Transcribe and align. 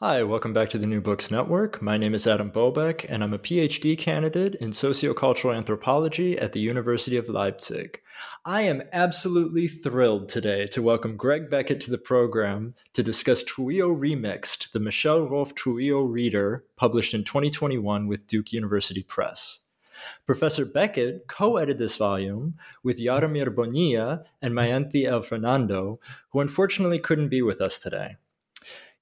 Hi, 0.00 0.22
welcome 0.24 0.52
back 0.52 0.68
to 0.70 0.78
the 0.78 0.86
New 0.86 1.00
Books 1.00 1.30
Network. 1.30 1.80
My 1.80 1.96
name 1.96 2.14
is 2.14 2.26
Adam 2.26 2.50
Bobeck, 2.50 3.06
and 3.08 3.24
I'm 3.24 3.32
a 3.32 3.38
PhD 3.38 3.96
candidate 3.96 4.54
in 4.56 4.68
sociocultural 4.68 5.56
anthropology 5.56 6.38
at 6.38 6.52
the 6.52 6.60
University 6.60 7.16
of 7.16 7.30
Leipzig. 7.30 8.02
I 8.44 8.60
am 8.60 8.82
absolutely 8.92 9.66
thrilled 9.66 10.28
today 10.28 10.66
to 10.66 10.82
welcome 10.82 11.16
Greg 11.16 11.48
Beckett 11.48 11.80
to 11.80 11.90
the 11.90 11.96
program 11.96 12.74
to 12.92 13.02
discuss 13.02 13.42
Trouillot 13.42 13.98
Remixed, 13.98 14.72
the 14.72 14.80
Michel 14.80 15.26
Rolph 15.26 15.54
Trouillot 15.54 16.12
Reader, 16.12 16.66
published 16.76 17.14
in 17.14 17.24
2021 17.24 18.06
with 18.06 18.26
Duke 18.26 18.52
University 18.52 19.02
Press. 19.02 19.60
Professor 20.26 20.66
Beckett 20.66 21.26
co 21.26 21.56
edited 21.56 21.78
this 21.78 21.96
volume 21.96 22.56
with 22.82 23.00
Yarimar 23.00 23.54
Bonilla 23.54 24.24
and 24.42 24.52
Mayanthi 24.52 25.06
L. 25.06 25.22
Fernando, 25.22 26.00
who 26.32 26.40
unfortunately 26.40 26.98
couldn't 26.98 27.30
be 27.30 27.40
with 27.40 27.62
us 27.62 27.78
today. 27.78 28.16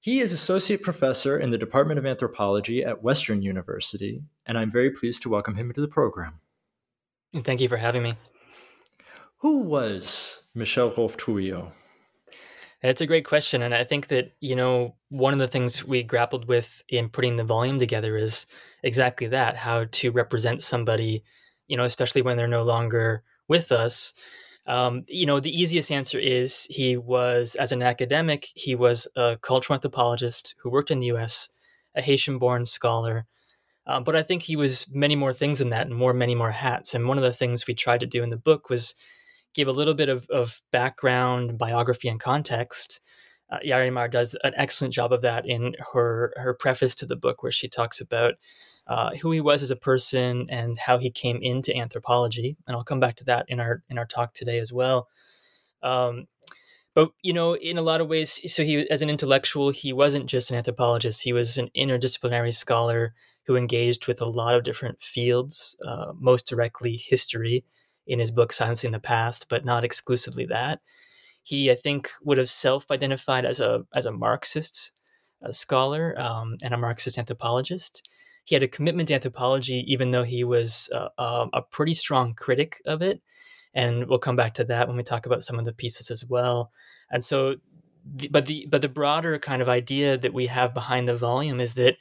He 0.05 0.19
is 0.19 0.33
associate 0.33 0.83
professor 0.83 1.39
in 1.39 1.49
the 1.49 1.57
Department 1.57 1.97
of 1.97 2.05
Anthropology 2.05 2.83
at 2.83 3.01
Western 3.01 3.41
University, 3.41 4.21
and 4.45 4.55
I'm 4.55 4.69
very 4.69 4.91
pleased 4.91 5.23
to 5.23 5.29
welcome 5.29 5.55
him 5.55 5.73
to 5.73 5.81
the 5.81 5.87
program. 5.87 6.41
Thank 7.35 7.59
you 7.59 7.67
for 7.67 7.77
having 7.77 8.03
me. 8.03 8.13
Who 9.37 9.63
was 9.63 10.43
Michel 10.53 10.91
Trouillot? 10.91 11.71
It's 12.83 13.01
a 13.01 13.07
great 13.07 13.25
question. 13.25 13.63
And 13.63 13.73
I 13.73 13.83
think 13.83 14.09
that, 14.09 14.33
you 14.41 14.55
know, 14.55 14.93
one 15.09 15.33
of 15.33 15.39
the 15.39 15.47
things 15.47 15.83
we 15.83 16.03
grappled 16.03 16.47
with 16.47 16.83
in 16.87 17.09
putting 17.09 17.37
the 17.37 17.43
volume 17.43 17.79
together 17.79 18.15
is 18.15 18.45
exactly 18.83 19.25
that 19.29 19.55
how 19.55 19.85
to 19.93 20.11
represent 20.11 20.61
somebody, 20.61 21.23
you 21.65 21.77
know, 21.77 21.83
especially 21.83 22.21
when 22.21 22.37
they're 22.37 22.47
no 22.47 22.61
longer 22.61 23.23
with 23.47 23.71
us. 23.71 24.13
Um, 24.67 25.03
you 25.07 25.25
know, 25.25 25.39
the 25.39 25.61
easiest 25.61 25.91
answer 25.91 26.19
is 26.19 26.65
he 26.69 26.97
was, 26.97 27.55
as 27.55 27.71
an 27.71 27.83
academic, 27.83 28.47
he 28.55 28.75
was 28.75 29.07
a 29.15 29.37
cultural 29.41 29.75
anthropologist 29.75 30.55
who 30.59 30.69
worked 30.69 30.91
in 30.91 30.99
the 30.99 31.07
US, 31.07 31.49
a 31.95 32.01
Haitian 32.01 32.39
born 32.39 32.65
scholar. 32.65 33.25
Um, 33.87 34.03
but 34.03 34.15
I 34.15 34.23
think 34.23 34.41
he 34.41 34.55
was 34.55 34.91
many 34.93 35.15
more 35.15 35.33
things 35.33 35.59
than 35.59 35.69
that 35.69 35.87
and 35.87 35.95
more, 35.95 36.13
many 36.13 36.33
more 36.33 36.51
hats. 36.51 36.95
And 36.95 37.07
one 37.07 37.17
of 37.17 37.23
the 37.23 37.33
things 37.33 37.67
we 37.67 37.75
tried 37.75 37.99
to 37.99 38.07
do 38.07 38.23
in 38.23 38.31
the 38.31 38.37
book 38.37 38.69
was 38.69 38.95
give 39.53 39.67
a 39.67 39.71
little 39.71 39.93
bit 39.93 40.09
of, 40.09 40.27
of 40.29 40.61
background, 40.71 41.57
biography, 41.57 42.07
and 42.07 42.19
context. 42.19 42.99
Uh, 43.51 43.59
Yarimar 43.63 44.09
does 44.09 44.35
an 44.43 44.53
excellent 44.57 44.93
job 44.93 45.13
of 45.13 45.21
that 45.21 45.47
in 45.47 45.75
her, 45.93 46.33
her 46.35 46.55
preface 46.55 46.95
to 46.95 47.05
the 47.05 47.15
book, 47.15 47.43
where 47.43 47.51
she 47.51 47.69
talks 47.69 48.01
about 48.01 48.33
uh, 48.87 49.15
who 49.15 49.31
he 49.31 49.41
was 49.41 49.63
as 49.63 49.71
a 49.71 49.75
person 49.75 50.47
and 50.49 50.77
how 50.77 50.97
he 50.97 51.09
came 51.09 51.39
into 51.41 51.75
anthropology. 51.75 52.55
And 52.67 52.75
I'll 52.75 52.83
come 52.83 52.99
back 52.99 53.15
to 53.17 53.23
that 53.25 53.45
in 53.47 53.59
our 53.59 53.83
in 53.89 53.97
our 53.97 54.05
talk 54.05 54.33
today 54.33 54.59
as 54.59 54.71
well. 54.71 55.07
Um, 55.81 56.27
but 56.93 57.09
you 57.21 57.33
know, 57.33 57.55
in 57.55 57.77
a 57.77 57.81
lot 57.81 58.01
of 58.01 58.07
ways, 58.07 58.53
so 58.53 58.63
he 58.63 58.89
as 58.89 59.01
an 59.01 59.09
intellectual, 59.09 59.69
he 59.71 59.91
wasn't 59.91 60.27
just 60.27 60.51
an 60.51 60.57
anthropologist. 60.57 61.23
He 61.23 61.33
was 61.33 61.57
an 61.57 61.69
interdisciplinary 61.75 62.55
scholar 62.55 63.13
who 63.47 63.55
engaged 63.55 64.07
with 64.07 64.21
a 64.21 64.25
lot 64.25 64.55
of 64.55 64.63
different 64.63 65.01
fields, 65.01 65.77
uh, 65.85 66.13
most 66.19 66.47
directly 66.47 66.95
history 66.95 67.63
in 68.07 68.19
his 68.19 68.31
book 68.31 68.51
Silencing 68.51 68.91
the 68.91 68.99
Past, 68.99 69.47
but 69.49 69.65
not 69.65 69.83
exclusively 69.83 70.45
that. 70.45 70.79
He, 71.43 71.69
I 71.69 71.75
think, 71.75 72.09
would 72.23 72.39
have 72.39 72.49
self-identified 72.49 73.45
as 73.45 73.59
a 73.59 73.83
as 73.93 74.05
a 74.05 74.11
Marxist 74.11 74.91
a 75.41 75.51
scholar 75.51 76.19
um, 76.19 76.55
and 76.63 76.73
a 76.73 76.77
Marxist 76.77 77.17
anthropologist 77.17 78.09
he 78.45 78.55
had 78.55 78.63
a 78.63 78.67
commitment 78.67 79.07
to 79.07 79.15
anthropology, 79.15 79.83
even 79.91 80.11
though 80.11 80.23
he 80.23 80.43
was 80.43 80.89
uh, 80.93 81.09
um, 81.17 81.49
a 81.53 81.61
pretty 81.61 81.95
strong 81.95 82.33
critic 82.35 82.81
of 82.85 83.01
it. 83.01 83.21
And 83.73 84.07
we'll 84.07 84.19
come 84.19 84.35
back 84.35 84.53
to 84.53 84.63
that 84.65 84.87
when 84.87 84.95
we 84.95 85.03
talk 85.03 85.25
about 85.25 85.43
some 85.43 85.59
of 85.59 85.65
the 85.65 85.73
pieces 85.73 86.09
as 86.09 86.23
well. 86.23 86.71
And 87.11 87.23
so, 87.23 87.55
but 88.29 88.45
the 88.45 88.67
but 88.69 88.83
the 88.83 88.87
broader 88.87 89.37
kind 89.39 89.61
of 89.61 89.67
idea 89.67 90.17
that 90.17 90.33
we 90.33 90.45
have 90.45 90.75
behind 90.75 91.07
the 91.07 91.17
volume 91.17 91.59
is 91.59 91.73
that 91.73 91.97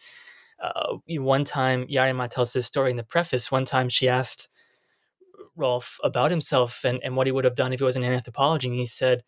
uh, 0.62 0.98
one 1.08 1.44
time 1.44 1.86
Yarimar 1.86 2.28
tells 2.28 2.52
this 2.52 2.66
story 2.66 2.90
in 2.90 2.98
the 2.98 3.02
preface. 3.02 3.50
One 3.50 3.64
time 3.64 3.88
she 3.88 4.08
asked 4.08 4.48
Rolph 5.56 5.98
about 6.04 6.30
himself 6.30 6.84
and, 6.84 7.00
and 7.02 7.16
what 7.16 7.26
he 7.26 7.32
would 7.32 7.44
have 7.44 7.54
done 7.54 7.72
if 7.72 7.80
he 7.80 7.84
wasn't 7.84 8.04
in 8.04 8.12
anthropology, 8.12 8.68
and 8.68 8.78
he 8.78 8.86
said 8.86 9.24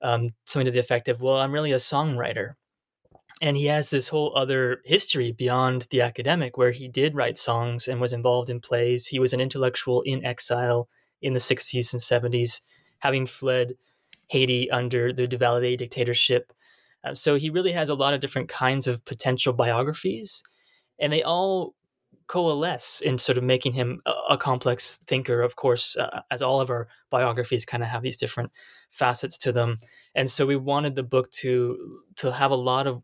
um, 0.00 0.30
something 0.46 0.66
to 0.66 0.70
the 0.70 0.78
effect 0.78 1.08
of, 1.08 1.20
"Well, 1.20 1.38
I'm 1.38 1.52
really 1.52 1.72
a 1.72 1.76
songwriter." 1.76 2.54
And 3.42 3.56
he 3.56 3.66
has 3.66 3.90
this 3.90 4.06
whole 4.06 4.32
other 4.36 4.80
history 4.84 5.32
beyond 5.32 5.88
the 5.90 6.00
academic 6.00 6.56
where 6.56 6.70
he 6.70 6.86
did 6.86 7.16
write 7.16 7.36
songs 7.36 7.88
and 7.88 8.00
was 8.00 8.12
involved 8.12 8.48
in 8.48 8.60
plays. 8.60 9.08
He 9.08 9.18
was 9.18 9.32
an 9.32 9.40
intellectual 9.40 10.00
in 10.02 10.24
exile 10.24 10.88
in 11.20 11.32
the 11.32 11.40
60s 11.40 11.92
and 11.92 12.00
70s 12.00 12.60
having 13.00 13.26
fled 13.26 13.72
haiti 14.28 14.70
under 14.70 15.12
the 15.12 15.26
duvalier 15.26 15.76
dictatorship. 15.76 16.52
Um, 17.02 17.16
so 17.16 17.34
he 17.34 17.50
really 17.50 17.72
has 17.72 17.88
a 17.88 17.96
lot 17.96 18.14
of 18.14 18.20
different 18.20 18.48
kinds 18.48 18.86
of 18.86 19.04
potential 19.04 19.52
biographies 19.52 20.44
and 21.00 21.12
they 21.12 21.24
all 21.24 21.74
coalesce 22.28 23.00
in 23.00 23.18
sort 23.18 23.38
of 23.38 23.42
making 23.42 23.72
him 23.72 24.00
a, 24.06 24.12
a 24.30 24.38
complex 24.38 24.98
thinker. 24.98 25.42
Of 25.42 25.56
course 25.56 25.96
uh, 25.96 26.20
as 26.30 26.42
all 26.42 26.60
of 26.60 26.70
our 26.70 26.86
biographies 27.10 27.64
kind 27.64 27.82
of 27.82 27.88
have 27.88 28.02
these 28.02 28.16
different 28.16 28.52
facets 28.90 29.36
to 29.38 29.50
them. 29.50 29.78
And 30.14 30.30
so 30.30 30.46
we 30.46 30.54
wanted 30.54 30.94
the 30.94 31.02
book 31.02 31.32
to 31.32 32.02
to 32.16 32.30
have 32.30 32.52
a 32.52 32.54
lot 32.54 32.86
of 32.86 33.02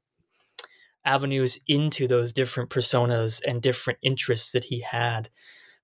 avenues 1.08 1.58
into 1.66 2.06
those 2.06 2.34
different 2.34 2.68
personas 2.68 3.40
and 3.46 3.62
different 3.62 3.98
interests 4.02 4.52
that 4.52 4.64
he 4.64 4.80
had. 4.80 5.30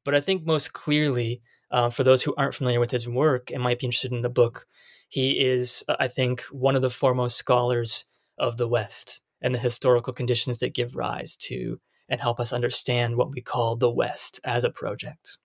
But 0.05 0.15
I 0.15 0.21
think 0.21 0.45
most 0.45 0.75
clearly, 0.75 1.41
uh, 1.71 1.89
for 1.89 2.05
those 2.05 2.23
who 2.23 2.35
aren't 2.37 2.55
familiar 2.55 2.79
with 2.79 2.91
his 2.91 3.09
work 3.09 3.51
and 3.51 3.63
might 3.63 3.79
be 3.79 3.87
interested 3.87 4.13
in 4.13 4.21
the 4.21 4.29
book, 4.29 4.67
he 5.09 5.41
is, 5.41 5.83
uh, 5.89 5.97
I 5.99 6.09
think, 6.09 6.43
one 6.51 6.77
of 6.77 6.83
the 6.83 6.91
foremost 6.91 7.39
scholars 7.39 8.05
of 8.39 8.59
the 8.59 8.69
West 8.69 9.23
and 9.41 9.55
the 9.55 9.59
historical 9.59 10.13
conditions 10.13 10.59
that 10.59 10.75
give 10.75 10.95
rise 10.95 11.37
to 11.37 11.81
and 12.11 12.21
help 12.21 12.39
us 12.39 12.53
understand 12.53 13.17
what 13.17 13.31
we 13.31 13.41
call 13.41 13.77
the 13.77 13.91
West 13.91 14.41
as 14.45 14.63
a 14.63 14.71
project. 14.71 15.39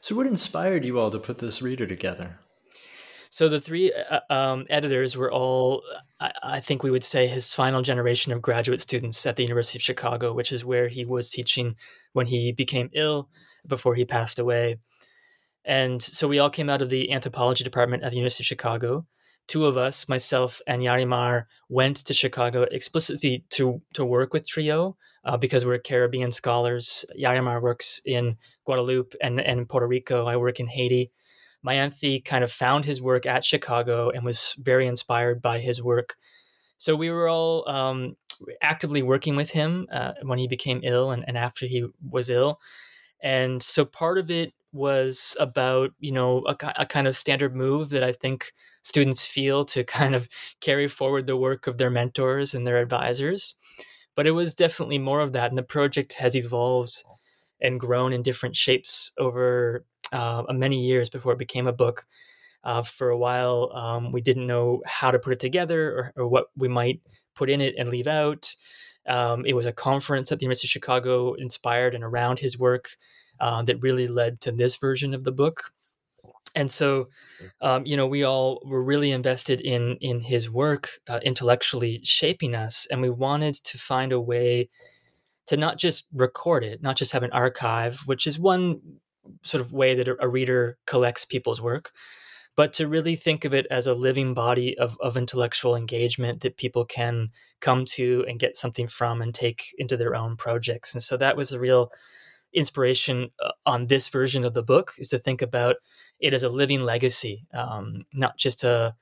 So, 0.00 0.14
what 0.14 0.26
inspired 0.26 0.84
you 0.84 0.98
all 0.98 1.10
to 1.10 1.18
put 1.18 1.38
this 1.38 1.60
reader 1.60 1.86
together? 1.86 2.38
So 3.34 3.48
the 3.48 3.60
three 3.60 3.92
uh, 3.92 4.20
um, 4.32 4.64
editors 4.70 5.16
were 5.16 5.32
all, 5.32 5.82
I, 6.20 6.30
I, 6.40 6.60
think 6.60 6.84
we 6.84 6.92
would 6.92 7.02
say, 7.02 7.26
his 7.26 7.52
final 7.52 7.82
generation 7.82 8.30
of 8.30 8.40
graduate 8.40 8.80
students 8.80 9.26
at 9.26 9.34
the 9.34 9.42
University 9.42 9.76
of 9.76 9.82
Chicago, 9.82 10.32
which 10.32 10.52
is 10.52 10.64
where 10.64 10.86
he 10.86 11.04
was 11.04 11.28
teaching 11.28 11.74
when 12.12 12.26
he 12.26 12.52
became 12.52 12.90
ill 12.92 13.28
before 13.66 13.96
he 13.96 14.04
passed 14.04 14.38
away. 14.38 14.76
And 15.64 16.00
so 16.00 16.28
we 16.28 16.38
all 16.38 16.48
came 16.48 16.70
out 16.70 16.80
of 16.80 16.90
the 16.90 17.10
anthropology 17.10 17.64
department 17.64 18.04
at 18.04 18.12
the 18.12 18.18
University 18.18 18.44
of 18.44 18.46
Chicago. 18.46 19.04
Two 19.48 19.66
of 19.66 19.76
us, 19.76 20.08
myself 20.08 20.60
and 20.68 20.82
Yarimar, 20.82 21.46
went 21.68 21.96
to 22.04 22.14
Chicago 22.14 22.62
explicitly 22.70 23.44
to 23.50 23.82
to 23.94 24.04
work 24.04 24.32
with 24.32 24.46
Trouillot 24.46 24.94
uh, 25.24 25.36
because 25.36 25.66
we're 25.66 25.78
Caribbean 25.78 26.30
scholars. 26.30 27.04
Yarimar 27.20 27.60
works 27.60 28.00
in 28.06 28.36
Guadeloupe 28.64 29.16
and, 29.20 29.40
and 29.40 29.68
Puerto 29.68 29.88
Rico. 29.88 30.24
I 30.24 30.36
work 30.36 30.60
in 30.60 30.68
Haiti 30.68 31.10
Mayanthi 31.66 32.24
kind 32.24 32.44
of 32.44 32.52
found 32.52 32.84
his 32.84 33.00
work 33.00 33.26
at 33.26 33.44
Chicago 33.44 34.10
and 34.10 34.24
was 34.24 34.54
very 34.58 34.86
inspired 34.86 35.40
by 35.40 35.60
his 35.60 35.82
work. 35.82 36.16
So 36.76 36.94
we 36.94 37.10
were 37.10 37.28
all 37.28 37.68
um, 37.68 38.16
actively 38.62 39.02
working 39.02 39.36
with 39.36 39.50
him 39.50 39.86
uh, 39.92 40.12
when 40.22 40.38
he 40.38 40.48
became 40.48 40.80
ill 40.82 41.10
and, 41.10 41.24
and 41.26 41.38
after 41.38 41.66
he 41.66 41.86
was 42.08 42.30
ill. 42.30 42.60
And 43.22 43.62
so 43.62 43.84
part 43.84 44.18
of 44.18 44.30
it 44.30 44.52
was 44.72 45.36
about, 45.40 45.92
you 46.00 46.12
know, 46.12 46.42
a, 46.46 46.56
a 46.80 46.86
kind 46.86 47.06
of 47.06 47.16
standard 47.16 47.54
move 47.54 47.90
that 47.90 48.02
I 48.02 48.12
think 48.12 48.52
students 48.82 49.26
feel 49.26 49.64
to 49.66 49.84
kind 49.98 50.14
of 50.14 50.28
carry 50.60 50.88
forward 50.88 51.26
the 51.26 51.36
work 51.36 51.66
of 51.66 51.78
their 51.78 51.90
mentors 51.90 52.54
and 52.54 52.66
their 52.66 52.78
advisors. 52.78 53.54
but 54.16 54.26
it 54.26 54.32
was 54.32 54.54
definitely 54.54 54.98
more 54.98 55.20
of 55.20 55.32
that. 55.32 55.50
And 55.50 55.58
the 55.58 55.62
project 55.62 56.14
has 56.14 56.36
evolved 56.36 57.02
and 57.60 57.80
grown 57.80 58.12
in 58.12 58.22
different 58.22 58.56
shapes 58.56 59.12
over 59.18 59.84
uh, 60.12 60.42
many 60.52 60.80
years 60.84 61.08
before 61.08 61.32
it 61.32 61.38
became 61.38 61.66
a 61.66 61.72
book. 61.72 62.06
Uh, 62.62 62.82
for 62.82 63.10
a 63.10 63.18
while, 63.18 63.70
um, 63.74 64.10
we 64.10 64.22
didn't 64.22 64.46
know 64.46 64.82
how 64.86 65.10
to 65.10 65.18
put 65.18 65.34
it 65.34 65.38
together 65.38 65.92
or, 65.92 66.12
or, 66.16 66.28
what 66.28 66.46
we 66.56 66.66
might 66.66 66.98
put 67.34 67.50
in 67.50 67.60
it 67.60 67.74
and 67.76 67.90
leave 67.90 68.06
out. 68.06 68.54
Um, 69.06 69.44
it 69.44 69.52
was 69.52 69.66
a 69.66 69.72
conference 69.72 70.32
at 70.32 70.38
the 70.38 70.44
University 70.44 70.68
of 70.68 70.70
Chicago 70.70 71.34
inspired 71.34 71.94
and 71.94 72.02
around 72.02 72.38
his 72.38 72.58
work 72.58 72.96
uh, 73.38 73.62
that 73.64 73.82
really 73.82 74.06
led 74.06 74.40
to 74.42 74.52
this 74.52 74.76
version 74.76 75.12
of 75.12 75.24
the 75.24 75.32
book. 75.32 75.72
And 76.54 76.70
so, 76.70 77.08
um, 77.60 77.84
you 77.84 77.96
know, 77.96 78.06
we 78.06 78.22
all 78.22 78.62
were 78.64 78.82
really 78.82 79.10
invested 79.10 79.60
in 79.60 79.96
in 80.00 80.20
his 80.20 80.48
work, 80.48 81.00
uh, 81.08 81.20
intellectually 81.22 82.00
shaping 82.04 82.54
us, 82.54 82.86
and 82.90 83.02
we 83.02 83.10
wanted 83.10 83.56
to 83.56 83.76
find 83.76 84.12
a 84.12 84.20
way 84.20 84.68
to 85.46 85.56
not 85.56 85.78
just 85.78 86.06
record 86.12 86.64
it, 86.64 86.80
not 86.80 86.96
just 86.96 87.12
have 87.12 87.24
an 87.24 87.32
archive, 87.32 88.00
which 88.06 88.26
is 88.26 88.38
one 88.38 88.80
sort 89.42 89.60
of 89.60 89.72
way 89.72 89.94
that 89.94 90.08
a, 90.08 90.28
reader 90.28 90.78
collects 90.86 91.24
people's 91.24 91.60
work, 91.60 91.92
but 92.56 92.72
to 92.74 92.88
really 92.88 93.16
think 93.16 93.44
of 93.44 93.54
it 93.54 93.66
as 93.70 93.86
a 93.86 93.94
living 93.94 94.34
body 94.34 94.76
of, 94.78 94.96
of 95.00 95.16
intellectual 95.16 95.76
engagement 95.76 96.40
that 96.42 96.56
people 96.56 96.84
can 96.84 97.30
come 97.60 97.84
to 97.84 98.24
and 98.28 98.40
get 98.40 98.56
something 98.56 98.86
from 98.86 99.20
and 99.20 99.34
take 99.34 99.74
into 99.78 99.96
their 99.96 100.14
own 100.14 100.36
projects. 100.36 100.94
And 100.94 101.02
so 101.02 101.16
that 101.16 101.36
was 101.36 101.52
a 101.52 101.60
real 101.60 101.90
inspiration 102.52 103.30
uh, 103.44 103.50
on 103.66 103.86
this 103.86 104.08
version 104.08 104.44
of 104.44 104.54
the 104.54 104.62
book 104.62 104.92
is 104.98 105.08
to 105.08 105.18
think 105.18 105.42
about 105.42 105.76
it 106.20 106.32
as 106.32 106.44
a 106.44 106.48
living 106.48 106.82
legacy, 106.82 107.46
um, 107.52 108.04
not 108.14 108.38
just 108.38 108.62
a, 108.62 108.94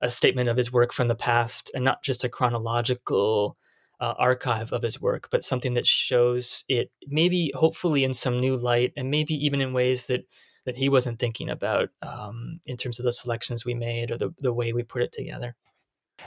a 0.00 0.10
statement 0.10 0.48
of 0.48 0.56
his 0.56 0.72
work 0.72 0.92
from 0.92 1.08
the 1.08 1.14
past 1.14 1.70
and 1.74 1.84
not 1.84 2.02
just 2.02 2.24
a 2.24 2.28
chronological 2.28 3.56
uh, 4.04 4.14
archive 4.18 4.70
of 4.72 4.82
his 4.82 5.00
work, 5.00 5.28
but 5.30 5.42
something 5.42 5.74
that 5.74 5.86
shows 5.86 6.64
it 6.68 6.90
maybe 7.06 7.50
hopefully 7.54 8.04
in 8.04 8.12
some 8.12 8.38
new 8.38 8.54
light 8.54 8.92
and 8.98 9.10
maybe 9.10 9.34
even 9.34 9.62
in 9.62 9.72
ways 9.72 10.08
that 10.08 10.26
that 10.66 10.76
he 10.76 10.88
wasn't 10.88 11.18
thinking 11.18 11.48
about 11.48 11.88
um, 12.02 12.60
in 12.66 12.76
terms 12.76 12.98
of 12.98 13.04
the 13.04 13.12
selections 13.12 13.64
we 13.64 13.74
made 13.74 14.10
or 14.10 14.18
the, 14.18 14.30
the 14.38 14.52
way 14.52 14.72
we 14.72 14.82
put 14.82 15.02
it 15.02 15.12
together. 15.12 15.54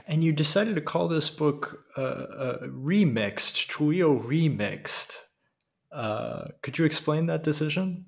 And 0.07 0.23
you 0.23 0.31
decided 0.31 0.75
to 0.75 0.81
call 0.81 1.07
this 1.07 1.29
book 1.29 1.85
uh, 1.97 2.01
uh, 2.01 2.67
Remixed, 2.67 3.67
Trouillot 3.67 4.23
Remixed. 4.23 5.17
Uh, 5.91 6.49
could 6.61 6.77
you 6.77 6.85
explain 6.85 7.25
that 7.27 7.41
decision? 7.41 8.05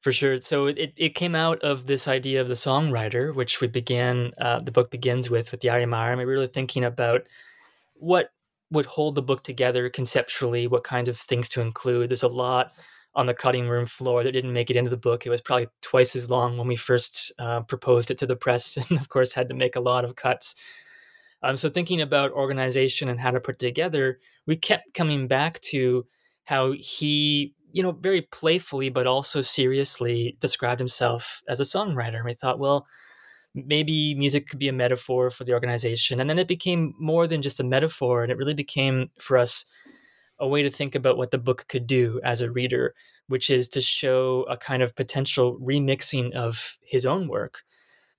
For 0.00 0.12
sure. 0.12 0.40
So 0.42 0.66
it, 0.66 0.92
it 0.96 1.14
came 1.14 1.34
out 1.34 1.62
of 1.62 1.86
this 1.86 2.06
idea 2.08 2.40
of 2.42 2.48
the 2.48 2.54
songwriter, 2.54 3.34
which 3.34 3.60
we 3.62 3.68
began, 3.68 4.32
uh, 4.38 4.58
the 4.58 4.72
book 4.72 4.90
begins 4.90 5.30
with, 5.30 5.52
with 5.52 5.62
Yarimar. 5.62 6.08
And 6.10 6.18
we 6.18 6.26
were 6.26 6.32
really 6.32 6.48
thinking 6.48 6.84
about 6.84 7.22
what 7.94 8.30
would 8.72 8.86
hold 8.86 9.14
the 9.14 9.22
book 9.22 9.44
together 9.44 9.88
conceptually, 9.88 10.66
what 10.66 10.82
kind 10.82 11.08
of 11.08 11.18
things 11.18 11.48
to 11.50 11.60
include. 11.60 12.08
There's 12.08 12.22
a 12.22 12.28
lot 12.28 12.72
on 13.14 13.26
the 13.26 13.34
cutting 13.34 13.68
room 13.68 13.84
floor 13.84 14.24
that 14.24 14.32
didn't 14.32 14.52
make 14.52 14.70
it 14.70 14.76
into 14.76 14.90
the 14.90 14.96
book. 14.96 15.26
It 15.26 15.30
was 15.30 15.42
probably 15.42 15.68
twice 15.82 16.16
as 16.16 16.30
long 16.30 16.56
when 16.56 16.66
we 16.66 16.76
first 16.76 17.30
uh, 17.38 17.60
proposed 17.60 18.10
it 18.10 18.18
to 18.18 18.26
the 18.26 18.36
press, 18.36 18.76
and 18.90 18.98
of 18.98 19.08
course 19.08 19.32
had 19.32 19.48
to 19.50 19.54
make 19.54 19.76
a 19.76 19.80
lot 19.80 20.04
of 20.04 20.16
cuts. 20.16 20.56
Um, 21.42 21.56
so 21.56 21.68
thinking 21.68 22.00
about 22.00 22.32
organization 22.32 23.08
and 23.08 23.20
how 23.20 23.30
to 23.30 23.40
put 23.40 23.56
it 23.56 23.58
together, 23.58 24.20
we 24.46 24.56
kept 24.56 24.94
coming 24.94 25.26
back 25.26 25.60
to 25.60 26.06
how 26.44 26.72
he, 26.72 27.54
you 27.72 27.82
know, 27.82 27.92
very 27.92 28.22
playfully 28.22 28.88
but 28.88 29.06
also 29.06 29.42
seriously 29.42 30.36
described 30.40 30.78
himself 30.78 31.42
as 31.48 31.60
a 31.60 31.64
songwriter. 31.64 32.16
And 32.16 32.24
we 32.24 32.34
thought, 32.34 32.58
well, 32.58 32.86
maybe 33.54 34.14
music 34.14 34.48
could 34.48 34.58
be 34.58 34.68
a 34.68 34.72
metaphor 34.72 35.30
for 35.30 35.44
the 35.44 35.52
organization. 35.52 36.20
And 36.20 36.28
then 36.28 36.38
it 36.38 36.48
became 36.48 36.94
more 36.98 37.26
than 37.26 37.42
just 37.42 37.60
a 37.60 37.64
metaphor, 37.64 38.22
and 38.22 38.32
it 38.32 38.38
really 38.38 38.54
became 38.54 39.10
for 39.18 39.36
us 39.38 39.66
a 40.38 40.48
way 40.48 40.62
to 40.62 40.70
think 40.70 40.94
about 40.94 41.16
what 41.16 41.30
the 41.30 41.38
book 41.38 41.66
could 41.68 41.86
do 41.86 42.20
as 42.24 42.40
a 42.40 42.50
reader, 42.50 42.94
which 43.28 43.50
is 43.50 43.68
to 43.68 43.80
show 43.80 44.44
a 44.48 44.56
kind 44.56 44.82
of 44.82 44.96
potential 44.96 45.58
remixing 45.60 46.32
of 46.32 46.78
his 46.82 47.06
own 47.06 47.28
work, 47.28 47.62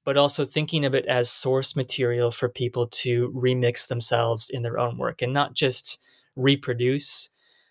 but 0.06 0.18
also 0.18 0.46
thinking 0.46 0.86
of 0.86 0.96
it 0.96 1.06
as 1.06 1.30
source 1.30 1.76
material 1.76 2.32
for 2.32 2.48
people 2.48 2.88
to 2.88 3.32
remix 3.32 3.88
themselves 3.88 4.50
in 4.50 4.62
their 4.62 4.80
own 4.80 4.98
work 4.98 5.22
and 5.22 5.34
not 5.34 5.54
just 5.54 6.04
reproduce 6.36 7.30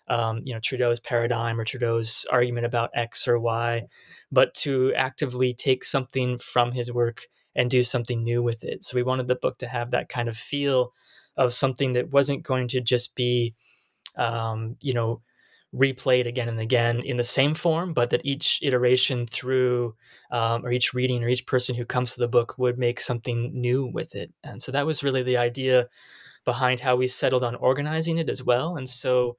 um, 0.09 0.41
you 0.43 0.53
know 0.53 0.59
Trouillot's 0.59 0.99
paradigm 0.99 1.59
or 1.59 1.65
Trouillot's 1.65 2.25
argument 2.25 2.65
about 2.65 2.91
X 2.93 3.27
or 3.27 3.39
Y, 3.39 3.83
but 4.31 4.53
to 4.55 4.93
actively 4.95 5.53
take 5.53 5.83
something 5.83 6.37
from 6.37 6.73
his 6.73 6.91
work 6.91 7.27
and 7.55 7.69
do 7.69 7.83
something 7.83 8.23
new 8.23 8.41
with 8.41 8.63
it. 8.63 8.83
So 8.83 8.95
we 8.95 9.03
wanted 9.03 9.27
the 9.27 9.35
book 9.35 9.57
to 9.59 9.67
have 9.67 9.91
that 9.91 10.09
kind 10.09 10.29
of 10.29 10.37
feel 10.37 10.93
of 11.37 11.53
something 11.53 11.93
that 11.93 12.11
wasn't 12.11 12.43
going 12.43 12.67
to 12.69 12.81
just 12.81 13.15
be, 13.15 13.55
um, 14.17 14.75
you 14.81 14.93
know, 14.93 15.21
replayed 15.73 16.27
again 16.27 16.47
and 16.49 16.59
again 16.59 16.99
in 16.99 17.17
the 17.17 17.23
same 17.23 17.55
form, 17.55 17.93
but 17.93 18.11
that 18.11 18.21
each 18.23 18.59
iteration 18.61 19.25
through, 19.25 19.95
um, 20.31 20.63
or 20.63 20.71
each 20.71 20.93
reading, 20.93 21.23
or 21.23 21.29
each 21.29 21.47
person 21.47 21.73
who 21.73 21.85
comes 21.85 22.13
to 22.13 22.19
the 22.19 22.27
book 22.27 22.57
would 22.59 22.77
make 22.77 22.99
something 22.99 23.51
new 23.59 23.87
with 23.87 24.13
it. 24.13 24.31
And 24.43 24.61
so 24.61 24.71
that 24.71 24.85
was 24.85 25.03
really 25.03 25.23
the 25.23 25.37
idea 25.37 25.87
behind 26.45 26.79
how 26.79 26.95
we 26.95 27.07
settled 27.07 27.43
on 27.43 27.55
organizing 27.55 28.17
it 28.17 28.29
as 28.29 28.43
well. 28.43 28.77
And 28.77 28.87
so 28.87 29.37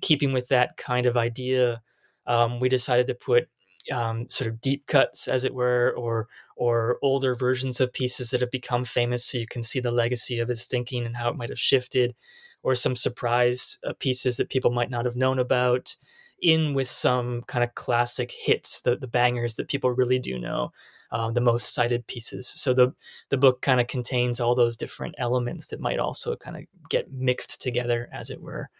keeping 0.00 0.32
with 0.32 0.48
that 0.48 0.76
kind 0.76 1.06
of 1.06 1.16
idea, 1.16 1.80
um, 2.26 2.58
we 2.58 2.68
decided 2.68 3.06
to 3.06 3.14
put 3.14 3.48
um, 3.92 4.28
sort 4.28 4.48
of 4.48 4.60
deep 4.60 4.86
cuts, 4.86 5.28
as 5.28 5.44
it 5.44 5.54
were, 5.54 5.94
or 5.96 6.28
or 6.62 6.96
older 7.02 7.34
versions 7.34 7.80
of 7.80 7.92
pieces 7.92 8.30
that 8.30 8.40
have 8.40 8.52
become 8.52 8.84
famous, 8.84 9.24
so 9.24 9.36
you 9.36 9.48
can 9.48 9.64
see 9.64 9.80
the 9.80 9.90
legacy 9.90 10.38
of 10.38 10.46
his 10.46 10.64
thinking 10.64 11.04
and 11.04 11.16
how 11.16 11.28
it 11.28 11.36
might 11.36 11.48
have 11.48 11.58
shifted, 11.58 12.14
or 12.62 12.76
some 12.76 12.94
surprise 12.94 13.78
uh, 13.84 13.92
pieces 13.98 14.36
that 14.36 14.48
people 14.48 14.70
might 14.70 14.88
not 14.88 15.04
have 15.04 15.16
known 15.16 15.40
about, 15.40 15.96
in 16.40 16.72
with 16.72 16.86
some 16.86 17.42
kind 17.48 17.64
of 17.64 17.74
classic 17.74 18.30
hits, 18.30 18.82
the 18.82 18.94
the 18.94 19.08
bangers 19.08 19.54
that 19.54 19.66
people 19.66 19.90
really 19.90 20.20
do 20.20 20.38
know, 20.38 20.70
um, 21.10 21.34
the 21.34 21.40
most 21.40 21.74
cited 21.74 22.06
pieces. 22.06 22.46
So 22.46 22.72
the 22.72 22.94
the 23.30 23.36
book 23.36 23.60
kind 23.60 23.80
of 23.80 23.88
contains 23.88 24.38
all 24.38 24.54
those 24.54 24.76
different 24.76 25.16
elements 25.18 25.66
that 25.68 25.80
might 25.80 25.98
also 25.98 26.36
kind 26.36 26.56
of 26.56 26.62
get 26.88 27.12
mixed 27.12 27.60
together, 27.60 28.08
as 28.12 28.30
it 28.30 28.40
were. 28.40 28.70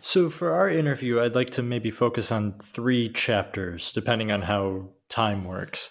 So, 0.00 0.30
for 0.30 0.52
our 0.52 0.70
interview, 0.70 1.20
I'd 1.20 1.34
like 1.34 1.50
to 1.50 1.62
maybe 1.62 1.90
focus 1.90 2.32
on 2.32 2.58
three 2.60 3.10
chapters, 3.10 3.92
depending 3.92 4.32
on 4.32 4.40
how 4.42 4.88
time 5.12 5.44
works. 5.44 5.90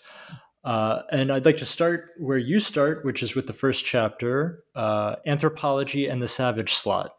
Uh, 0.63 1.01
and 1.11 1.31
I'd 1.31 1.45
like 1.45 1.57
to 1.57 1.65
start 1.65 2.09
where 2.17 2.37
you 2.37 2.59
start, 2.59 3.05
which 3.05 3.23
is 3.23 3.35
with 3.35 3.47
the 3.47 3.53
first 3.53 3.85
chapter 3.85 4.63
uh, 4.75 5.15
Anthropology 5.25 6.07
and 6.07 6.21
the 6.21 6.27
Savage 6.27 6.73
Slot. 6.73 7.15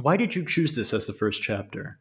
Why 0.00 0.16
did 0.16 0.34
you 0.34 0.44
choose 0.44 0.74
this 0.74 0.94
as 0.94 1.06
the 1.06 1.12
first 1.12 1.42
chapter? 1.42 1.98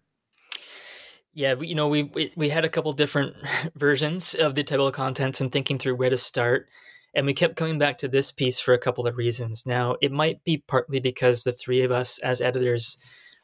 Yeah, 1.34 1.56
you 1.60 1.76
know, 1.76 1.88
we, 1.88 2.04
we, 2.04 2.32
we 2.36 2.50
had 2.50 2.64
a 2.64 2.70
couple 2.70 2.94
different 2.94 3.36
versions 3.76 4.36
of 4.36 4.56
the 4.56 4.64
table 4.64 4.88
of 4.88 4.94
contents 4.94 5.42
and 5.42 5.52
thinking 5.52 5.80
through 5.80 5.96
where 5.96 6.10
to 6.10 6.18
start. 6.18 6.68
And 7.16 7.26
we 7.26 7.34
kept 7.34 7.56
coming 7.56 7.78
back 7.78 7.98
to 8.00 8.08
this 8.08 8.32
piece 8.32 8.60
for 8.60 8.74
a 8.74 8.80
couple 8.80 9.06
of 9.06 9.18
reasons. 9.18 9.66
Now, 9.66 9.96
it 10.02 10.12
might 10.12 10.44
be 10.44 10.64
partly 10.68 11.00
because 11.00 11.44
the 11.44 11.52
three 11.52 11.82
of 11.84 11.92
us 11.92 12.20
as 12.20 12.42
editors 12.42 12.98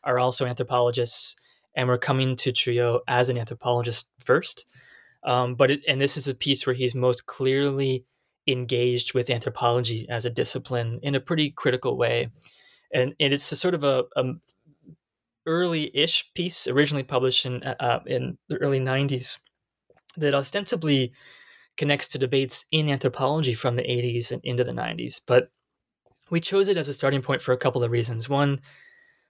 are 0.03 0.17
also 0.17 0.45
anthropologists, 0.45 1.35
and 1.75 1.87
we're 1.87 1.99
coming 1.99 2.35
to 2.37 2.51
Trouillot 2.51 3.01
as 3.07 3.29
an 3.29 3.37
anthropologist 3.37 4.11
first. 4.19 4.65
Um, 5.23 5.55
but 5.55 5.71
it, 5.71 5.85
and 5.87 5.99
this 5.99 6.17
is 6.17 6.27
a 6.27 6.35
piece 6.35 6.65
where 6.65 6.73
he's 6.73 6.95
most 6.95 7.25
clearly 7.25 8.05
engaged 8.47 9.13
with 9.13 9.29
anthropology 9.29 10.07
as 10.09 10.25
a 10.25 10.29
discipline 10.29 10.99
in 11.03 11.15
a 11.15 11.19
pretty 11.19 11.51
critical 11.51 11.97
way, 11.97 12.29
and, 12.93 13.13
and 13.19 13.33
it's 13.33 13.51
a 13.51 13.55
sort 13.55 13.73
of 13.73 13.83
a, 13.83 14.03
a 14.15 14.33
early-ish 15.45 16.31
piece, 16.33 16.67
originally 16.67 17.03
published 17.03 17.45
in 17.45 17.63
uh, 17.63 17.75
uh 17.79 17.99
in 18.05 18.37
the 18.47 18.57
early 18.57 18.79
'90s, 18.79 19.39
that 20.17 20.33
ostensibly 20.33 21.11
connects 21.79 22.09
to 22.09 22.17
debates 22.17 22.65
in 22.71 22.89
anthropology 22.89 23.53
from 23.53 23.77
the 23.77 23.83
80s 23.83 24.31
and 24.33 24.43
into 24.43 24.65
the 24.65 24.73
90s. 24.73 25.21
But 25.25 25.49
we 26.29 26.41
chose 26.41 26.67
it 26.67 26.75
as 26.75 26.89
a 26.89 26.93
starting 26.93 27.21
point 27.21 27.41
for 27.41 27.53
a 27.53 27.57
couple 27.57 27.83
of 27.83 27.91
reasons. 27.91 28.27
One, 28.27 28.59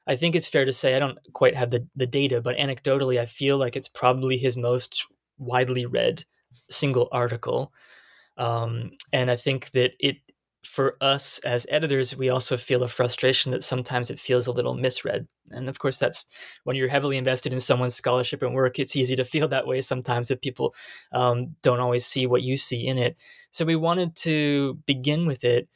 I 0.08 0.16
think 0.16 0.36
it's 0.36 0.48
fair 0.48 0.66
to 0.66 0.74
say 0.74 0.96
I 0.96 1.00
don't 1.00 1.20
quite 1.34 1.56
have 1.56 1.70
the, 1.70 1.88
the 1.96 2.08
data, 2.08 2.42
but 2.42 2.58
anecdotally, 2.58 3.20
I 3.20 3.28
feel 3.28 3.58
like 3.58 3.76
it's 3.76 3.88
probably 3.88 4.38
his 4.38 4.58
most 4.58 5.06
widely 5.40 5.86
read 5.86 6.24
single 6.70 7.10
article. 7.12 7.74
Um, 8.38 8.92
and 9.12 9.32
I 9.32 9.36
think 9.36 9.72
that 9.72 9.94
it, 10.00 10.18
for 10.64 10.98
us 11.02 11.40
as 11.40 11.66
editors, 11.70 12.16
we 12.16 12.30
also 12.30 12.58
feel 12.58 12.84
a 12.84 12.88
frustration 12.88 13.52
that 13.52 13.64
sometimes 13.64 14.10
it 14.10 14.20
feels 14.20 14.46
a 14.46 14.52
little 14.52 14.76
misread. 14.76 15.28
And 15.52 15.68
of 15.68 15.80
course, 15.80 15.98
that's 15.98 16.26
when 16.64 16.76
you're 16.76 16.90
heavily 16.90 17.18
invested 17.18 17.54
in 17.54 17.60
someone's 17.60 17.96
scholarship 17.96 18.44
and 18.44 18.54
work, 18.54 18.78
it's 18.78 18.96
easy 18.96 19.16
to 19.16 19.26
feel 19.26 19.48
that 19.48 19.68
way 19.68 19.82
sometimes 19.82 20.30
if 20.30 20.42
people 20.42 20.76
um, 21.12 21.56
don't 21.64 21.80
always 21.80 22.06
see 22.06 22.28
what 22.28 22.44
you 22.44 22.56
see 22.56 22.86
in 22.86 22.98
it. 22.98 23.18
So 23.52 23.66
we 23.66 23.76
wanted 23.76 24.16
to 24.18 24.76
begin 24.86 25.26
with 25.26 25.44
it 25.44 25.68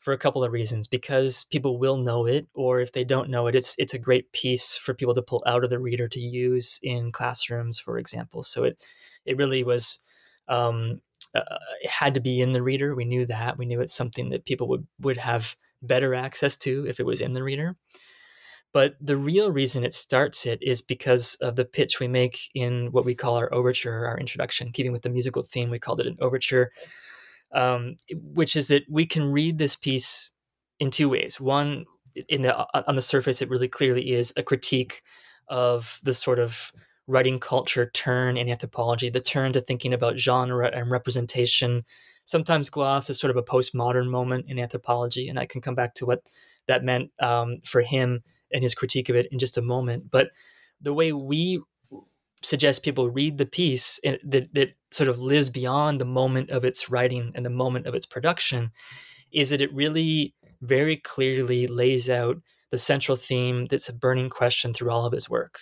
for 0.00 0.14
a 0.14 0.18
couple 0.18 0.42
of 0.42 0.52
reasons 0.52 0.86
because 0.86 1.44
people 1.44 1.78
will 1.78 1.98
know 1.98 2.26
it 2.26 2.48
or 2.54 2.80
if 2.80 2.92
they 2.92 3.04
don't 3.04 3.28
know 3.28 3.46
it 3.46 3.54
it's 3.54 3.78
it's 3.78 3.94
a 3.94 3.98
great 3.98 4.32
piece 4.32 4.74
for 4.74 4.94
people 4.94 5.14
to 5.14 5.22
pull 5.22 5.42
out 5.46 5.62
of 5.62 5.68
the 5.68 5.78
reader 5.78 6.08
to 6.08 6.18
use 6.18 6.80
in 6.82 7.12
classrooms 7.12 7.78
for 7.78 7.98
example 7.98 8.42
so 8.42 8.64
it 8.64 8.82
it 9.26 9.36
really 9.36 9.64
was 9.64 9.98
um, 10.48 11.00
uh, 11.34 11.58
it 11.82 11.90
had 11.90 12.14
to 12.14 12.20
be 12.20 12.40
in 12.40 12.52
the 12.52 12.62
reader 12.62 12.94
we 12.94 13.04
knew 13.04 13.26
that 13.26 13.58
we 13.58 13.66
knew 13.66 13.80
it's 13.80 13.94
something 13.94 14.30
that 14.30 14.46
people 14.46 14.68
would 14.68 14.86
would 15.00 15.18
have 15.18 15.56
better 15.82 16.14
access 16.14 16.56
to 16.56 16.86
if 16.86 17.00
it 17.00 17.06
was 17.06 17.20
in 17.20 17.34
the 17.34 17.42
reader 17.42 17.76
But 18.72 18.94
the 19.00 19.16
real 19.16 19.50
reason 19.50 19.84
it 19.84 19.94
starts 19.94 20.46
it 20.46 20.62
is 20.62 20.80
because 20.82 21.34
of 21.36 21.56
the 21.56 21.64
pitch 21.64 21.98
we 21.98 22.06
make 22.08 22.38
in 22.54 22.92
what 22.92 23.04
we 23.04 23.14
call 23.16 23.36
our 23.36 23.52
overture, 23.52 24.06
our 24.06 24.18
introduction. 24.18 24.70
Keeping 24.72 24.92
with 24.92 25.02
the 25.02 25.10
musical 25.10 25.42
theme, 25.42 25.70
we 25.70 25.80
called 25.80 26.00
it 26.00 26.06
an 26.06 26.16
overture, 26.20 26.70
um, 27.52 27.96
which 28.12 28.56
is 28.56 28.68
that 28.68 28.84
we 28.88 29.06
can 29.06 29.32
read 29.32 29.58
this 29.58 29.76
piece 29.76 30.32
in 30.78 30.90
two 30.90 31.08
ways. 31.08 31.40
One, 31.40 31.86
in 32.28 32.42
the 32.42 32.56
on 32.88 32.96
the 32.96 33.02
surface, 33.02 33.42
it 33.42 33.50
really 33.50 33.68
clearly 33.68 34.12
is 34.12 34.32
a 34.36 34.42
critique 34.42 35.02
of 35.48 35.98
the 36.04 36.14
sort 36.14 36.38
of 36.38 36.72
writing 37.10 37.40
culture 37.40 37.90
turn 37.92 38.36
in 38.36 38.48
anthropology, 38.48 39.10
the 39.10 39.20
turn 39.20 39.52
to 39.52 39.60
thinking 39.60 39.92
about 39.92 40.18
genre 40.18 40.70
and 40.72 40.90
representation, 40.90 41.84
sometimes 42.24 42.70
glossed 42.70 43.10
as 43.10 43.18
sort 43.18 43.30
of 43.30 43.36
a 43.36 43.42
postmodern 43.42 44.08
moment 44.08 44.46
in 44.48 44.58
anthropology. 44.58 45.28
And 45.28 45.38
I 45.38 45.46
can 45.46 45.60
come 45.60 45.74
back 45.74 45.94
to 45.94 46.06
what 46.06 46.28
that 46.68 46.84
meant 46.84 47.10
um, 47.20 47.58
for 47.64 47.80
him 47.80 48.22
and 48.52 48.62
his 48.62 48.74
critique 48.74 49.08
of 49.08 49.16
it 49.16 49.26
in 49.32 49.38
just 49.38 49.58
a 49.58 49.62
moment. 49.62 50.10
But 50.10 50.30
the 50.80 50.94
way 50.94 51.12
we 51.12 51.60
suggest 52.42 52.84
people 52.84 53.10
read 53.10 53.38
the 53.38 53.46
piece 53.46 54.00
that, 54.04 54.48
that 54.54 54.70
sort 54.90 55.08
of 55.08 55.18
lives 55.18 55.50
beyond 55.50 56.00
the 56.00 56.06
moment 56.06 56.50
of 56.50 56.64
its 56.64 56.88
writing 56.88 57.32
and 57.34 57.44
the 57.44 57.50
moment 57.50 57.86
of 57.86 57.94
its 57.94 58.06
production 58.06 58.70
is 59.32 59.50
that 59.50 59.60
it 59.60 59.74
really 59.74 60.34
very 60.62 60.96
clearly 60.96 61.66
lays 61.66 62.08
out 62.08 62.36
the 62.70 62.78
central 62.78 63.16
theme 63.16 63.66
that's 63.66 63.88
a 63.88 63.92
burning 63.92 64.30
question 64.30 64.72
through 64.72 64.90
all 64.90 65.04
of 65.04 65.12
his 65.12 65.28
work, 65.28 65.60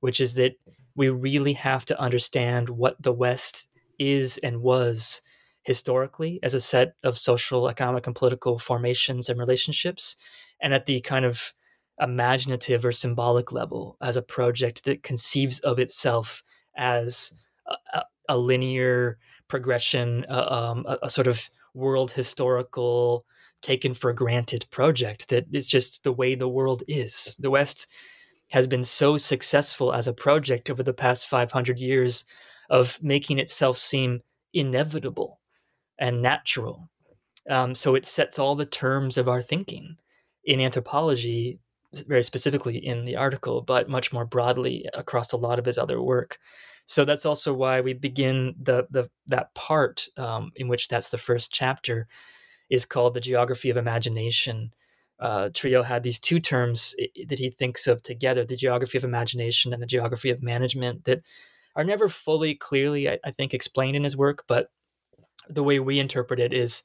which 0.00 0.20
is 0.20 0.34
that 0.34 0.54
we 0.96 1.08
really 1.10 1.52
have 1.52 1.84
to 1.84 2.00
understand 2.00 2.68
what 2.68 3.00
the 3.00 3.12
West 3.12 3.68
is 3.98 4.38
and 4.38 4.62
was 4.62 5.22
historically 5.62 6.40
as 6.42 6.54
a 6.54 6.60
set 6.60 6.94
of 7.04 7.18
social, 7.18 7.68
economic, 7.68 8.06
and 8.06 8.16
political 8.16 8.58
formations 8.58 9.28
and 9.28 9.38
relationships, 9.38 10.16
and 10.60 10.72
at 10.72 10.86
the 10.86 11.00
kind 11.00 11.24
of 11.24 11.52
imaginative 12.00 12.84
or 12.84 12.92
symbolic 12.92 13.52
level 13.52 13.96
as 14.00 14.16
a 14.16 14.22
project 14.22 14.84
that 14.84 15.02
conceives 15.02 15.60
of 15.60 15.78
itself 15.78 16.42
as 16.76 17.32
a, 17.94 18.02
a 18.28 18.38
linear 18.38 19.18
progression, 19.48 20.24
uh, 20.28 20.46
um, 20.48 20.84
a, 20.86 20.98
a, 21.02 21.10
sort 21.10 21.26
of 21.26 21.48
world 21.74 22.10
historical, 22.12 23.24
taken 23.62 23.94
for 23.94 24.12
granted 24.12 24.66
project 24.70 25.28
that 25.30 25.46
is 25.52 25.68
just 25.68 26.04
the 26.04 26.12
way 26.12 26.34
the 26.34 26.48
world 26.48 26.82
is. 26.86 27.36
The 27.38 27.50
West 27.50 27.86
has 28.50 28.66
been 28.66 28.84
so 28.84 29.16
successful 29.16 29.92
as 29.92 30.06
a 30.06 30.12
project 30.12 30.70
over 30.70 30.82
the 30.82 30.92
past 30.92 31.26
500 31.26 31.78
years 31.78 32.24
of 32.70 33.02
making 33.02 33.38
itself 33.38 33.76
seem 33.76 34.20
inevitable 34.52 35.40
and 35.98 36.22
natural. 36.22 36.88
Um, 37.48 37.74
so 37.74 37.94
it 37.94 38.06
sets 38.06 38.38
all 38.38 38.56
the 38.56 38.66
terms 38.66 39.16
of 39.18 39.28
our 39.28 39.42
thinking 39.42 39.96
in 40.44 40.60
anthropology 40.60 41.58
very 42.06 42.22
specifically 42.22 42.76
in 42.76 43.04
the 43.04 43.16
article, 43.16 43.62
but 43.62 43.88
much 43.88 44.12
more 44.12 44.24
broadly 44.24 44.86
across 44.94 45.32
a 45.32 45.36
lot 45.36 45.58
of 45.58 45.64
his 45.64 45.78
other 45.78 46.02
work. 46.02 46.38
So 46.86 47.04
that's 47.04 47.26
also 47.26 47.52
why 47.52 47.80
we 47.80 47.94
begin 47.94 48.54
the 48.60 48.86
the 48.90 49.08
that 49.26 49.54
part 49.54 50.06
um, 50.16 50.52
in 50.56 50.68
which 50.68 50.88
that's 50.88 51.10
the 51.10 51.18
first 51.18 51.52
chapter 51.52 52.06
is 52.70 52.84
called 52.84 53.14
the 53.14 53.20
geography 53.20 53.70
of 53.70 53.76
imagination. 53.76 54.72
Uh, 55.18 55.48
Trouillot 55.48 55.84
had 55.84 56.02
these 56.02 56.18
two 56.18 56.40
terms 56.40 56.94
that 57.28 57.38
he 57.38 57.50
thinks 57.50 57.86
of 57.86 58.02
together: 58.02 58.44
the 58.44 58.56
geography 58.56 58.98
of 58.98 59.04
imagination 59.04 59.72
and 59.72 59.82
the 59.82 59.86
geography 59.86 60.30
of 60.30 60.42
management, 60.42 61.04
that 61.04 61.22
are 61.74 61.84
never 61.84 62.08
fully 62.08 62.54
clearly, 62.54 63.08
I, 63.08 63.18
I 63.24 63.30
think, 63.30 63.54
explained 63.54 63.96
in 63.96 64.04
his 64.04 64.16
work. 64.16 64.44
But 64.46 64.68
the 65.48 65.62
way 65.62 65.78
we 65.78 66.00
interpret 66.00 66.40
it 66.40 66.52
is 66.52 66.82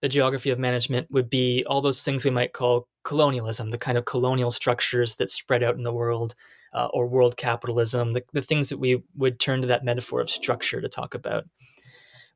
the 0.00 0.08
geography 0.08 0.50
of 0.50 0.58
management 0.58 1.10
would 1.10 1.30
be 1.30 1.64
all 1.66 1.80
those 1.80 2.02
things 2.02 2.24
we 2.24 2.30
might 2.30 2.52
call 2.52 2.88
colonialism, 3.04 3.70
the 3.70 3.78
kind 3.78 3.96
of 3.96 4.04
colonial 4.04 4.50
structures 4.50 5.16
that 5.16 5.30
spread 5.30 5.62
out 5.62 5.76
in 5.76 5.82
the 5.82 5.92
world, 5.92 6.34
uh, 6.74 6.88
or 6.92 7.06
world 7.06 7.36
capitalism, 7.36 8.12
the, 8.12 8.22
the 8.32 8.42
things 8.42 8.68
that 8.68 8.78
we 8.78 9.02
would 9.16 9.40
turn 9.40 9.60
to 9.62 9.66
that 9.68 9.84
metaphor 9.84 10.20
of 10.20 10.28
structure 10.28 10.80
to 10.80 10.88
talk 10.88 11.14
about. 11.14 11.44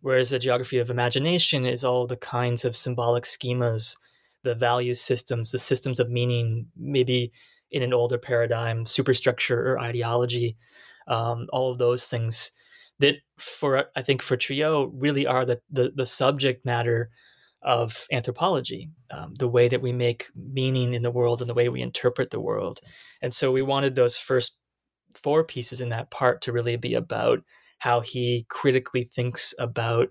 Whereas 0.00 0.30
the 0.30 0.38
geography 0.38 0.78
of 0.78 0.90
imagination 0.90 1.66
is 1.66 1.84
all 1.84 2.06
the 2.06 2.16
kinds 2.16 2.64
of 2.64 2.76
symbolic 2.76 3.24
schemas, 3.24 3.96
the 4.48 4.54
value 4.54 4.94
systems, 4.94 5.50
the 5.50 5.58
systems 5.58 6.00
of 6.00 6.10
meaning, 6.10 6.66
maybe 6.76 7.32
in 7.70 7.82
an 7.82 7.92
older 7.92 8.18
paradigm, 8.18 8.86
superstructure 8.86 9.72
or 9.72 9.78
ideology, 9.78 10.56
um, 11.06 11.46
all 11.52 11.70
of 11.70 11.78
those 11.78 12.06
things 12.06 12.50
that 12.98 13.16
for 13.36 13.84
I 13.94 14.02
think 14.02 14.22
for 14.22 14.36
Trouillot 14.36 14.90
really 14.94 15.26
are 15.26 15.44
the, 15.44 15.60
the, 15.70 15.92
the 15.94 16.06
subject 16.06 16.64
matter 16.64 17.10
of 17.62 18.06
anthropology, 18.10 18.90
um, 19.10 19.34
the 19.34 19.48
way 19.48 19.68
that 19.68 19.82
we 19.82 19.92
make 19.92 20.26
meaning 20.34 20.94
in 20.94 21.02
the 21.02 21.10
world 21.10 21.40
and 21.40 21.50
the 21.50 21.54
way 21.54 21.68
we 21.68 21.82
interpret 21.82 22.30
the 22.30 22.40
world. 22.40 22.80
And 23.20 23.34
so 23.34 23.52
we 23.52 23.62
wanted 23.62 23.94
those 23.94 24.16
first 24.16 24.58
four 25.14 25.44
pieces 25.44 25.80
in 25.80 25.90
that 25.90 26.10
part 26.10 26.40
to 26.42 26.52
really 26.52 26.76
be 26.76 26.94
about 26.94 27.40
how 27.78 28.00
he 28.00 28.46
critically 28.48 29.10
thinks 29.12 29.54
about 29.58 30.08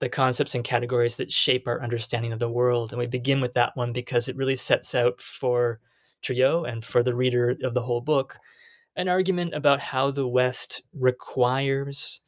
the 0.00 0.08
concepts 0.08 0.54
and 0.54 0.64
categories 0.64 1.16
that 1.16 1.32
shape 1.32 1.68
our 1.68 1.82
understanding 1.82 2.32
of 2.32 2.38
the 2.38 2.50
world. 2.50 2.92
And 2.92 2.98
we 2.98 3.06
begin 3.06 3.40
with 3.40 3.54
that 3.54 3.76
one 3.76 3.92
because 3.92 4.28
it 4.28 4.36
really 4.36 4.56
sets 4.56 4.94
out 4.94 5.20
for 5.20 5.80
Trouillot 6.22 6.68
and 6.70 6.84
for 6.84 7.02
the 7.02 7.14
reader 7.14 7.56
of 7.62 7.74
the 7.74 7.82
whole 7.82 8.00
book 8.00 8.38
an 8.96 9.08
argument 9.08 9.54
about 9.54 9.80
how 9.80 10.10
the 10.10 10.26
West 10.26 10.82
requires 10.92 12.20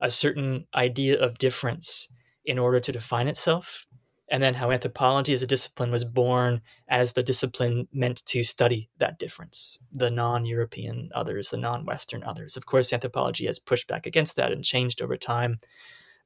a 0.00 0.10
certain 0.10 0.66
idea 0.74 1.18
of 1.18 1.38
difference 1.38 2.12
in 2.44 2.58
order 2.58 2.78
to 2.78 2.92
define 2.92 3.26
itself, 3.26 3.86
and 4.30 4.42
then 4.42 4.54
how 4.54 4.70
anthropology 4.70 5.32
as 5.32 5.42
a 5.42 5.46
discipline 5.46 5.90
was 5.90 6.04
born 6.04 6.60
as 6.88 7.12
the 7.12 7.22
discipline 7.22 7.88
meant 7.92 8.24
to 8.26 8.44
study 8.44 8.90
that 8.98 9.18
difference, 9.18 9.78
the 9.92 10.10
non 10.10 10.44
European 10.44 11.10
others, 11.14 11.50
the 11.50 11.56
non 11.56 11.84
Western 11.84 12.22
others. 12.22 12.56
Of 12.56 12.66
course, 12.66 12.92
anthropology 12.92 13.46
has 13.46 13.58
pushed 13.58 13.88
back 13.88 14.06
against 14.06 14.36
that 14.36 14.52
and 14.52 14.64
changed 14.64 15.00
over 15.00 15.16
time, 15.16 15.58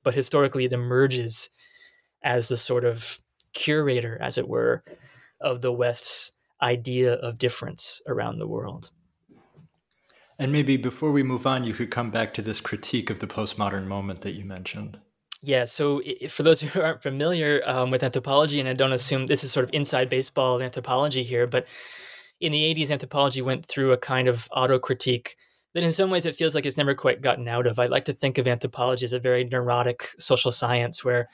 but 0.02 0.14
historically 0.14 0.64
it 0.64 0.72
emerges 0.72 1.50
as 2.22 2.48
the 2.48 2.56
sort 2.56 2.84
of 2.84 3.20
curator, 3.52 4.18
as 4.20 4.38
it 4.38 4.48
were, 4.48 4.84
of 5.40 5.60
the 5.60 5.72
West's 5.72 6.32
idea 6.62 7.14
of 7.14 7.38
difference 7.38 8.02
around 8.06 8.38
the 8.38 8.46
world. 8.46 8.90
And 10.38 10.52
maybe 10.52 10.76
before 10.76 11.10
we 11.10 11.22
move 11.22 11.46
on, 11.46 11.64
you 11.64 11.74
could 11.74 11.90
come 11.90 12.10
back 12.10 12.32
to 12.34 12.42
this 12.42 12.60
critique 12.60 13.10
of 13.10 13.18
the 13.18 13.26
postmodern 13.26 13.86
moment 13.86 14.20
that 14.20 14.34
you 14.34 14.44
mentioned. 14.44 14.98
Yeah, 15.42 15.64
so 15.64 16.02
for 16.28 16.42
those 16.42 16.60
who 16.62 16.80
aren't 16.80 17.02
familiar 17.02 17.62
um, 17.66 17.90
with 17.90 18.02
anthropology, 18.02 18.60
and 18.60 18.68
I 18.68 18.72
don't 18.72 18.92
assume 18.92 19.26
this 19.26 19.44
is 19.44 19.52
sort 19.52 19.64
of 19.64 19.74
inside 19.74 20.08
baseball 20.08 20.56
of 20.56 20.62
anthropology 20.62 21.22
here, 21.22 21.46
but 21.46 21.66
in 22.40 22.52
the 22.52 22.74
80s, 22.74 22.90
anthropology 22.90 23.42
went 23.42 23.66
through 23.66 23.92
a 23.92 23.98
kind 23.98 24.28
of 24.28 24.48
auto 24.52 24.78
critique 24.78 25.36
that 25.74 25.84
in 25.84 25.92
some 25.92 26.10
ways 26.10 26.26
it 26.26 26.36
feels 26.36 26.54
like 26.54 26.66
it's 26.66 26.76
never 26.76 26.94
quite 26.94 27.20
gotten 27.20 27.48
out 27.48 27.66
of. 27.66 27.78
I 27.78 27.86
like 27.86 28.06
to 28.06 28.12
think 28.12 28.38
of 28.38 28.46
anthropology 28.48 29.04
as 29.04 29.12
a 29.12 29.20
very 29.20 29.44
neurotic 29.44 30.08
social 30.18 30.50
science 30.50 31.04
where 31.04 31.28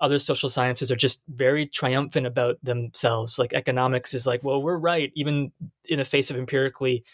other 0.00 0.18
social 0.18 0.48
sciences 0.48 0.90
are 0.90 0.96
just 0.96 1.24
very 1.28 1.66
triumphant 1.66 2.26
about 2.26 2.56
themselves. 2.62 3.38
Like 3.38 3.52
economics 3.52 4.14
is 4.14 4.26
like, 4.26 4.42
well, 4.42 4.62
we're 4.62 4.78
right, 4.78 5.12
even 5.14 5.52
in 5.86 5.98
the 5.98 6.04
face 6.04 6.30
of 6.30 6.36
empirically 6.36 7.04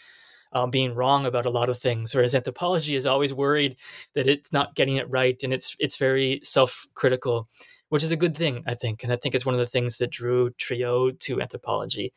um, 0.53 0.71
being 0.71 0.95
wrong 0.95 1.25
about 1.25 1.45
a 1.45 1.49
lot 1.49 1.69
of 1.69 1.77
things, 1.77 2.15
whereas 2.15 2.33
anthropology 2.33 2.95
is 2.95 3.05
always 3.05 3.33
worried 3.33 3.75
that 4.13 4.27
it's 4.27 4.53
not 4.53 4.75
getting 4.75 4.95
it 4.95 5.09
right, 5.09 5.41
and 5.43 5.53
it's 5.53 5.75
it's 5.79 5.97
very 5.97 6.39
self-critical, 6.43 7.49
which 7.89 8.03
is 8.03 8.11
a 8.11 8.15
good 8.15 8.35
thing, 8.35 8.63
I 8.65 8.73
think, 8.73 9.03
and 9.03 9.11
I 9.11 9.17
think 9.17 9.35
it's 9.35 9.45
one 9.45 9.55
of 9.55 9.59
the 9.59 9.67
things 9.67 9.97
that 9.97 10.11
drew 10.11 10.51
Trouillot 10.51 11.19
to 11.19 11.41
anthropology. 11.41 12.13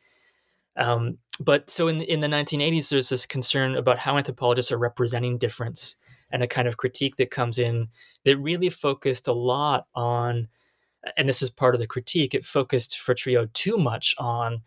Um, 0.77 1.17
but 1.39 1.69
so 1.69 1.87
in 1.87 2.01
in 2.01 2.19
the 2.21 2.27
1980s, 2.27 2.89
there's 2.89 3.09
this 3.09 3.25
concern 3.25 3.75
about 3.75 3.99
how 3.99 4.17
anthropologists 4.17 4.71
are 4.71 4.77
representing 4.77 5.37
difference, 5.37 5.95
and 6.31 6.43
a 6.43 6.47
kind 6.47 6.67
of 6.67 6.77
critique 6.77 7.17
that 7.17 7.31
comes 7.31 7.59
in 7.59 7.87
that 8.25 8.37
really 8.37 8.69
focused 8.69 9.27
a 9.27 9.33
lot 9.33 9.87
on, 9.95 10.47
and 11.17 11.27
this 11.27 11.41
is 11.41 11.49
part 11.49 11.75
of 11.75 11.81
the 11.81 11.87
critique. 11.87 12.33
It 12.33 12.45
focused 12.45 12.99
for 12.99 13.13
Trouillot 13.13 13.53
too 13.53 13.77
much 13.77 14.15
on 14.17 14.61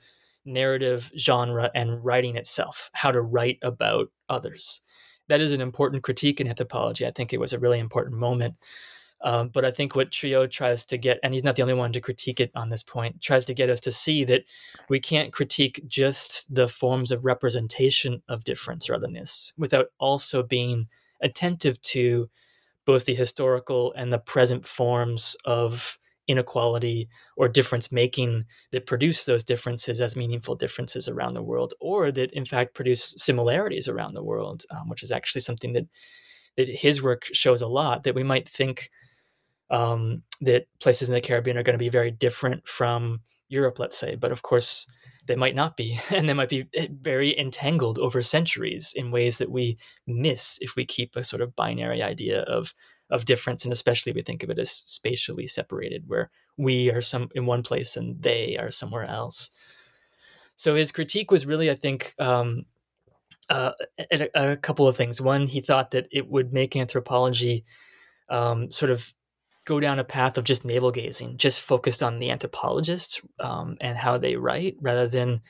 narrative 0.44 1.10
genre 1.18 1.70
and 1.74 2.04
writing 2.04 2.36
itself, 2.36 2.90
how 2.92 3.10
to 3.10 3.22
write 3.22 3.58
about 3.62 4.10
others. 4.28 4.80
That 5.28 5.40
is 5.40 5.52
an 5.52 5.60
important 5.60 6.02
critique 6.02 6.40
in 6.40 6.48
anthropology. 6.48 7.06
I 7.06 7.10
think 7.10 7.32
it 7.32 7.40
was 7.40 7.52
a 7.52 7.58
really 7.58 7.78
important 7.78 8.16
moment. 8.18 8.56
Um, 9.24 9.48
but 9.48 9.64
I 9.64 9.70
think 9.70 9.96
what 9.96 10.10
Trouillot 10.10 10.50
tries 10.50 10.84
to 10.84 10.98
get, 10.98 11.18
and 11.22 11.32
he's 11.32 11.42
not 11.42 11.56
the 11.56 11.62
only 11.62 11.74
one 11.74 11.92
to 11.94 12.00
critique 12.00 12.40
it 12.40 12.52
on 12.54 12.68
this 12.68 12.82
point, 12.82 13.22
tries 13.22 13.46
to 13.46 13.54
get 13.54 13.70
us 13.70 13.80
to 13.80 13.90
see 13.90 14.22
that 14.24 14.44
we 14.90 15.00
can't 15.00 15.32
critique 15.32 15.82
just 15.88 16.54
the 16.54 16.68
forms 16.68 17.10
of 17.10 17.24
representation 17.24 18.22
of 18.28 18.44
difference 18.44 18.88
or 18.88 18.94
otherness 18.94 19.54
without 19.56 19.86
also 19.98 20.42
being 20.42 20.88
attentive 21.22 21.80
to 21.80 22.28
both 22.84 23.06
the 23.06 23.14
historical 23.14 23.94
and 23.94 24.12
the 24.12 24.18
present 24.18 24.66
forms 24.66 25.36
of 25.46 25.98
inequality 26.26 27.08
or 27.36 27.48
difference 27.48 27.90
making 27.90 28.44
that 28.72 28.86
produce 28.86 29.24
those 29.24 29.44
differences 29.44 30.00
as 30.02 30.16
meaningful 30.16 30.54
differences 30.54 31.08
around 31.08 31.32
the 31.32 31.42
world, 31.42 31.72
or 31.80 32.12
that 32.12 32.30
in 32.32 32.44
fact 32.44 32.74
produce 32.74 33.14
similarities 33.16 33.88
around 33.88 34.12
the 34.12 34.22
world, 34.22 34.64
um, 34.70 34.88
which 34.88 35.02
is 35.02 35.12
actually 35.12 35.40
something 35.40 35.72
that 35.72 35.86
that 36.56 36.68
his 36.68 37.02
work 37.02 37.24
shows 37.32 37.62
a 37.62 37.66
lot. 37.66 38.04
That 38.04 38.14
we 38.14 38.22
might 38.22 38.48
think 38.48 38.90
um, 39.70 40.22
that 40.40 40.66
places 40.80 41.08
in 41.08 41.14
the 41.14 41.20
Caribbean 41.20 41.56
are 41.56 41.62
going 41.62 41.74
to 41.74 41.78
be 41.78 41.88
very 41.88 42.10
different 42.10 42.66
from 42.66 43.20
Europe, 43.48 43.78
let's 43.78 43.96
say, 43.96 44.14
but 44.14 44.32
of 44.32 44.42
course 44.42 44.90
they 45.26 45.36
might 45.36 45.54
not 45.54 45.76
be, 45.76 45.98
and 46.10 46.28
they 46.28 46.34
might 46.34 46.48
be 46.48 46.66
eh, 46.74 46.88
very 46.90 47.38
entangled 47.38 47.98
over 47.98 48.22
centuries 48.22 48.92
in 48.96 49.10
ways 49.10 49.38
that 49.38 49.50
we 49.50 49.78
miss 50.06 50.58
if 50.60 50.76
we 50.76 50.84
keep 50.84 51.16
a 51.16 51.24
sort 51.24 51.42
of 51.42 51.56
binary 51.56 52.02
idea 52.02 52.42
of 52.42 52.74
of 53.10 53.26
difference, 53.26 53.64
and 53.64 53.72
especially 53.72 54.12
we 54.12 54.22
think 54.22 54.42
of 54.42 54.50
it 54.50 54.58
as 54.58 54.70
spatially 54.70 55.46
separated, 55.46 56.04
where 56.06 56.30
we 56.56 56.90
are 56.90 57.02
some 57.02 57.28
in 57.34 57.46
one 57.46 57.62
place 57.62 57.96
and 57.96 58.20
they 58.22 58.56
are 58.56 58.70
somewhere 58.70 59.04
else. 59.04 59.50
So 60.56 60.74
his 60.74 60.90
critique 60.90 61.30
was 61.30 61.46
really, 61.46 61.70
I 61.70 61.74
think, 61.74 62.14
um, 62.18 62.64
uh, 63.50 63.72
a, 64.10 64.28
a, 64.34 64.56
couple 64.56 64.88
of 64.88 64.96
things. 64.96 65.20
One, 65.20 65.46
he 65.46 65.60
thought 65.60 65.90
that 65.90 66.06
it 66.10 66.28
would 66.28 66.52
make 66.52 66.76
anthropology 66.76 67.64
um, 68.30 68.70
sort 68.70 68.90
of 68.90 69.12
go 69.64 69.80
down 69.80 69.98
a 69.98 70.04
path 70.04 70.36
of 70.36 70.44
just 70.44 70.64
navel 70.64 70.90
gazing, 70.90 71.36
just 71.36 71.60
focused 71.60 72.02
on 72.02 72.18
the 72.18 72.30
anthropologists 72.30 73.20
um, 73.40 73.76
and 73.80 73.96
how 73.96 74.18
they 74.18 74.36
write, 74.36 74.76
rather 74.80 75.08
than 75.08 75.40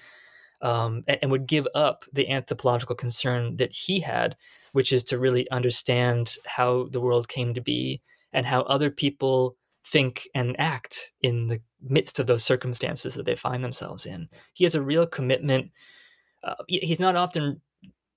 um, 0.63 1.05
and, 1.07 1.31
would 1.31 1.47
give 1.47 1.67
up 1.75 2.05
the 2.13 2.29
anthropological 2.31 2.97
concern 2.97 3.57
that 3.57 3.73
he 3.73 4.01
had, 4.01 4.37
which 4.73 4.93
is 4.93 5.05
to 5.05 5.19
really 5.19 5.49
understand 5.51 6.37
how 6.47 6.89
the 6.91 7.01
world 7.01 7.29
came 7.29 7.55
to 7.55 7.61
be 7.61 8.03
and 8.33 8.47
how 8.47 8.63
other 8.63 8.91
people 8.91 9.57
think 9.87 10.27
and 10.35 10.59
act 10.59 11.13
in 11.21 11.49
the 11.49 11.61
midst 11.83 12.19
of 12.19 12.27
those 12.27 12.43
circumstances 12.43 13.15
that 13.15 13.27
they 13.27 13.37
find 13.37 13.63
themselves 13.63 14.07
in. 14.07 14.29
He 14.55 14.65
has 14.65 14.75
a 14.75 14.83
real 14.83 15.07
commitment. 15.07 15.71
Uh, 16.43 16.55
he's 16.67 17.01
not 17.01 17.17
often 17.17 17.61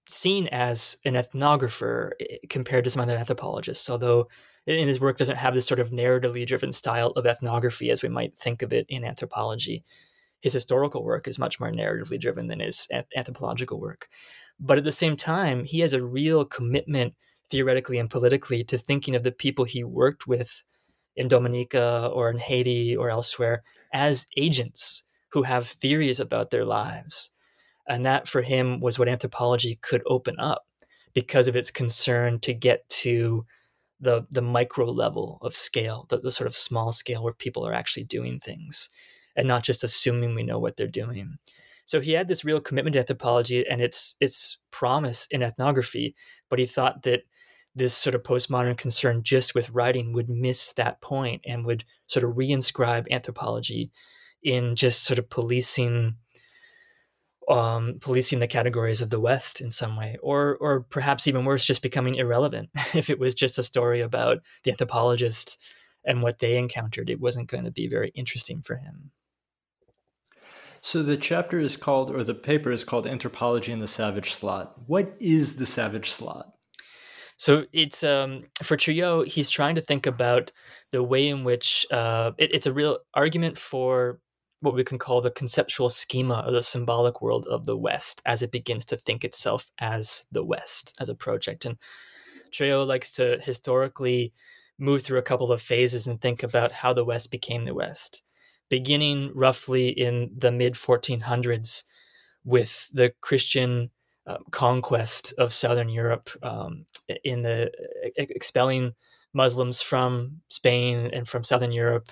seen 0.07 0.47
as 0.47 0.97
an 1.05 1.15
ethnographer 1.15 2.11
eh, 2.21 2.37
compared 2.49 2.85
to 2.85 2.89
some 2.89 3.01
other 3.01 3.17
anthropologists, 3.17 3.89
although 3.89 4.27
in 4.67 4.87
his 4.87 4.99
work 4.99 5.17
doesn't 5.17 5.37
have 5.37 5.53
this 5.53 5.65
sort 5.65 5.79
of 5.79 5.91
narratively 5.91 6.45
driven 6.45 6.71
style 6.71 7.11
of 7.11 7.25
ethnography 7.25 7.89
as 7.89 8.03
we 8.03 8.09
might 8.09 8.37
think 8.37 8.61
of 8.61 8.73
it 8.73 8.85
in 8.89 9.05
anthropology. 9.05 9.83
His 10.41 10.53
historical 10.53 11.03
work 11.03 11.27
is 11.27 11.39
much 11.39 11.59
more 11.59 11.71
narratively 11.71 12.19
driven 12.19 12.47
than 12.47 12.59
his 12.59 12.87
anthropological 13.15 13.79
work. 13.79 14.07
But 14.59 14.77
at 14.77 14.83
the 14.83 14.91
same 14.91 15.15
time, 15.15 15.63
he 15.63 15.79
has 15.79 15.93
a 15.93 16.03
real 16.03 16.45
commitment 16.45 17.15
theoretically 17.49 17.97
and 17.97 18.09
politically 18.09 18.63
to 18.65 18.77
thinking 18.77 19.15
of 19.15 19.23
the 19.23 19.31
people 19.31 19.65
he 19.65 19.83
worked 19.83 20.27
with 20.27 20.63
in 21.15 21.27
Dominica 21.27 22.11
or 22.13 22.29
in 22.29 22.37
Haiti 22.37 22.95
or 22.95 23.09
elsewhere 23.09 23.63
as 23.93 24.27
agents 24.35 25.09
who 25.29 25.43
have 25.43 25.67
theories 25.67 26.19
about 26.19 26.51
their 26.51 26.65
lives. 26.65 27.31
And 27.87 28.03
that 28.05 28.27
for 28.27 28.41
him 28.41 28.81
was 28.81 28.99
what 28.99 29.07
anthropology 29.07 29.79
could 29.81 30.03
open 30.05 30.35
up 30.39 30.65
because 31.13 31.47
of 31.47 31.55
its 31.55 31.71
concern 31.71 32.39
to 32.41 32.53
get 32.53 32.87
to 32.89 33.45
the 33.99 34.25
the 34.29 34.41
micro 34.41 34.89
level 34.89 35.39
of 35.41 35.55
scale, 35.55 36.05
the, 36.09 36.19
the 36.19 36.31
sort 36.31 36.47
of 36.47 36.55
small 36.55 36.91
scale 36.91 37.23
where 37.23 37.33
people 37.33 37.65
are 37.67 37.73
actually 37.73 38.03
doing 38.03 38.39
things 38.39 38.89
and 39.35 39.47
not 39.47 39.63
just 39.63 39.83
assuming 39.83 40.35
we 40.35 40.43
know 40.43 40.59
what 40.59 40.77
they're 40.77 40.87
doing. 40.87 41.37
So 41.85 42.01
he 42.01 42.11
had 42.11 42.27
this 42.27 42.43
real 42.43 42.59
commitment 42.59 42.93
to 42.93 42.99
anthropology 42.99 43.65
and 43.67 43.81
its 43.81 44.15
its 44.19 44.57
promise 44.71 45.27
in 45.31 45.41
ethnography, 45.41 46.15
but 46.49 46.59
he 46.59 46.65
thought 46.65 47.03
that 47.03 47.23
this 47.75 47.93
sort 47.93 48.15
of 48.15 48.23
postmodern 48.23 48.77
concern 48.77 49.21
just 49.23 49.53
with 49.53 49.69
writing 49.69 50.11
would 50.11 50.29
miss 50.29 50.73
that 50.73 50.99
point 50.99 51.41
and 51.45 51.65
would 51.65 51.85
sort 52.07 52.23
of 52.23 52.31
reinscribe 52.31 53.05
anthropology 53.11 53.91
in 54.43 54.75
just 54.75 55.03
sort 55.03 55.19
of 55.19 55.29
policing 55.29 56.15
um, 57.47 57.97
policing 58.01 58.39
the 58.39 58.47
categories 58.47 59.01
of 59.01 59.09
the 59.09 59.19
West 59.19 59.61
in 59.61 59.71
some 59.71 59.95
way, 59.95 60.17
or 60.21 60.57
or 60.59 60.81
perhaps 60.81 61.27
even 61.27 61.45
worse, 61.45 61.65
just 61.65 61.81
becoming 61.81 62.15
irrelevant. 62.15 62.69
if 62.93 63.09
it 63.09 63.19
was 63.19 63.33
just 63.33 63.57
a 63.57 63.63
story 63.63 64.01
about 64.01 64.39
the 64.63 64.71
anthropologists 64.71 65.57
and 66.05 66.21
what 66.21 66.39
they 66.39 66.57
encountered, 66.57 67.09
it 67.09 67.19
wasn't 67.19 67.49
going 67.49 67.65
to 67.65 67.71
be 67.71 67.87
very 67.87 68.11
interesting 68.15 68.61
for 68.61 68.75
him. 68.75 69.11
So 70.81 71.03
the 71.03 71.17
chapter 71.17 71.59
is 71.59 71.75
called, 71.75 72.11
or 72.11 72.23
the 72.23 72.35
paper 72.35 72.71
is 72.71 72.83
called 72.83 73.07
Anthropology 73.07 73.71
in 73.71 73.79
the 73.79 73.87
Savage 73.87 74.33
Slot. 74.33 74.73
What 74.87 75.15
is 75.19 75.55
the 75.55 75.65
Savage 75.65 76.09
Slot? 76.11 76.53
So 77.37 77.65
it's 77.71 78.03
um, 78.03 78.45
for 78.63 78.77
Trouillot, 78.77 79.27
he's 79.27 79.49
trying 79.49 79.75
to 79.75 79.81
think 79.81 80.05
about 80.05 80.51
the 80.91 81.03
way 81.03 81.27
in 81.27 81.43
which 81.43 81.85
uh, 81.91 82.31
it, 82.37 82.53
it's 82.53 82.65
a 82.65 82.73
real 82.73 82.99
argument 83.13 83.57
for 83.57 84.19
what 84.61 84.73
we 84.73 84.83
can 84.83 84.97
call 84.97 85.21
the 85.21 85.31
conceptual 85.31 85.89
schema 85.89 86.43
or 86.45 86.51
the 86.51 86.61
symbolic 86.61 87.21
world 87.21 87.45
of 87.47 87.65
the 87.65 87.77
West 87.77 88.21
as 88.25 88.41
it 88.41 88.51
begins 88.51 88.85
to 88.85 88.97
think 88.97 89.23
itself 89.23 89.69
as 89.79 90.25
the 90.31 90.43
West, 90.43 90.95
as 90.99 91.09
a 91.09 91.15
project. 91.15 91.65
And 91.65 91.77
Trouillot 92.51 92.87
likes 92.87 93.11
to 93.11 93.39
historically 93.41 94.33
move 94.79 95.03
through 95.03 95.19
a 95.19 95.23
couple 95.23 95.51
of 95.51 95.61
phases 95.61 96.07
and 96.07 96.19
think 96.19 96.43
about 96.43 96.71
how 96.71 96.93
the 96.93 97.05
West 97.05 97.31
became 97.31 97.65
the 97.65 97.73
West, 97.73 98.23
beginning 98.69 99.31
roughly 99.33 99.89
in 99.89 100.31
the 100.35 100.51
mid 100.51 100.73
1400s 100.73 101.83
with 102.43 102.89
the 102.93 103.13
Christian 103.21 103.91
uh, 104.25 104.37
conquest 104.51 105.33
of 105.37 105.53
Southern 105.53 105.89
Europe 105.89 106.29
um, 106.43 106.85
in 107.23 107.43
the 107.43 107.71
expelling 108.17 108.93
Muslims 109.33 109.81
from 109.81 110.41
Spain 110.49 111.09
and 111.13 111.27
from 111.27 111.43
Southern 111.43 111.71
Europe 111.71 112.09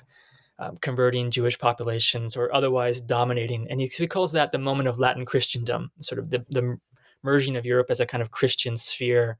um, 0.59 0.77
converting 0.81 1.31
Jewish 1.31 1.59
populations 1.59 2.37
or 2.37 2.53
otherwise 2.53 3.01
dominating. 3.01 3.67
And 3.69 3.81
he, 3.81 3.87
he, 3.87 4.07
calls 4.07 4.31
that 4.31 4.51
the 4.51 4.57
moment 4.57 4.87
of 4.87 4.99
Latin 4.99 5.25
Christendom, 5.25 5.91
sort 5.99 6.19
of 6.19 6.29
the, 6.29 6.45
the 6.49 6.77
merging 7.23 7.57
of 7.57 7.65
Europe 7.65 7.87
as 7.89 7.99
a 7.99 8.05
kind 8.05 8.21
of 8.21 8.31
Christian 8.31 8.77
sphere. 8.77 9.37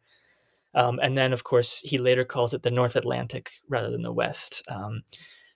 Um, 0.73 0.99
and 1.01 1.17
then, 1.17 1.31
of 1.31 1.43
course, 1.43 1.79
he 1.79 1.97
later 1.97 2.25
calls 2.25 2.53
it 2.53 2.63
the 2.63 2.71
North 2.71 2.97
Atlantic 2.97 3.51
rather 3.69 3.89
than 3.89 4.01
the 4.01 4.11
West, 4.11 4.61
um, 4.67 5.03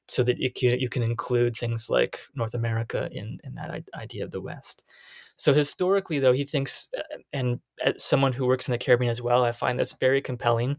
so 0.07 0.23
that 0.23 0.37
can, 0.55 0.79
you 0.79 0.87
can 0.87 1.03
include 1.03 1.57
things 1.57 1.89
like 1.89 2.19
North 2.35 2.53
America 2.53 3.09
in, 3.11 3.39
in 3.43 3.55
that 3.55 3.83
idea 3.93 4.23
of 4.23 4.31
the 4.31 4.41
West. 4.41 4.83
So 5.39 5.53
historically, 5.53 6.19
though, 6.19 6.33
he 6.33 6.43
thinks, 6.43 6.89
uh, 6.97 7.01
and 7.31 7.61
as 7.81 8.03
someone 8.03 8.33
who 8.33 8.45
works 8.45 8.67
in 8.67 8.73
the 8.73 8.77
Caribbean 8.77 9.09
as 9.09 9.21
well, 9.21 9.45
I 9.45 9.53
find 9.53 9.79
this 9.79 9.93
very 9.93 10.21
compelling. 10.21 10.77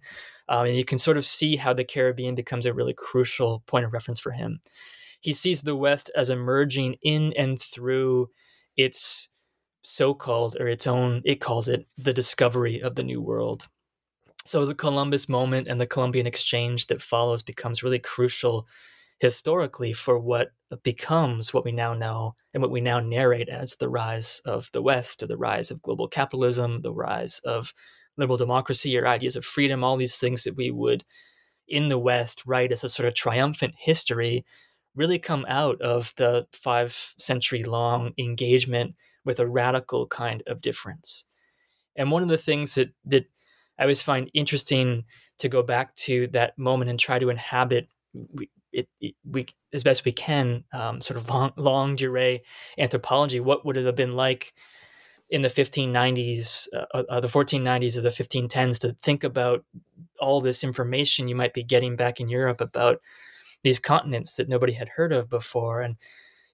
Um, 0.51 0.67
and 0.67 0.77
you 0.77 0.85
can 0.85 0.99
sort 0.99 1.17
of 1.17 1.25
see 1.25 1.57
how 1.57 1.73
the 1.73 1.83
Caribbean 1.83 2.35
becomes 2.35 2.67
a 2.67 2.75
really 2.75 2.93
crucial 2.93 3.63
point 3.67 3.87
of 3.87 3.95
reference 3.95 4.21
for 4.21 4.33
him. 4.33 4.61
He 5.23 5.33
sees 5.33 5.63
the 5.63 5.75
West 5.75 6.11
as 6.15 6.29
emerging 6.29 6.97
in 7.03 7.33
and 7.39 7.61
through 7.61 8.29
its 8.77 9.31
so 9.83 10.13
called, 10.13 10.59
or 10.61 10.69
its 10.69 10.87
own, 10.87 11.23
it 11.25 11.41
calls 11.41 11.67
it 11.67 11.87
the 11.97 12.13
discovery 12.13 12.83
of 12.83 12.97
the 12.97 13.03
New 13.03 13.23
World. 13.23 13.67
So 14.45 14.67
the 14.67 14.75
Columbus 14.75 15.27
moment 15.27 15.69
and 15.69 15.81
the 15.81 15.87
Columbian 15.87 16.27
exchange 16.27 16.89
that 16.89 17.01
follows 17.01 17.41
becomes 17.41 17.83
really 17.83 17.99
crucial 17.99 18.67
historically 19.21 19.93
for 19.93 20.19
what 20.19 20.53
becomes 20.83 21.53
what 21.53 21.65
we 21.65 21.73
now 21.73 21.95
know 21.95 22.35
and 22.53 22.63
what 22.63 22.71
we 22.71 22.81
now 22.81 22.99
narrate 23.01 23.49
as 23.49 23.77
the 23.77 23.89
rise 23.89 24.41
of 24.45 24.71
the 24.73 24.83
West, 24.83 25.23
or 25.23 25.27
the 25.27 25.37
rise 25.37 25.71
of 25.71 25.83
global 25.83 26.09
capitalism, 26.09 26.79
the 26.79 26.93
rise 26.93 27.39
of 27.45 27.73
liberal 28.17 28.39
democracy 28.39 28.99
or 28.99 29.07
ideas 29.07 29.37
of 29.37 29.45
freedom, 29.45 29.85
all 29.85 29.97
these 29.97 30.17
things 30.17 30.45
that 30.45 30.57
we 30.57 30.71
would 30.71 31.05
in 31.69 31.87
the 31.87 31.99
West 31.99 32.43
write 32.47 32.73
as 32.73 32.83
a 32.83 32.89
sort 32.89 33.07
of 33.07 33.15
triumphant 33.15 33.75
history 33.79 34.45
really 34.97 35.19
come 35.19 35.47
out 35.49 35.81
of 35.81 36.13
the 36.17 36.47
five 36.53 37.15
century 37.17 37.63
long 37.63 38.13
engagement 38.19 38.95
with 39.25 39.39
a 39.39 39.47
radical 39.47 40.07
kind 40.07 40.43
of 40.47 40.63
difference. 40.63 41.27
And 41.95 42.11
one 42.11 42.23
of 42.23 42.29
the 42.29 42.39
things 42.39 42.75
that 42.75 42.91
that 43.05 43.27
I 43.79 43.83
always 43.83 44.03
find 44.03 44.31
interesting 44.35 45.05
to 45.39 45.49
go 45.49 45.63
back 45.63 45.95
to 45.95 46.27
that 46.29 46.59
moment 46.59 46.91
and 46.91 46.99
try 46.99 47.19
to 47.19 47.31
inhabit 47.31 47.89
it, 48.73 48.89
it 49.01 49.15
we 49.25 49.47
as 49.73 49.83
best 49.83 50.05
we 50.05 50.13
can 50.13 50.65
um, 50.73 51.01
sort 51.01 51.17
of 51.17 51.29
long 51.29 51.53
longue 51.57 51.97
durée 51.97 52.41
anthropology. 52.79 53.41
What 53.41 53.65
would 53.65 53.77
it 53.77 53.87
have 53.87 53.97
been 53.97 54.15
like 54.15 54.53
in 55.31 55.43
the 55.43 55.49
1590s, 55.49 56.67
uh, 56.75 57.03
uh, 57.09 57.21
the 57.21 57.29
1490s 57.29 57.97
or 57.97 58.01
the 58.01 58.09
1510s 58.09 58.81
to 58.81 58.93
think 58.95 59.23
about 59.23 59.65
all 60.19 60.41
this 60.41 60.65
information 60.65 61.29
you 61.29 61.37
might 61.37 61.55
be 61.55 61.63
getting 61.63 61.95
back 61.97 62.21
in 62.21 62.29
Europe 62.29 62.61
about 62.61 63.01
these 63.63 63.79
continents 63.79 64.35
that 64.37 64.49
nobody 64.49 64.73
had 64.73 64.89
heard 64.89 65.13
of 65.13 65.31
before. 65.31 65.83
And, 65.83 65.97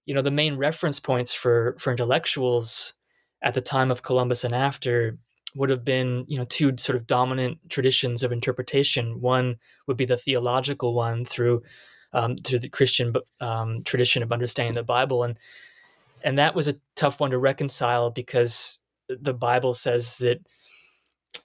you 0.04 0.14
know, 0.14 0.22
the 0.22 0.30
main 0.30 0.56
reference 0.56 1.00
points 1.00 1.32
for, 1.32 1.74
for 1.78 1.90
intellectuals 1.90 2.94
at 3.42 3.54
the 3.54 3.60
time 3.62 3.90
of 3.90 4.02
Columbus 4.02 4.44
and 4.44 4.54
after 4.54 5.16
would 5.54 5.70
have 5.70 5.84
been, 5.84 6.26
you 6.28 6.36
know, 6.36 6.44
two 6.44 6.74
sort 6.76 6.96
of 6.96 7.06
dominant 7.06 7.58
traditions 7.70 8.22
of 8.22 8.30
interpretation. 8.30 9.22
One 9.22 9.56
would 9.86 9.96
be 9.96 10.04
the 10.04 10.18
theological 10.18 10.92
one 10.92 11.24
through 11.24 11.62
um, 12.16 12.34
through 12.36 12.60
the 12.60 12.68
Christian 12.68 13.14
um, 13.40 13.82
tradition 13.84 14.22
of 14.22 14.32
understanding 14.32 14.74
the 14.74 14.82
Bible, 14.82 15.22
and 15.22 15.38
and 16.24 16.38
that 16.38 16.54
was 16.54 16.66
a 16.66 16.74
tough 16.96 17.20
one 17.20 17.30
to 17.30 17.38
reconcile 17.38 18.10
because 18.10 18.78
the 19.08 19.34
Bible 19.34 19.74
says 19.74 20.18
that 20.18 20.40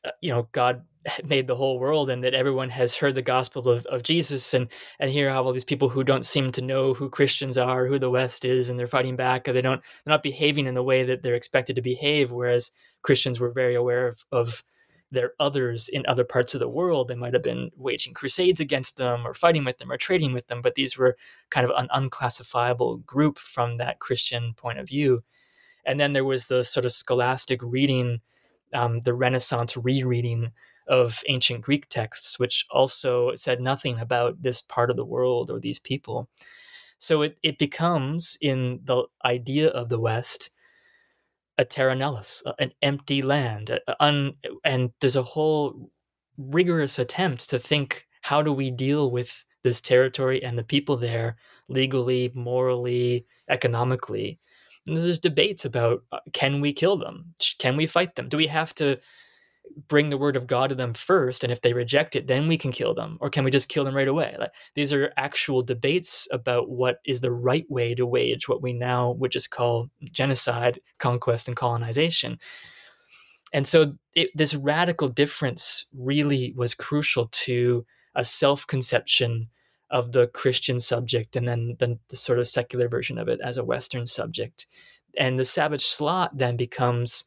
uh, 0.06 0.12
you 0.22 0.32
know 0.32 0.48
God 0.54 0.84
made 1.26 1.48
the 1.48 1.58
whole 1.58 1.78
world 1.78 2.10
and 2.10 2.24
that 2.24 2.34
everyone 2.34 2.70
has 2.70 2.96
heard 2.96 3.16
the 3.16 3.22
gospel 3.22 3.68
of, 3.68 3.86
of 3.88 4.04
Jesus. 4.04 4.54
And 4.54 4.70
and 5.00 5.12
here 5.12 5.30
have 5.30 5.46
all 5.46 5.52
these 5.52 5.66
people 5.66 5.90
who 5.90 6.06
don't 6.06 6.26
seem 6.26 6.52
to 6.54 6.62
know 6.62 6.94
who 6.94 7.10
Christians 7.10 7.58
are, 7.58 7.86
who 7.86 8.00
the 8.00 8.10
West 8.10 8.46
is, 8.46 8.70
and 8.70 8.80
they're 8.80 8.88
fighting 8.88 9.18
back, 9.18 9.50
or 9.50 9.54
they 9.54 9.62
don't 9.62 9.82
they're 9.82 10.14
not 10.14 10.24
behaving 10.24 10.68
in 10.68 10.74
the 10.74 10.84
way 10.84 11.04
that 11.04 11.22
they're 11.22 11.36
expected 11.36 11.76
to 11.76 11.82
behave, 11.82 12.32
whereas 12.32 12.72
Christians 13.02 13.42
were 13.42 13.52
very 13.52 13.76
aware 13.76 14.08
of 14.08 14.24
of 14.32 14.64
their 15.12 15.34
others 15.40 15.90
in 15.90 16.06
other 16.06 16.24
parts 16.24 16.54
of 16.54 16.60
the 16.60 16.70
world. 16.70 17.08
They 17.08 17.16
might 17.16 17.34
have 17.34 17.44
been 17.44 17.70
waging 17.76 18.14
crusades 18.14 18.60
against 18.60 18.98
them 18.98 19.28
or 19.28 19.34
fighting 19.34 19.66
with 19.66 19.78
them 19.78 19.92
or 19.92 19.98
trading 19.98 20.34
with 20.34 20.48
them, 20.48 20.62
but 20.62 20.76
these 20.76 20.98
were 20.98 21.18
kind 21.50 21.70
of 21.70 21.74
an 21.76 21.90
unclassifiable 21.92 22.98
group 22.98 23.38
from 23.38 23.78
that 23.78 24.00
Christian 24.00 24.54
point 24.54 24.80
of 24.80 24.88
view. 24.88 25.24
And 25.86 26.00
then 26.00 26.14
there 26.14 26.26
was 26.26 26.48
the 26.48 26.64
sort 26.64 26.86
of 26.86 26.92
scholastic 26.92 27.60
reading, 27.62 28.22
um, 28.74 29.00
the 29.00 29.14
Renaissance 29.14 29.76
rereading 29.76 30.52
of 30.88 31.24
ancient 31.28 31.62
Greek 31.62 31.90
texts, 31.90 32.40
which 32.40 32.66
also 32.72 33.36
said 33.36 33.60
nothing 33.60 34.00
about 34.00 34.42
this 34.42 34.62
part 34.62 34.90
of 34.90 34.96
the 34.96 35.06
world 35.06 35.50
or 35.50 35.60
these 35.60 35.80
people. 35.80 36.30
So 37.00 37.24
it, 37.24 37.38
it 37.42 37.58
becomes, 37.58 38.38
in 38.42 38.82
the 38.84 39.06
idea 39.26 39.70
of 39.70 39.90
the 39.90 40.00
West, 40.00 40.52
a 41.58 41.66
terra 41.66 41.96
nullius, 41.96 42.44
an 42.60 42.72
empty 42.82 43.22
land. 43.22 43.80
Un, 44.00 44.34
and 44.64 44.92
there's 45.00 45.16
a 45.16 45.24
whole 45.24 45.92
rigorous 46.38 47.00
attempt 47.00 47.50
to 47.50 47.60
think 47.60 48.08
how 48.22 48.42
do 48.42 48.54
we 48.54 48.72
deal 48.72 49.12
with 49.12 49.44
this 49.64 49.82
territory 49.82 50.44
and 50.44 50.58
the 50.58 50.64
people 50.64 50.98
there 50.98 51.38
legally, 51.68 52.32
morally, 52.34 53.26
economically. 53.50 54.40
And 54.88 54.98
there's 54.98 55.20
debates 55.20 55.66
about 55.66 56.04
uh, 56.12 56.20
can 56.34 56.62
we 56.62 56.74
kill 56.74 56.98
them? 56.98 57.34
Can 57.60 57.78
we 57.78 57.86
fight 57.86 58.16
them? 58.16 58.30
Do 58.30 58.38
we 58.38 58.48
have 58.48 58.74
to 58.76 58.98
bring 59.88 60.10
the 60.10 60.18
word 60.18 60.36
of 60.36 60.48
God 60.48 60.68
to 60.70 60.76
them 60.76 60.94
first, 60.94 61.44
and 61.44 61.52
if 61.52 61.62
they 61.62 61.74
reject 61.74 62.16
it, 62.16 62.28
then 62.28 62.48
we 62.48 62.58
can 62.58 62.72
kill 62.72 62.94
them, 62.94 63.18
or 63.22 63.30
can 63.30 63.44
we 63.44 63.52
just 63.52 63.70
kill 63.70 63.84
them 63.84 63.96
right 63.96 64.08
away? 64.08 64.36
Like 64.38 64.52
these 64.76 64.92
are 64.92 65.14
actual 65.16 65.62
debates 65.62 66.28
about 66.32 66.70
what 66.70 67.00
is 67.06 67.22
the 67.22 67.32
right 67.32 67.66
way 67.70 67.96
to 67.96 68.06
wage 68.06 68.50
what 68.50 68.62
we 68.62 68.74
now 68.74 69.12
would 69.12 69.32
just 69.32 69.50
call 69.50 69.90
genocide, 70.12 70.82
conquest, 70.98 71.48
and 71.48 71.56
colonization. 71.56 72.40
And 73.54 73.68
so 73.68 73.96
it, 74.14 74.30
this 74.36 74.56
radical 74.56 75.08
difference 75.08 75.86
really 75.94 76.54
was 76.56 76.74
crucial 76.74 77.28
to 77.32 77.86
a 78.16 78.24
self-conception 78.24 79.50
of 79.90 80.12
the 80.12 80.28
Christian 80.28 80.80
subject, 80.80 81.36
and 81.36 81.48
then 81.48 81.76
the, 81.80 82.00
the 82.10 82.18
sort 82.18 82.40
of 82.40 82.48
secular 82.48 82.88
version 82.88 83.18
of 83.18 83.28
it 83.28 83.40
as 83.44 83.58
a 83.58 83.64
Western 83.64 84.08
subject. 84.08 84.68
And 85.18 85.38
the 85.38 85.46
savage 85.46 85.86
slot 85.86 86.38
then 86.38 86.56
becomes 86.56 87.26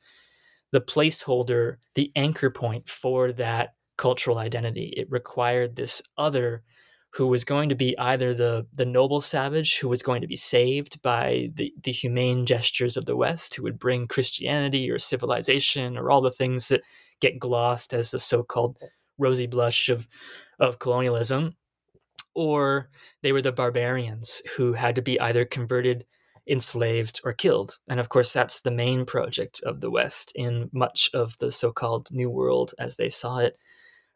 the 0.74 0.80
placeholder, 0.80 1.76
the 1.94 2.10
anchor 2.16 2.50
point 2.50 2.88
for 2.88 3.30
that 3.30 3.74
cultural 3.96 4.38
identity. 4.38 4.92
It 4.96 5.08
required 5.08 5.76
this 5.76 6.02
other 6.18 6.64
who 7.12 7.28
was 7.28 7.44
going 7.44 7.68
to 7.68 7.76
be 7.76 7.96
either 7.96 8.34
the 8.34 8.66
the 8.72 8.84
noble 8.84 9.20
savage 9.20 9.78
who 9.78 9.88
was 9.88 10.02
going 10.02 10.20
to 10.22 10.26
be 10.26 10.34
saved 10.34 11.00
by 11.00 11.48
the, 11.54 11.72
the 11.84 11.92
humane 11.92 12.44
gestures 12.44 12.96
of 12.96 13.06
the 13.06 13.14
West, 13.14 13.54
who 13.54 13.62
would 13.62 13.78
bring 13.78 14.08
Christianity 14.08 14.90
or 14.90 14.98
civilization 14.98 15.96
or 15.96 16.10
all 16.10 16.20
the 16.20 16.32
things 16.32 16.66
that 16.66 16.82
get 17.20 17.38
glossed 17.38 17.94
as 17.94 18.10
the 18.10 18.18
so-called 18.18 18.76
rosy 19.16 19.46
blush 19.46 19.88
of 19.88 20.08
of 20.58 20.80
colonialism, 20.80 21.52
or 22.34 22.90
they 23.22 23.30
were 23.30 23.42
the 23.42 23.52
barbarians 23.52 24.42
who 24.56 24.72
had 24.72 24.96
to 24.96 25.02
be 25.02 25.20
either 25.20 25.44
converted 25.44 26.04
enslaved 26.46 27.20
or 27.24 27.32
killed. 27.32 27.78
And 27.88 28.00
of 28.00 28.08
course, 28.08 28.32
that's 28.32 28.60
the 28.60 28.70
main 28.70 29.04
project 29.06 29.60
of 29.64 29.80
the 29.80 29.90
West 29.90 30.32
in 30.34 30.70
much 30.72 31.10
of 31.14 31.38
the 31.38 31.50
so 31.50 31.72
called 31.72 32.08
New 32.10 32.30
World 32.30 32.72
as 32.78 32.96
they 32.96 33.08
saw 33.08 33.38
it. 33.38 33.58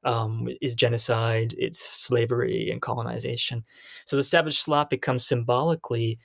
Um, 0.04 0.48
is 0.60 0.76
genocide, 0.76 1.56
it's 1.58 1.80
slavery 1.80 2.70
and 2.70 2.80
colonization. 2.80 3.64
So 4.04 4.14
the 4.14 4.22
savage 4.22 4.60
slot 4.60 4.90
becomes 4.90 5.26
symbolically 5.26 6.20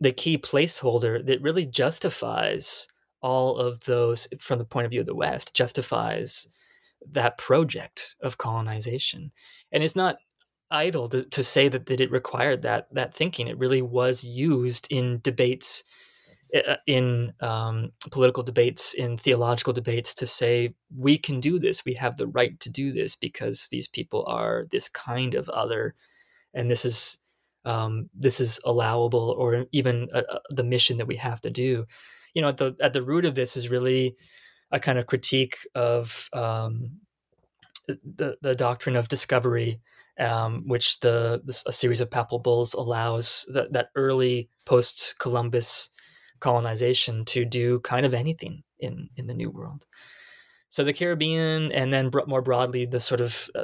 the 0.00 0.12
key 0.12 0.36
placeholder 0.36 1.24
that 1.24 1.40
really 1.40 1.64
justifies 1.64 2.86
all 3.22 3.56
of 3.56 3.80
those, 3.84 4.28
from 4.38 4.58
the 4.58 4.66
point 4.66 4.84
of 4.84 4.90
view 4.90 5.00
of 5.00 5.06
the 5.06 5.14
West, 5.14 5.54
justifies 5.54 6.46
that 7.10 7.38
project 7.38 8.16
of 8.20 8.36
colonization. 8.36 9.32
And 9.72 9.82
it's 9.82 9.96
not 9.96 10.16
idle 10.70 11.08
to, 11.08 11.24
to 11.24 11.44
say 11.44 11.68
that, 11.68 11.86
that 11.86 12.00
it 12.00 12.10
required 12.10 12.62
that 12.62 12.92
that 12.92 13.14
thinking. 13.14 13.48
It 13.48 13.58
really 13.58 13.82
was 13.82 14.24
used 14.24 14.86
in 14.90 15.20
debates, 15.22 15.84
uh, 16.54 16.76
in 16.86 17.32
um, 17.40 17.92
political 18.10 18.42
debates, 18.42 18.94
in 18.94 19.16
theological 19.16 19.72
debates, 19.72 20.14
to 20.14 20.26
say 20.26 20.74
we 20.96 21.18
can 21.18 21.40
do 21.40 21.58
this. 21.58 21.84
We 21.84 21.94
have 21.94 22.16
the 22.16 22.26
right 22.26 22.58
to 22.60 22.70
do 22.70 22.92
this 22.92 23.16
because 23.16 23.68
these 23.70 23.88
people 23.88 24.24
are 24.26 24.66
this 24.70 24.88
kind 24.88 25.34
of 25.34 25.48
other, 25.48 25.94
and 26.52 26.70
this 26.70 26.84
is 26.84 27.18
um, 27.64 28.10
this 28.14 28.40
is 28.40 28.60
allowable, 28.64 29.34
or 29.38 29.66
even 29.72 30.08
uh, 30.12 30.22
uh 30.30 30.38
the 30.50 30.64
mission 30.64 30.98
that 30.98 31.06
we 31.06 31.16
have 31.16 31.40
to 31.42 31.50
do. 31.50 31.86
You 32.34 32.42
know, 32.42 32.48
at 32.48 32.56
the 32.56 32.76
at 32.80 32.92
the 32.92 33.02
root 33.02 33.24
of 33.24 33.34
this 33.34 33.56
is 33.56 33.68
really 33.68 34.16
a 34.72 34.80
kind 34.80 34.98
of 34.98 35.06
critique 35.06 35.56
of 35.74 36.28
um, 36.32 37.00
the 37.86 38.36
the 38.40 38.54
doctrine 38.54 38.96
of 38.96 39.08
discovery 39.08 39.80
um, 40.18 40.64
which 40.66 41.00
the 41.00 41.42
this, 41.44 41.64
a 41.66 41.72
series 41.72 42.00
of 42.00 42.10
papal 42.10 42.38
bulls 42.38 42.74
allows 42.74 43.46
that, 43.52 43.72
that 43.72 43.88
early 43.94 44.48
post 44.64 45.16
Columbus 45.18 45.90
colonization 46.40 47.24
to 47.24 47.44
do 47.44 47.80
kind 47.80 48.06
of 48.06 48.14
anything 48.14 48.62
in 48.78 49.08
in 49.16 49.26
the 49.26 49.34
New 49.34 49.50
World. 49.50 49.86
So 50.74 50.82
the 50.82 50.92
Caribbean, 50.92 51.70
and 51.70 51.92
then 51.92 52.10
more 52.26 52.42
broadly, 52.42 52.84
the 52.84 52.98
sort 52.98 53.20
of 53.20 53.48
uh, 53.54 53.62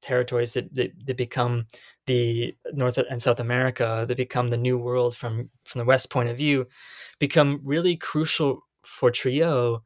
territories 0.00 0.52
that, 0.52 0.72
that, 0.76 0.92
that 1.06 1.16
become 1.16 1.66
the 2.06 2.54
North 2.72 2.98
and 2.98 3.20
South 3.20 3.40
America, 3.40 4.04
that 4.06 4.16
become 4.16 4.46
the 4.46 4.56
New 4.56 4.78
World 4.78 5.16
from 5.16 5.50
from 5.64 5.80
the 5.80 5.84
West 5.84 6.08
point 6.10 6.28
of 6.28 6.36
view, 6.36 6.66
become 7.18 7.60
really 7.64 7.96
crucial 7.96 8.60
for 8.82 9.10
Trouillot 9.10 9.80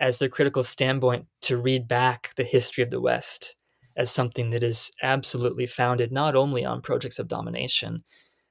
as 0.00 0.18
their 0.18 0.28
critical 0.28 0.62
standpoint 0.62 1.26
to 1.42 1.56
read 1.56 1.88
back 1.88 2.34
the 2.36 2.44
history 2.44 2.84
of 2.84 2.90
the 2.90 3.00
West 3.00 3.56
as 3.98 4.10
something 4.10 4.50
that 4.50 4.62
is 4.62 4.92
absolutely 5.02 5.66
founded 5.66 6.12
not 6.12 6.36
only 6.36 6.64
on 6.64 6.80
projects 6.80 7.18
of 7.18 7.28
domination 7.28 8.04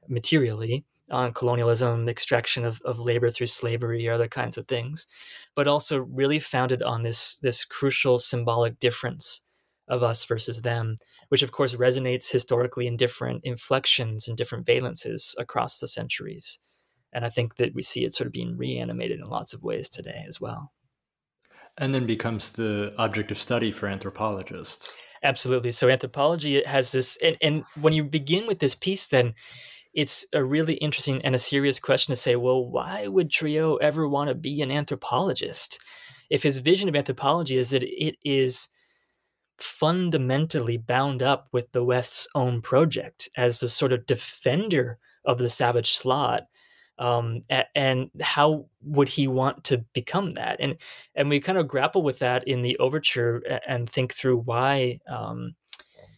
materially, 0.10 0.86
on 1.10 1.32
colonialism, 1.32 2.10
extraction 2.10 2.66
of, 2.66 2.82
of 2.84 3.00
labor 3.00 3.30
through 3.30 3.48
slavery, 3.48 4.08
or 4.08 4.14
other 4.14 4.28
kinds 4.28 4.58
of 4.58 4.68
things, 4.68 5.08
but 5.56 5.68
also 5.68 6.00
really 6.00 6.40
founded 6.40 6.84
on 6.84 7.04
this, 7.04 7.38
this 7.38 7.64
crucial 7.64 8.20
symbolic 8.20 8.78
difference 8.80 9.46
of 9.88 10.04
us 10.04 10.26
versus 10.26 10.62
them, 10.64 10.98
which 11.30 11.44
of 11.44 11.54
course 11.54 11.76
resonates 11.76 12.30
historically 12.30 12.86
in 12.86 12.98
different 12.98 13.42
inflections 13.46 14.28
and 14.28 14.36
different 14.36 14.66
valences 14.66 15.34
across 15.40 15.80
the 15.80 15.88
centuries. 15.88 16.60
And 17.14 17.24
I 17.24 17.30
think 17.30 17.56
that 17.56 17.74
we 17.74 17.82
see 17.82 18.04
it 18.04 18.14
sort 18.14 18.28
of 18.28 18.34
being 18.34 18.58
reanimated 18.58 19.20
in 19.20 19.26
lots 19.26 19.54
of 19.54 19.64
ways 19.64 19.88
today 19.88 20.26
as 20.28 20.42
well. 20.42 20.74
And 21.78 21.96
then 21.96 22.06
becomes 22.06 22.50
the 22.50 22.94
object 22.98 23.32
of 23.32 23.40
study 23.40 23.72
for 23.72 23.88
anthropologists. 23.88 24.98
Absolutely. 25.24 25.72
So 25.72 25.90
anthropology 25.90 26.64
has 26.64 26.92
this, 26.92 27.18
and, 27.24 27.38
and 27.42 27.64
when 27.80 27.94
you 27.94 28.04
begin 28.04 28.48
with 28.48 28.60
this 28.60 28.76
piece, 28.76 29.08
then 29.08 29.34
it's 29.94 30.26
a 30.34 30.44
really 30.44 30.76
interesting 30.76 31.22
and 31.24 31.34
a 31.34 31.40
serious 31.40 31.80
question 31.80 32.12
to 32.12 32.16
say, 32.16 32.36
well, 32.36 32.64
why 32.64 33.08
would 33.08 33.30
Trouillot 33.30 33.82
ever 33.82 34.08
want 34.08 34.30
to 34.30 34.36
be 34.36 34.62
an 34.62 34.72
anthropologist? 34.72 35.80
If 36.30 36.44
his 36.44 36.58
vision 36.58 36.88
of 36.88 36.96
anthropology 36.96 37.58
is 37.58 37.72
that 37.72 37.84
it 37.84 38.16
is 38.24 38.68
fundamentally 39.58 40.78
bound 40.78 41.24
up 41.24 41.48
with 41.52 41.72
the 41.72 41.84
West's 41.84 42.28
own 42.36 42.62
project 42.62 43.28
as 43.38 43.64
a 43.64 43.70
sort 43.70 43.92
of 43.92 44.06
defender 44.06 45.00
of 45.26 45.40
the 45.40 45.50
savage 45.50 45.96
slot, 45.96 46.44
um, 47.00 47.42
and 47.76 48.10
how 48.22 48.66
would 48.82 49.10
he 49.10 49.28
want 49.28 49.64
to 49.66 49.86
become 49.94 50.32
that? 50.32 50.58
And 50.60 50.78
and 51.16 51.30
we 51.30 51.40
kind 51.40 51.58
of 51.58 51.68
grapple 51.68 52.02
with 52.02 52.20
that 52.20 52.48
in 52.48 52.62
the 52.62 52.78
overture 52.78 53.44
and 53.68 53.90
think 53.90 54.14
through 54.14 54.40
why 54.40 55.00
um, 55.08 55.56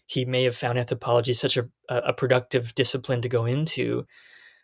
he 0.05 0.25
may 0.25 0.43
have 0.43 0.55
found 0.55 0.79
anthropology 0.79 1.33
such 1.33 1.57
a, 1.57 1.67
a 1.89 2.13
productive 2.13 2.73
discipline 2.75 3.21
to 3.21 3.29
go 3.29 3.45
into. 3.45 4.05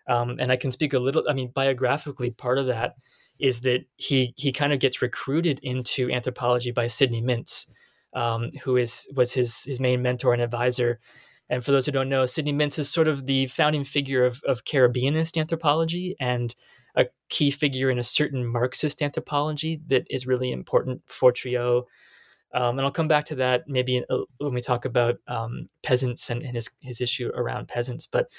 Um, 0.08 0.38
and 0.40 0.52
I 0.52 0.56
can 0.56 0.72
speak 0.72 0.94
a 0.94 1.00
little. 1.00 1.24
I 1.30 1.34
mean, 1.34 1.52
biographically, 1.54 2.32
part 2.32 2.58
of 2.58 2.68
that 2.68 2.96
is 3.40 3.62
that 3.62 3.86
he 3.98 4.34
he 4.38 4.52
kind 4.52 4.72
of 4.72 4.80
gets 4.80 5.02
recruited 5.02 5.60
into 5.64 6.10
anthropology 6.12 6.72
by 6.72 6.88
Sidney 6.88 7.22
Mintz, 7.22 7.70
um, 8.14 8.52
who 8.64 8.78
is 8.78 9.12
was 9.16 9.34
his 9.34 9.64
his 9.64 9.80
main 9.80 10.02
mentor 10.02 10.34
and 10.34 10.42
advisor 10.42 11.00
and 11.50 11.64
for 11.64 11.72
those 11.72 11.86
who 11.86 11.92
don't 11.92 12.10
know, 12.10 12.26
Sidney 12.26 12.54
Mintz 12.54 12.80
is 12.80 12.90
sort 12.90 13.08
of 13.08 13.26
the 13.26 13.48
founding 13.48 13.84
figure 13.84 14.26
of, 14.26 14.42
of 14.48 14.66
Caribbeanist 14.66 15.38
anthropology 15.38 16.16
and 16.20 16.56
a 16.96 17.06
key 17.30 17.52
figure 17.52 17.90
in 17.90 18.00
a 18.00 18.04
certain 18.04 18.46
Marxist 18.46 19.02
anthropology 19.02 19.82
that 19.88 20.08
is 20.10 20.26
really 20.26 20.52
important 20.52 21.02
for 21.06 21.32
Trouillot. 21.32 21.84
Um, 22.54 22.80
and 22.80 22.82
I'll 22.82 22.92
come 22.92 23.10
back 23.10 23.26
to 23.26 23.36
that 23.36 23.68
maybe 23.68 24.04
uh, 24.10 24.20
when 24.38 24.54
we 24.54 24.62
talk 24.62 24.86
about 24.86 25.18
um, 25.28 25.68
peasants 25.84 26.30
and, 26.30 26.42
and, 26.42 26.56
his, 26.56 26.70
his 26.80 27.02
issue 27.02 27.30
around 27.36 27.68
peasants. 27.68 28.08
But 28.08 28.32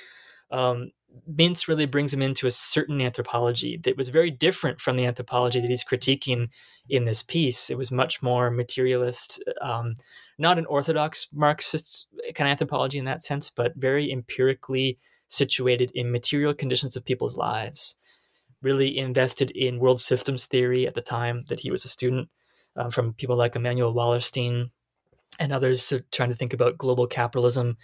um, 0.51 0.91
Mintz 1.31 1.69
really 1.69 1.87
brings 1.87 2.13
him 2.15 2.23
into 2.23 2.47
a 2.47 2.51
certain 2.51 3.01
anthropology 3.01 3.77
that 3.79 3.97
was 3.97 4.09
very 4.09 4.31
different 4.31 4.81
from 4.81 4.97
the 4.97 5.07
anthropology 5.07 5.61
that 5.61 5.71
he's 5.71 5.85
critiquing 5.85 6.49
in 6.89 7.05
this 7.05 7.23
piece. 7.23 7.71
It 7.71 7.79
was 7.79 7.91
much 7.91 8.23
more 8.23 8.51
materialist, 8.51 9.43
um, 9.61 9.95
not 10.39 10.59
an 10.59 10.67
orthodox 10.67 11.29
Marxist 11.33 12.09
kind 12.35 12.49
of 12.49 12.53
anthropology 12.53 12.99
in 12.99 13.05
that 13.07 13.23
sense, 13.23 13.51
but 13.51 13.73
very 13.77 14.11
empirically 14.11 14.99
situated 15.29 15.91
in 15.95 16.13
material 16.13 16.55
conditions 16.55 16.97
of 16.97 17.05
people's 17.05 17.37
lives. 17.37 17.97
Really 18.63 18.97
invested 18.99 19.51
in 19.51 19.81
world 19.81 20.01
systems 20.01 20.47
theory 20.47 20.87
at 20.87 20.95
the 20.95 21.01
time 21.01 21.45
that 21.49 21.61
he 21.61 21.71
was 21.71 21.85
a 21.85 21.89
student, 21.89 22.29
um, 22.77 22.91
from 22.91 23.15
people 23.15 23.37
like 23.37 23.57
Immanuel 23.57 23.95
Wallerstein, 23.95 24.71
and 25.39 25.53
others 25.53 25.93
trying 26.13 26.29
to 26.29 26.35
think 26.35 26.53
about 26.53 26.79
global 26.79 27.07
capitalism 27.07 27.77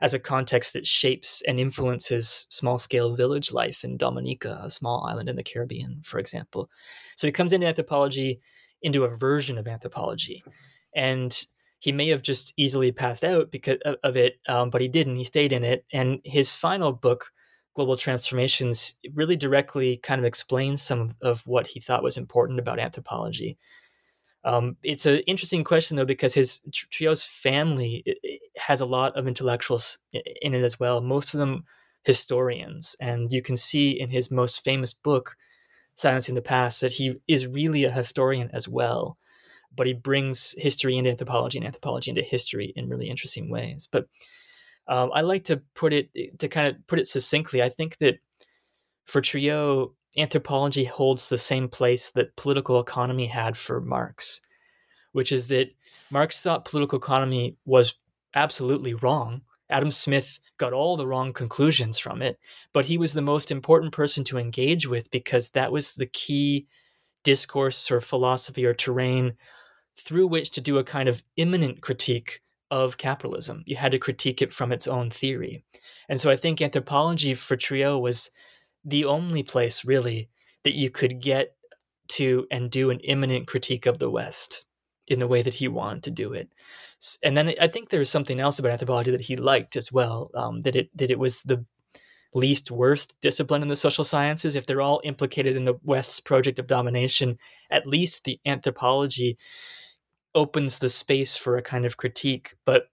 as 0.00 0.14
a 0.14 0.18
context 0.18 0.72
that 0.72 0.86
shapes 0.86 1.42
and 1.42 1.60
influences 1.60 2.46
small 2.50 2.78
scale 2.78 3.14
village 3.14 3.52
life 3.52 3.84
in 3.84 3.96
Dominica, 3.96 4.60
a 4.62 4.70
small 4.70 5.04
island 5.06 5.28
in 5.28 5.36
the 5.36 5.42
Caribbean, 5.42 6.00
for 6.04 6.18
example. 6.18 6.70
So 7.16 7.26
he 7.26 7.32
comes 7.32 7.52
into 7.52 7.66
anthropology 7.66 8.40
into 8.82 9.04
a 9.04 9.14
version 9.14 9.58
of 9.58 9.68
anthropology. 9.68 10.42
And 10.94 11.38
he 11.80 11.92
may 11.92 12.08
have 12.08 12.22
just 12.22 12.52
easily 12.56 12.92
passed 12.92 13.24
out 13.24 13.50
because 13.50 13.78
of 14.04 14.16
it, 14.16 14.38
um, 14.48 14.68
but 14.68 14.82
he 14.82 14.88
didn't. 14.88 15.16
He 15.16 15.24
stayed 15.24 15.52
in 15.52 15.64
it. 15.64 15.86
And 15.92 16.20
his 16.24 16.52
final 16.52 16.92
book, 16.92 17.32
Global 17.74 17.96
Transformations, 17.96 19.00
really 19.14 19.34
directly 19.34 19.96
kind 19.96 20.18
of 20.18 20.26
explains 20.26 20.82
some 20.82 21.14
of, 21.22 21.40
what 21.46 21.66
he 21.66 21.80
thought 21.80 22.02
was 22.02 22.18
important 22.18 22.58
about 22.58 22.78
anthropology. 22.78 23.56
Um, 24.44 24.76
it's 24.82 25.06
an 25.06 25.20
interesting 25.20 25.64
question 25.64 25.96
though 25.96 26.04
because 26.04 26.34
his 26.34 26.60
Trouillot's 26.70 27.24
family 27.24 28.04
has 28.56 28.80
a 28.80 28.86
lot 28.86 29.16
of 29.16 29.26
intellectuals 29.26 29.98
in 30.12 30.54
it 30.54 30.62
as 30.62 30.78
well. 30.78 31.00
Most 31.00 31.34
of 31.34 31.40
them 31.40 31.64
historians, 32.04 32.94
and 33.00 33.32
you 33.32 33.42
can 33.42 33.56
see 33.56 33.90
in 33.90 34.10
his 34.10 34.30
most 34.30 34.62
famous 34.64 34.92
book, 34.92 35.36
Silencing 35.94 36.34
the 36.34 36.42
Past, 36.42 36.80
that 36.82 36.92
he 36.92 37.16
is 37.26 37.46
really 37.46 37.84
a 37.84 37.90
historian 37.90 38.50
as 38.52 38.68
well. 38.68 39.16
But 39.74 39.86
he 39.86 39.92
brings 39.92 40.54
history 40.58 40.96
into 40.96 41.10
anthropology 41.10 41.58
and 41.58 41.66
anthropology 41.66 42.10
into 42.10 42.22
history 42.22 42.72
in 42.76 42.88
really 42.88 43.08
interesting 43.08 43.50
ways. 43.50 43.88
But 43.90 44.06
um, 44.88 45.10
I 45.14 45.20
like 45.20 45.44
to 45.44 45.62
put 45.74 45.92
it 45.92 46.10
to 46.38 46.48
kind 46.48 46.66
of 46.68 46.86
put 46.86 46.98
it 46.98 47.06
succinctly. 47.06 47.62
I 47.62 47.68
think 47.68 47.98
that 47.98 48.18
for 49.06 49.20
Trouillot, 49.20 49.92
anthropology 50.16 50.84
holds 50.84 51.28
the 51.28 51.38
same 51.38 51.68
place 51.68 52.10
that 52.12 52.36
political 52.36 52.80
economy 52.80 53.26
had 53.26 53.56
for 53.56 53.80
Marx, 53.80 54.40
which 55.12 55.32
is 55.32 55.48
that 55.48 55.68
Marx 56.10 56.42
thought 56.42 56.64
political 56.64 56.98
economy 56.98 57.56
was 57.64 57.94
absolutely 58.34 58.94
wrong. 58.94 59.42
Adam 59.70 59.90
Smith 59.90 60.40
got 60.58 60.72
all 60.72 60.96
the 60.96 61.06
wrong 61.06 61.32
conclusions 61.32 61.98
from 61.98 62.20
it, 62.20 62.38
but 62.72 62.84
he 62.84 62.98
was 62.98 63.12
the 63.12 63.22
most 63.22 63.50
important 63.50 63.92
person 63.92 64.24
to 64.24 64.38
engage 64.38 64.86
with 64.86 65.10
because 65.10 65.50
that 65.50 65.70
was 65.70 65.94
the 65.94 66.06
key 66.06 66.66
discourse 67.22 67.90
or 67.90 68.00
philosophy 68.00 68.66
or 68.66 68.74
terrain 68.74 69.34
through 69.96 70.26
which 70.26 70.50
to 70.52 70.60
do 70.60 70.78
a 70.78 70.84
kind 70.84 71.08
of 71.08 71.22
immanent 71.36 71.80
critique 71.80 72.40
of 72.70 72.98
capitalism. 72.98 73.62
You 73.66 73.76
had 73.76 73.92
to 73.92 73.98
critique 73.98 74.40
it 74.40 74.52
from 74.52 74.72
its 74.72 74.86
own 74.86 75.10
theory. 75.10 75.64
And 76.08 76.20
so 76.20 76.30
I 76.30 76.36
think 76.36 76.62
anthropology 76.62 77.34
for 77.34 77.56
Trouillot 77.56 78.00
was 78.00 78.30
the 78.84 79.04
only 79.04 79.42
place 79.42 79.84
really 79.84 80.28
that 80.64 80.74
you 80.74 80.90
could 80.90 81.20
get 81.20 81.54
to 82.08 82.46
and 82.50 82.70
do 82.70 82.90
an 82.90 83.00
immanent 83.00 83.46
critique 83.46 83.86
of 83.86 83.98
the 83.98 84.10
West 84.10 84.66
in 85.08 85.18
the 85.18 85.26
way 85.26 85.42
that 85.42 85.54
he 85.54 85.68
wanted 85.68 86.04
to 86.04 86.10
do 86.10 86.32
it. 86.32 86.52
And 87.24 87.36
then 87.36 87.54
I 87.60 87.66
think 87.66 87.88
there's 87.88 88.10
something 88.10 88.40
else 88.40 88.58
about 88.58 88.72
anthropology 88.72 89.10
that 89.10 89.22
he 89.22 89.36
liked 89.36 89.76
as 89.76 89.90
well. 89.90 90.30
Um, 90.34 90.62
that 90.62 90.76
it 90.76 90.90
that 90.96 91.10
it 91.10 91.18
was 91.18 91.42
the 91.42 91.64
least 92.34 92.70
worst 92.70 93.14
discipline 93.20 93.62
in 93.62 93.68
the 93.68 93.76
social 93.76 94.04
sciences. 94.04 94.54
If 94.54 94.66
they're 94.66 94.82
all 94.82 95.00
implicated 95.02 95.56
in 95.56 95.64
the 95.64 95.78
West's 95.82 96.20
project 96.20 96.58
of 96.58 96.66
domination, 96.66 97.38
at 97.70 97.86
least 97.86 98.24
the 98.24 98.38
anthropology 98.46 99.36
opens 100.34 100.78
the 100.78 100.88
space 100.88 101.36
for 101.36 101.56
a 101.56 101.62
kind 101.62 101.84
of 101.84 101.96
critique. 101.96 102.54
But 102.64 102.84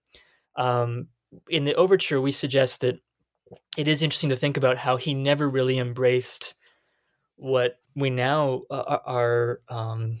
um, 0.56 1.08
in 1.48 1.64
the 1.64 1.74
overture, 1.74 2.20
we 2.20 2.32
suggest 2.32 2.80
that 2.80 3.00
it 3.76 3.88
is 3.88 4.02
interesting 4.02 4.30
to 4.30 4.36
think 4.36 4.56
about 4.56 4.78
how 4.78 4.96
he 4.96 5.14
never 5.14 5.48
really 5.48 5.78
embraced 5.78 6.54
what 7.36 7.76
we 7.94 8.10
now 8.10 8.62
uh, 8.70 8.98
are 9.06 9.60
um, 9.68 10.20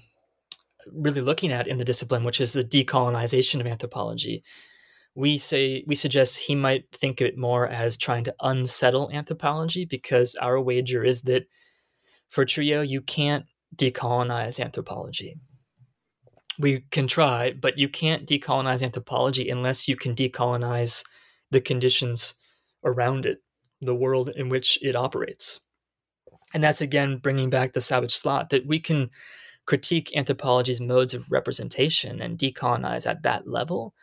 really 0.92 1.20
looking 1.20 1.52
at 1.52 1.68
in 1.68 1.78
the 1.78 1.84
discipline, 1.84 2.24
which 2.24 2.40
is 2.40 2.52
the 2.52 2.64
decolonization 2.64 3.60
of 3.60 3.66
anthropology. 3.66 4.42
We 5.14 5.38
say 5.38 5.84
we 5.86 5.94
suggest 5.94 6.38
he 6.38 6.54
might 6.54 6.84
think 6.92 7.20
of 7.20 7.26
it 7.26 7.36
more 7.36 7.66
as 7.66 7.96
trying 7.96 8.24
to 8.24 8.34
unsettle 8.40 9.10
anthropology 9.12 9.84
because 9.84 10.36
our 10.36 10.60
wager 10.60 11.04
is 11.04 11.22
that 11.22 11.46
for 12.28 12.44
Trouillot 12.44 12.88
you 12.88 13.00
can't 13.00 13.46
decolonize 13.74 14.60
anthropology. 14.60 15.36
We 16.58 16.80
can 16.90 17.06
try, 17.06 17.52
but 17.52 17.78
you 17.78 17.88
can't 17.88 18.26
decolonize 18.26 18.82
anthropology 18.82 19.48
unless 19.48 19.86
you 19.86 19.96
can 19.96 20.14
decolonize 20.14 21.04
the 21.50 21.60
conditions 21.60 22.34
around 22.84 23.26
it, 23.26 23.38
the 23.80 23.94
world 23.94 24.30
in 24.30 24.48
which 24.48 24.78
it 24.82 24.96
operates. 24.96 25.60
And 26.52 26.64
that's 26.64 26.80
again 26.80 27.18
bringing 27.18 27.50
back 27.50 27.72
the 27.72 27.80
savage 27.80 28.14
slot 28.14 28.50
that 28.50 28.66
we 28.66 28.80
can 28.80 29.10
critique 29.66 30.10
anthropology's 30.16 30.80
modes 30.80 31.12
of 31.12 31.30
representation 31.30 32.22
and 32.22 32.38
decolonize 32.38 33.06
at 33.06 33.22
that 33.22 33.46
level, 33.46 33.94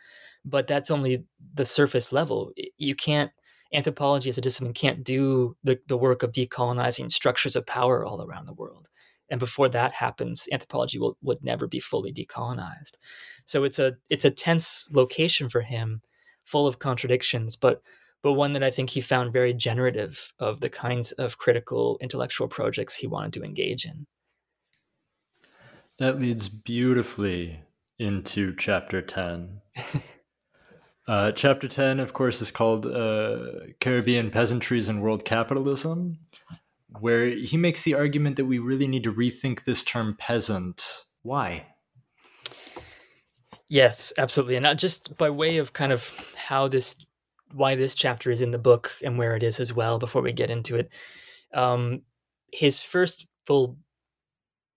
but 0.44 0.68
that's 0.68 0.92
only 0.92 1.24
the 1.54 1.66
surface 1.66 2.12
level. 2.12 2.52
You 2.78 2.94
can't, 2.94 3.32
anthropology 3.74 4.30
as 4.30 4.38
a 4.38 4.40
discipline 4.40 4.74
can't 4.74 5.02
do 5.02 5.56
the, 5.64 5.80
the 5.88 5.96
work 5.96 6.22
of 6.22 6.30
decolonizing 6.30 7.10
structures 7.10 7.56
of 7.56 7.66
power 7.66 8.04
all 8.04 8.22
around 8.22 8.46
the 8.46 8.54
world. 8.54 8.88
And 9.28 9.40
before 9.40 9.68
that 9.70 9.92
happens, 9.92 10.48
anthropology 10.52 10.98
will, 10.98 11.16
would 11.22 11.42
never 11.42 11.66
be 11.66 11.80
fully 11.80 12.12
decolonized. 12.12 12.96
So 13.44 13.64
it's 13.64 13.78
a 13.78 13.96
it's 14.08 14.24
a 14.24 14.30
tense 14.30 14.88
location 14.92 15.48
for 15.48 15.62
him, 15.62 16.02
full 16.44 16.66
of 16.66 16.78
contradictions, 16.78 17.56
but 17.56 17.82
but 18.22 18.32
one 18.32 18.54
that 18.54 18.62
I 18.62 18.70
think 18.70 18.90
he 18.90 19.00
found 19.00 19.32
very 19.32 19.52
generative 19.52 20.32
of 20.38 20.60
the 20.60 20.70
kinds 20.70 21.12
of 21.12 21.38
critical 21.38 21.98
intellectual 22.00 22.48
projects 22.48 22.96
he 22.96 23.06
wanted 23.06 23.32
to 23.34 23.44
engage 23.44 23.84
in. 23.84 24.06
That 25.98 26.18
leads 26.18 26.48
beautifully 26.48 27.60
into 27.98 28.54
chapter 28.56 29.00
10. 29.00 29.60
uh, 31.08 31.32
chapter 31.32 31.68
10, 31.68 32.00
of 32.00 32.12
course, 32.12 32.42
is 32.42 32.50
called 32.50 32.86
uh, 32.86 33.38
Caribbean 33.80 34.30
Peasantries 34.30 34.88
and 34.88 35.02
World 35.02 35.24
Capitalism, 35.24 36.18
where 37.00 37.26
he 37.26 37.56
makes 37.56 37.82
the 37.82 37.94
argument 37.94 38.36
that 38.36 38.44
we 38.44 38.58
really 38.58 38.88
need 38.88 39.04
to 39.04 39.12
rethink 39.12 39.64
this 39.64 39.82
term 39.82 40.16
peasant. 40.18 41.04
Why? 41.22 41.66
Yes, 43.68 44.12
absolutely. 44.16 44.56
And 44.56 44.62
not 44.62 44.78
just 44.78 45.16
by 45.16 45.30
way 45.30 45.58
of 45.58 45.72
kind 45.72 45.92
of 45.92 46.34
how 46.36 46.68
this 46.68 47.04
why 47.52 47.74
this 47.74 47.94
chapter 47.94 48.30
is 48.30 48.42
in 48.42 48.50
the 48.50 48.58
book 48.58 48.92
and 49.02 49.18
where 49.18 49.36
it 49.36 49.42
is 49.42 49.60
as 49.60 49.72
well 49.72 49.98
before 49.98 50.22
we 50.22 50.32
get 50.32 50.50
into 50.50 50.76
it. 50.76 50.92
Um, 51.54 52.02
his 52.52 52.82
first 52.82 53.28
full, 53.44 53.78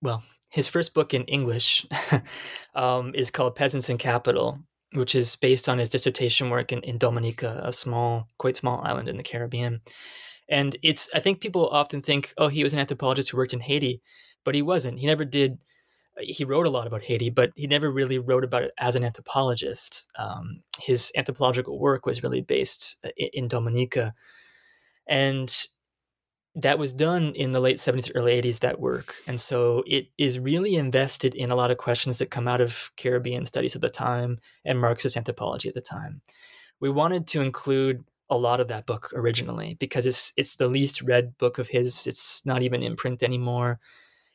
well, 0.02 0.24
his 0.52 0.68
first 0.68 0.94
book 0.94 1.14
in 1.14 1.24
English 1.26 1.86
um, 2.76 3.14
is 3.16 3.32
called 3.32 3.56
Peasants 3.56 3.90
and 3.90 4.00
Capital, 4.00 4.60
which 4.94 5.16
is 5.16 5.36
based 5.36 5.68
on 5.68 5.78
his 5.78 5.90
dissertation 5.90 6.50
work 6.50 6.72
in, 6.72 6.82
in 6.82 6.98
Dominica, 6.98 7.62
a 7.64 7.72
small, 7.72 8.28
quite 8.38 8.56
small 8.56 8.82
island 8.84 9.08
in 9.08 9.18
the 9.18 9.24
Caribbean. 9.24 9.82
And 10.50 10.76
it's, 10.82 11.10
I 11.14 11.20
think 11.20 11.42
people 11.42 11.70
often 11.70 12.02
think, 12.02 12.34
oh, 12.38 12.48
he 12.48 12.64
was 12.64 12.74
an 12.74 12.80
anthropologist 12.80 13.30
who 13.30 13.38
worked 13.38 13.54
in 13.54 13.60
Haiti, 13.60 14.02
but 14.44 14.56
he 14.56 14.62
wasn't. 14.62 15.00
He 15.00 15.08
never 15.08 15.26
did 15.26 15.60
he 16.22 16.44
wrote 16.44 16.66
a 16.66 16.70
lot 16.70 16.88
about 16.88 17.04
Haiti, 17.04 17.30
but 17.30 17.52
he 17.56 17.68
never 17.68 17.90
really 17.90 18.18
wrote 18.18 18.44
about 18.44 18.64
it 18.64 18.72
as 18.78 18.96
an 18.96 19.04
anthropologist. 19.04 20.08
Um, 20.18 20.62
his 20.80 21.12
anthropological 21.16 21.80
work 21.80 22.06
was 22.06 22.24
really 22.24 22.42
based 22.42 22.98
uh, 23.06 23.10
in, 23.18 23.30
in 23.34 23.48
Dominica. 23.48 24.14
And 25.08 25.54
that 26.56 26.80
was 26.80 26.94
done 26.94 27.34
in 27.36 27.52
the 27.52 27.60
late 27.60 27.78
70s, 27.78 28.12
early 28.16 28.42
80s, 28.42 28.60
that 28.60 28.80
work. 28.80 29.16
And 29.28 29.40
so 29.40 29.84
it 29.88 30.08
is 30.18 30.40
really 30.40 30.76
invested 30.76 31.36
in 31.36 31.52
a 31.52 31.56
lot 31.56 31.72
of 31.72 31.78
questions 31.78 32.18
that 32.18 32.32
come 32.32 32.48
out 32.48 32.62
of 32.62 32.92
Caribbean 32.98 33.46
studies 33.46 33.76
at 33.76 33.82
the 33.82 33.90
time 33.90 34.40
and 34.66 34.80
Marxist 34.80 35.16
anthropology 35.16 35.70
at 35.70 35.76
the 35.76 35.82
time. 35.82 36.22
We 36.80 36.90
wanted 36.90 37.28
to 37.28 37.42
include 37.42 38.04
a 38.30 38.38
lot 38.38 38.60
of 38.60 38.68
that 38.68 38.86
book 38.86 39.12
originally 39.14 39.76
because 39.80 40.06
it's 40.06 40.34
it's 40.38 40.56
the 40.56 40.68
least 40.68 41.02
read 41.02 41.38
book 41.38 41.58
of 41.58 41.70
his. 41.70 42.08
It's 42.08 42.46
not 42.46 42.62
even 42.62 42.84
in 42.84 42.96
print 42.96 43.24
anymore. 43.24 43.80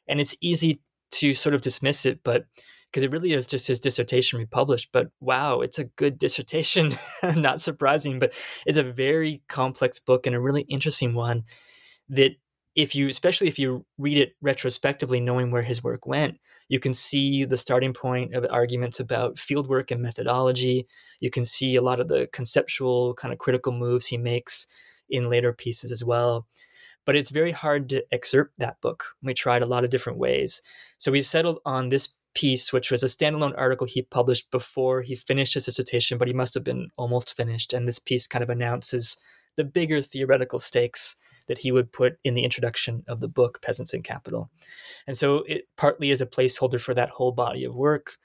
And 0.09 0.21
it's 0.21 0.37
easy 0.41 0.81
to 1.13 1.35
sort 1.35 1.55
of 1.55 1.61
dismiss 1.61 2.05
it, 2.05 2.21
but 2.25 2.47
because 2.91 3.03
it 3.03 3.11
really 3.11 3.33
is 3.33 3.49
just 3.49 3.67
his 3.67 3.81
dissertation 3.81 4.39
republished. 4.39 4.91
But 4.93 5.09
wow, 5.21 5.61
it's 5.61 5.79
a 5.79 5.85
good 5.85 6.19
dissertation. 6.19 6.93
Not 7.35 7.61
surprising, 7.61 8.21
but 8.21 8.33
it's 8.67 8.79
a 8.79 8.85
very 8.85 9.43
complex 9.49 9.99
book 9.99 10.27
and 10.27 10.37
a 10.37 10.41
really 10.41 10.63
interesting 10.63 11.15
one 11.15 11.45
that 12.09 12.37
if 12.77 12.95
you 12.95 13.09
especially 13.09 13.49
if 13.49 13.59
you 13.59 13.85
read 13.99 14.19
it 14.19 14.35
retrospectively 14.43 15.21
knowing 15.21 15.51
where 15.51 15.63
his 15.63 15.83
work 15.83 16.07
went 16.07 16.39
you 16.69 16.79
can 16.81 16.95
see 16.95 17.45
the 17.45 17.57
starting 17.57 17.93
point 17.93 18.35
of 18.35 18.45
arguments 18.51 19.01
about 19.01 19.37
fieldwork 19.37 19.91
and 19.91 20.03
methodology 20.03 20.87
you 21.21 21.31
can 21.31 21.45
see 21.45 21.77
a 21.77 21.83
lot 21.83 22.01
of 22.01 22.09
the 22.09 22.29
conceptual 22.33 23.15
kind 23.15 23.33
of 23.33 23.39
critical 23.39 23.73
moves 23.73 24.07
he 24.07 24.17
makes 24.17 24.67
in 25.09 25.31
later 25.31 25.53
pieces 25.53 25.93
as 25.93 26.03
well 26.03 26.47
but 27.05 27.17
it's 27.17 27.31
very 27.31 27.53
hard 27.53 27.89
to 27.91 28.05
excerpt 28.13 28.55
that 28.59 28.81
book. 28.81 29.15
We 29.23 29.35
tried 29.35 29.63
a 29.63 29.67
lot 29.67 29.85
of 29.85 29.91
different 29.91 30.19
ways. 30.19 30.63
So 30.99 31.13
we 31.13 31.23
settled 31.23 31.61
on 31.65 31.89
this 31.89 32.17
piece, 32.35 32.73
which 32.73 32.91
was 32.91 33.03
a 33.03 33.07
standalone 33.07 33.55
article 33.57 33.87
he 33.87 34.03
published 34.03 34.51
before 34.51 35.03
he 35.03 35.15
finished 35.15 35.55
his 35.55 35.67
dissertation, 35.67 36.19
but 36.19 36.29
he 36.29 36.35
must 36.35 36.55
have 36.55 36.65
been 36.65 36.89
almost 36.97 37.37
finished. 37.37 37.73
And 37.73 37.87
this 37.87 37.99
piece 37.99 38.27
kind 38.27 38.43
of 38.43 38.51
announces 38.51 39.19
the 39.57 39.65
bigger 39.65 40.03
theoretical 40.03 40.59
stakes 40.59 41.17
that 41.47 41.59
he 41.59 41.73
would 41.73 41.93
put 41.93 42.19
in 42.25 42.35
the 42.35 42.45
introduction 42.45 43.05
of 43.09 43.21
the 43.21 43.29
book, 43.29 43.61
Peasants 43.63 43.95
and 43.95 44.05
Capital. 44.05 44.51
And 45.07 45.17
so 45.17 45.45
it 45.47 45.69
partly 45.77 46.11
is 46.11 46.21
a 46.21 46.27
placeholder 46.27 46.81
for 46.81 46.95
that 46.95 47.11
whole 47.11 47.33
body 47.33 47.65
of 47.65 47.75
work. 47.75 48.17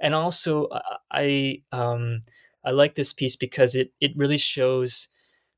And 0.00 0.14
also, 0.14 0.68
I 1.10 1.62
um, 1.72 2.22
I 2.64 2.70
like 2.70 2.94
this 2.94 3.12
piece 3.12 3.36
because 3.36 3.74
it 3.74 3.92
it 4.00 4.12
really 4.16 4.38
shows 4.38 5.08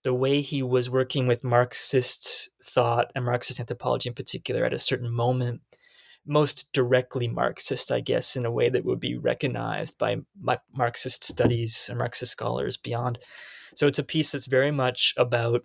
the 0.07 0.15
way 0.15 0.41
he 0.41 0.63
was 0.63 0.89
working 0.89 1.27
with 1.27 1.43
Marxist 1.43 2.51
thought 2.63 3.11
and 3.17 3.25
Marxist 3.25 3.59
anthropology 3.59 4.09
in 4.09 4.15
particular 4.15 4.65
at 4.65 4.73
a 4.73 4.79
certain 4.79 5.11
moment, 5.11 5.63
most 6.25 6.73
directly 6.73 7.27
Marxist, 7.27 7.91
I 7.91 8.01
guess, 8.01 8.37
in 8.37 8.45
a 8.45 8.51
way 8.51 8.69
that 8.69 8.85
would 8.85 9.01
be 9.01 9.17
recognized 9.17 9.99
by 9.99 10.19
Marxist 10.73 11.25
studies 11.25 11.89
and 11.89 11.99
Marxist 11.99 12.31
scholars 12.31 12.77
beyond. 12.77 13.19
So 13.75 13.89
it's 13.89 13.99
a 13.99 14.05
piece 14.05 14.31
that's 14.31 14.47
very 14.47 14.71
much 14.71 15.13
about 15.17 15.65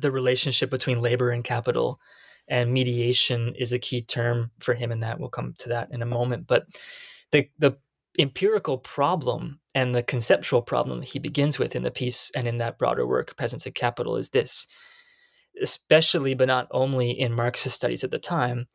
the 0.00 0.10
relationship 0.10 0.70
between 0.70 1.00
labor 1.02 1.30
and 1.30 1.44
capital. 1.44 2.00
And 2.48 2.72
mediation 2.72 3.54
is 3.56 3.72
a 3.72 3.78
key 3.78 4.02
term 4.02 4.50
for 4.60 4.74
him 4.74 4.92
in 4.92 5.00
that. 5.00 5.18
We'll 5.18 5.30
come 5.30 5.54
to 5.58 5.70
that 5.70 5.90
in 5.90 6.02
a 6.02 6.06
moment. 6.06 6.46
But 6.46 6.66
the 7.30 7.48
the 7.58 7.78
empirical 8.18 8.78
problem 8.78 9.60
and 9.74 9.94
the 9.94 10.02
conceptual 10.02 10.62
problem 10.62 11.02
he 11.02 11.18
begins 11.18 11.58
with 11.58 11.74
in 11.74 11.82
the 11.82 11.90
piece 11.90 12.30
and 12.36 12.46
in 12.46 12.58
that 12.58 12.78
broader 12.78 13.06
work, 13.06 13.36
Peasants 13.36 13.66
and 13.66 13.74
Capital, 13.74 14.16
is 14.16 14.30
this. 14.30 14.66
Especially, 15.60 16.34
but 16.34 16.48
not 16.48 16.68
only 16.70 17.10
in 17.10 17.32
Marxist 17.32 17.74
studies 17.74 18.04
at 18.04 18.10
the 18.10 18.18
time, 18.18 18.66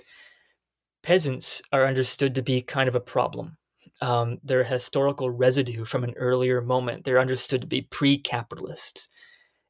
peasants 1.04 1.62
are 1.72 1.86
understood 1.86 2.36
to 2.36 2.42
be 2.42 2.62
kind 2.62 2.88
of 2.90 2.96
a 2.96 3.02
problem. 3.02 3.58
Um, 4.02 4.40
they're 4.44 4.62
a 4.62 4.68
historical 4.68 5.30
residue 5.30 5.86
from 5.86 6.04
an 6.04 6.14
earlier 6.16 6.62
moment. 6.62 7.04
They're 7.04 7.20
understood 7.20 7.62
to 7.62 7.68
be 7.68 7.82
pre 7.82 8.18
capitalist. 8.18 9.10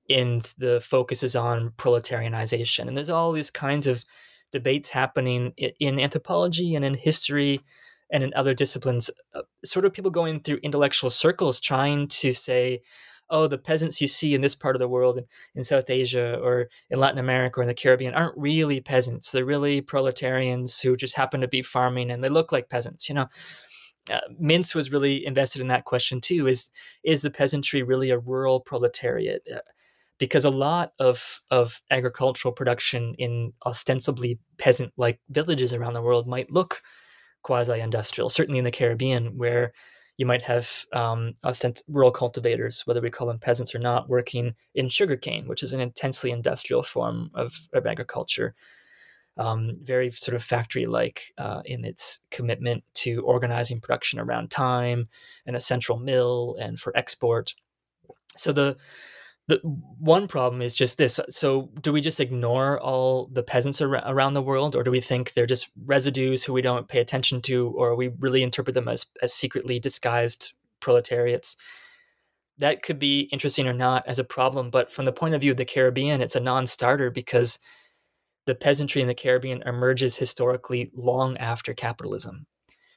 And 0.09 0.41
the 0.57 0.81
focus 0.81 1.23
is 1.23 1.35
on 1.35 1.71
proletarianization. 1.71 2.87
And 2.87 2.97
there's 2.97 3.09
all 3.09 3.31
these 3.31 3.51
kinds 3.51 3.87
of 3.87 4.03
debates 4.51 4.89
happening 4.89 5.53
in 5.57 5.99
anthropology 5.99 6.75
and 6.75 6.83
in 6.83 6.95
history 6.95 7.61
and 8.11 8.23
in 8.23 8.33
other 8.35 8.53
disciplines, 8.53 9.09
uh, 9.35 9.41
sort 9.63 9.85
of 9.85 9.93
people 9.93 10.11
going 10.11 10.39
through 10.39 10.59
intellectual 10.63 11.09
circles 11.09 11.59
trying 11.59 12.07
to 12.07 12.33
say, 12.33 12.81
oh, 13.29 13.47
the 13.47 13.57
peasants 13.57 14.01
you 14.01 14.07
see 14.07 14.33
in 14.33 14.41
this 14.41 14.55
part 14.55 14.75
of 14.75 14.79
the 14.79 14.87
world, 14.87 15.19
in, 15.19 15.25
in 15.55 15.63
South 15.63 15.89
Asia 15.89 16.39
or 16.41 16.69
in 16.89 16.99
Latin 16.99 17.19
America 17.19 17.59
or 17.59 17.63
in 17.63 17.67
the 17.67 17.75
Caribbean, 17.75 18.15
aren't 18.15 18.37
really 18.37 18.81
peasants. 18.81 19.31
They're 19.31 19.45
really 19.45 19.81
proletarians 19.81 20.79
who 20.79 20.97
just 20.97 21.15
happen 21.15 21.41
to 21.41 21.47
be 21.47 21.61
farming 21.61 22.09
and 22.09 22.23
they 22.23 22.29
look 22.29 22.51
like 22.51 22.69
peasants, 22.69 23.07
you 23.07 23.15
know. 23.15 23.27
Uh, 24.11 24.21
Mintz 24.41 24.73
was 24.73 24.91
really 24.91 25.23
invested 25.23 25.61
in 25.61 25.67
that 25.67 25.85
question 25.85 26.19
too. 26.19 26.47
Is 26.47 26.71
is 27.03 27.21
the 27.21 27.29
peasantry 27.29 27.83
really 27.83 28.09
a 28.09 28.17
rural 28.17 28.59
proletariat? 28.59 29.43
Uh, 29.53 29.59
because 30.19 30.45
a 30.45 30.51
lot 30.51 30.93
of 30.99 31.39
of 31.49 31.81
agricultural 31.89 32.53
production 32.53 33.15
in 33.17 33.53
ostensibly 33.65 34.37
peasant-like 34.57 35.19
villages 35.29 35.73
around 35.73 35.93
the 35.93 36.01
world 36.01 36.27
might 36.27 36.51
look 36.51 36.81
quasi-industrial. 37.41 38.29
Certainly 38.29 38.59
in 38.59 38.65
the 38.65 38.71
Caribbean, 38.71 39.37
where 39.37 39.73
you 40.17 40.25
might 40.25 40.41
have 40.41 40.85
um, 40.91 41.33
rural 41.87 42.11
cultivators, 42.11 42.81
whether 42.85 42.99
we 42.99 43.09
call 43.09 43.27
them 43.27 43.39
peasants 43.39 43.73
or 43.73 43.79
not, 43.79 44.09
working 44.09 44.53
in 44.75 44.89
sugarcane, 44.89 45.47
which 45.47 45.63
is 45.63 45.71
an 45.71 45.79
intensely 45.79 46.31
industrial 46.31 46.83
form 46.83 47.31
of, 47.33 47.55
of 47.73 47.87
agriculture. 47.87 48.53
Um, 49.37 49.75
very 49.81 50.11
sort 50.11 50.35
of 50.35 50.43
factory 50.43 50.85
like 50.85 51.31
uh, 51.37 51.61
in 51.63 51.85
its 51.85 52.25
commitment 52.29 52.83
to 52.95 53.21
organizing 53.21 53.79
production 53.79 54.19
around 54.19 54.51
time 54.51 55.07
and 55.45 55.55
a 55.55 55.61
central 55.61 55.97
mill 55.97 56.57
and 56.59 56.77
for 56.77 56.91
export. 56.97 57.55
So 58.35 58.51
the 58.51 58.75
the 59.49 59.57
one 59.63 60.27
problem 60.27 60.61
is 60.61 60.75
just 60.75 60.99
this. 60.99 61.19
So 61.31 61.71
do 61.81 61.91
we 61.91 62.01
just 62.01 62.19
ignore 62.19 62.79
all 62.79 63.29
the 63.33 63.41
peasants 63.41 63.81
ar- 63.81 64.03
around 64.05 64.35
the 64.35 64.43
world 64.43 64.75
or 64.75 64.83
do 64.83 64.91
we 64.91 65.01
think 65.01 65.33
they're 65.33 65.47
just 65.47 65.71
residues 65.85 66.43
who 66.43 66.53
we 66.53 66.61
don't 66.61 66.87
pay 66.87 66.99
attention 66.99 67.41
to 67.43 67.69
or 67.75 67.95
we 67.95 68.09
really 68.19 68.43
interpret 68.43 68.75
them 68.75 68.87
as, 68.87 69.07
as 69.23 69.33
secretly 69.33 69.79
disguised 69.79 70.53
proletariats? 70.81 71.57
That 72.59 72.83
could 72.83 72.99
be 72.99 73.21
interesting 73.31 73.67
or 73.67 73.73
not 73.73 74.07
as 74.07 74.19
a 74.19 74.23
problem 74.23 74.69
but 74.69 74.91
from 74.91 75.05
the 75.05 75.11
point 75.11 75.33
of 75.33 75.41
view 75.41 75.49
of 75.49 75.57
the 75.57 75.65
caribbean 75.65 76.21
it's 76.21 76.35
a 76.35 76.39
non-starter 76.39 77.09
because 77.09 77.57
the 78.45 78.53
peasantry 78.53 79.01
in 79.01 79.07
the 79.07 79.15
caribbean 79.15 79.63
emerges 79.65 80.15
historically 80.15 80.91
long 80.93 81.35
after 81.37 81.73
capitalism. 81.73 82.45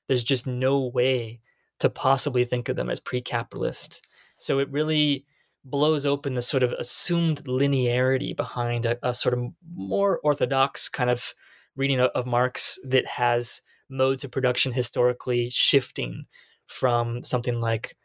There's 0.07 0.25
just 0.25 0.47
no 0.47 0.81
way 0.87 1.41
to 1.79 1.89
possibly 1.89 2.45
think 2.45 2.69
of 2.69 2.77
them 2.77 2.91
as 2.91 3.01
pre-capitalist. 3.01 4.07
So 4.37 4.59
it 4.59 4.71
really 4.71 5.25
blows 5.65 6.05
open 6.05 6.35
the 6.35 6.43
sort 6.43 6.63
of 6.63 6.73
assumed 6.73 7.45
linearity 7.45 8.37
behind 8.37 8.87
a, 8.87 8.99
a 9.03 9.15
sort 9.15 9.35
of 9.35 9.45
more 9.75 10.21
orthodox 10.25 10.89
kind 10.89 11.11
of 11.11 11.35
reading 11.77 12.01
of, 12.01 12.11
of 12.15 12.27
Marx 12.27 12.79
that 12.85 13.07
has 13.07 13.63
modes 13.89 14.25
of 14.25 14.33
production 14.33 14.73
historically 14.73 15.51
shifting 15.51 16.25
from 16.67 17.23
something 17.23 17.61
like 17.61 17.97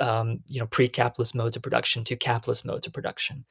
um, 0.00 0.40
you 0.48 0.60
know 0.60 0.66
pre-capitalist 0.66 1.34
modes 1.34 1.56
of 1.56 1.62
production 1.62 2.04
to 2.04 2.16
capitalist 2.16 2.66
modes 2.66 2.86
of 2.86 2.92
production. 2.92 3.44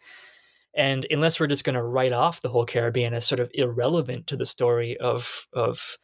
And 0.76 1.08
unless 1.10 1.40
we're 1.40 1.48
just 1.48 1.64
going 1.64 1.76
to 1.76 1.82
write 1.82 2.14
off 2.14 2.42
the 2.42 2.50
whole 2.50 2.66
Caribbean 2.66 3.14
as 3.14 3.26
sort 3.26 3.40
of 3.40 3.50
irrelevant 3.54 4.28
to 4.28 4.36
the 4.36 4.46
story 4.46 4.98
of 4.98 5.48
of 5.54 5.98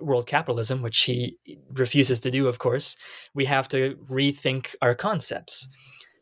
world 0.00 0.26
capitalism, 0.26 0.82
which 0.82 1.02
he 1.02 1.38
refuses 1.72 2.20
to 2.20 2.30
do, 2.30 2.48
of 2.48 2.58
course, 2.58 2.96
we 3.34 3.44
have 3.44 3.68
to 3.68 3.96
rethink 4.10 4.74
our 4.82 4.94
concepts. 4.94 5.68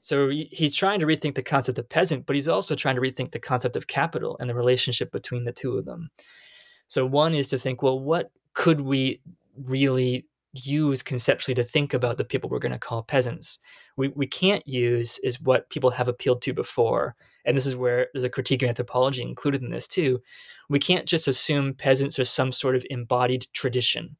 So 0.04 0.28
he's 0.28 0.76
trying 0.76 1.00
to 1.00 1.06
rethink 1.06 1.34
the 1.34 1.42
concept 1.42 1.78
of 1.78 1.88
peasant, 1.88 2.26
but 2.26 2.36
he's 2.36 2.46
also 2.46 2.74
trying 2.74 2.96
to 2.96 3.00
rethink 3.00 3.32
the 3.32 3.38
concept 3.38 3.74
of 3.74 3.86
capital 3.86 4.36
and 4.38 4.50
the 4.50 4.54
relationship 4.54 5.10
between 5.10 5.44
the 5.44 5.52
two 5.52 5.78
of 5.78 5.86
them. 5.86 6.10
So 6.88 7.06
one 7.06 7.32
is 7.32 7.48
to 7.48 7.58
think, 7.58 7.82
well, 7.82 7.98
what 7.98 8.30
could 8.52 8.82
we 8.82 9.22
really 9.56 10.26
use 10.52 11.00
conceptually 11.00 11.54
to 11.54 11.64
think 11.64 11.94
about 11.94 12.18
the 12.18 12.24
people 12.24 12.50
we're 12.50 12.58
going 12.58 12.72
to 12.72 12.78
call 12.78 13.02
peasants? 13.02 13.60
We, 13.96 14.08
we 14.08 14.26
can't 14.26 14.68
use 14.68 15.18
is 15.20 15.40
what 15.40 15.70
people 15.70 15.92
have 15.92 16.06
appealed 16.06 16.42
to 16.42 16.52
before. 16.52 17.16
And 17.46 17.56
this 17.56 17.64
is 17.64 17.74
where 17.74 18.08
there's 18.12 18.24
a 18.24 18.28
critique 18.28 18.62
of 18.62 18.68
anthropology 18.68 19.22
included 19.22 19.62
in 19.62 19.70
this 19.70 19.88
too. 19.88 20.20
We 20.68 20.80
can't 20.80 21.06
just 21.06 21.28
assume 21.28 21.72
peasants 21.72 22.18
are 22.18 22.26
some 22.26 22.52
sort 22.52 22.76
of 22.76 22.84
embodied 22.90 23.46
tradition, 23.54 24.16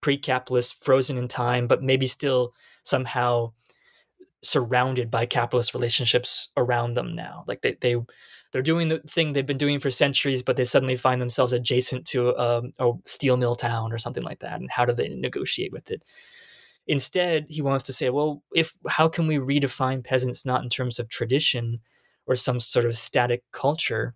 pre 0.00 0.16
capitalist, 0.16 0.82
frozen 0.82 1.18
in 1.18 1.28
time, 1.28 1.66
but 1.66 1.82
maybe 1.82 2.06
still 2.06 2.54
somehow 2.84 3.52
surrounded 4.42 5.10
by 5.10 5.26
capitalist 5.26 5.74
relationships 5.74 6.48
around 6.56 6.94
them 6.94 7.14
now. 7.14 7.44
Like 7.46 7.60
they 7.62 7.76
they 7.80 7.96
they're 8.52 8.62
doing 8.62 8.88
the 8.88 8.98
thing 9.00 9.32
they've 9.32 9.46
been 9.46 9.58
doing 9.58 9.78
for 9.78 9.90
centuries, 9.90 10.42
but 10.42 10.56
they 10.56 10.64
suddenly 10.64 10.96
find 10.96 11.20
themselves 11.20 11.52
adjacent 11.52 12.06
to 12.08 12.30
a, 12.30 12.58
um, 12.58 12.72
a 12.78 12.92
steel 13.04 13.36
mill 13.36 13.54
town 13.54 13.92
or 13.92 13.98
something 13.98 14.24
like 14.24 14.40
that. 14.40 14.60
And 14.60 14.70
how 14.70 14.84
do 14.84 14.92
they 14.92 15.08
negotiate 15.08 15.72
with 15.72 15.90
it? 15.90 16.02
Instead, 16.86 17.46
he 17.48 17.62
wants 17.62 17.84
to 17.84 17.92
say, 17.92 18.10
well, 18.10 18.42
if 18.54 18.76
how 18.88 19.08
can 19.08 19.26
we 19.26 19.36
redefine 19.36 20.02
peasants 20.02 20.44
not 20.44 20.62
in 20.64 20.68
terms 20.68 20.98
of 20.98 21.08
tradition 21.08 21.80
or 22.26 22.34
some 22.34 22.58
sort 22.58 22.84
of 22.84 22.96
static 22.96 23.44
culture, 23.52 24.14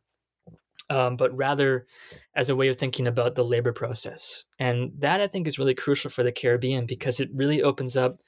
um, 0.90 1.16
but 1.16 1.34
rather 1.36 1.86
as 2.34 2.50
a 2.50 2.56
way 2.56 2.68
of 2.68 2.76
thinking 2.76 3.06
about 3.06 3.36
the 3.36 3.44
labor 3.44 3.72
process. 3.72 4.44
And 4.58 4.92
that 4.98 5.20
I 5.20 5.26
think 5.28 5.46
is 5.46 5.58
really 5.58 5.74
crucial 5.74 6.10
for 6.10 6.22
the 6.22 6.32
Caribbean 6.32 6.86
because 6.86 7.20
it 7.20 7.30
really 7.32 7.62
opens 7.62 7.96
up 7.96 8.20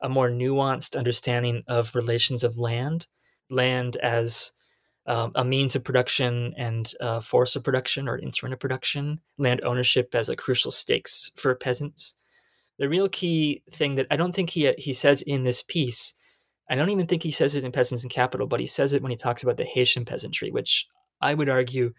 a 0.00 0.08
more 0.08 0.30
nuanced 0.30 0.96
understanding 0.96 1.62
of 1.68 1.94
relations 1.94 2.44
of 2.44 2.58
land, 2.58 3.06
land 3.50 3.96
as 3.96 4.52
um, 5.06 5.32
a 5.34 5.44
means 5.44 5.74
of 5.74 5.84
production 5.84 6.54
and 6.56 6.92
a 7.00 7.20
force 7.20 7.56
of 7.56 7.64
production 7.64 8.08
or 8.08 8.18
instrument 8.18 8.52
of 8.52 8.60
production, 8.60 9.20
land 9.38 9.62
ownership 9.64 10.14
as 10.14 10.28
a 10.28 10.36
crucial 10.36 10.70
stakes 10.70 11.30
for 11.36 11.54
peasants. 11.54 12.16
The 12.78 12.88
real 12.88 13.08
key 13.08 13.62
thing 13.70 13.96
that 13.96 14.06
I 14.10 14.16
don't 14.16 14.34
think 14.34 14.50
he 14.50 14.72
he 14.78 14.92
says 14.92 15.22
in 15.22 15.44
this 15.44 15.62
piece, 15.62 16.14
I 16.70 16.74
don't 16.74 16.90
even 16.90 17.06
think 17.06 17.22
he 17.22 17.30
says 17.30 17.56
it 17.56 17.64
in 17.64 17.72
Peasants 17.72 18.04
and 18.04 18.12
Capital, 18.12 18.46
but 18.46 18.60
he 18.60 18.66
says 18.66 18.92
it 18.92 19.02
when 19.02 19.10
he 19.10 19.16
talks 19.16 19.42
about 19.42 19.56
the 19.56 19.64
Haitian 19.64 20.04
peasantry, 20.04 20.50
which 20.50 20.86
I 21.20 21.34
would 21.34 21.48
argue 21.48 21.92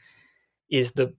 is 0.70 0.94
the 0.94 1.14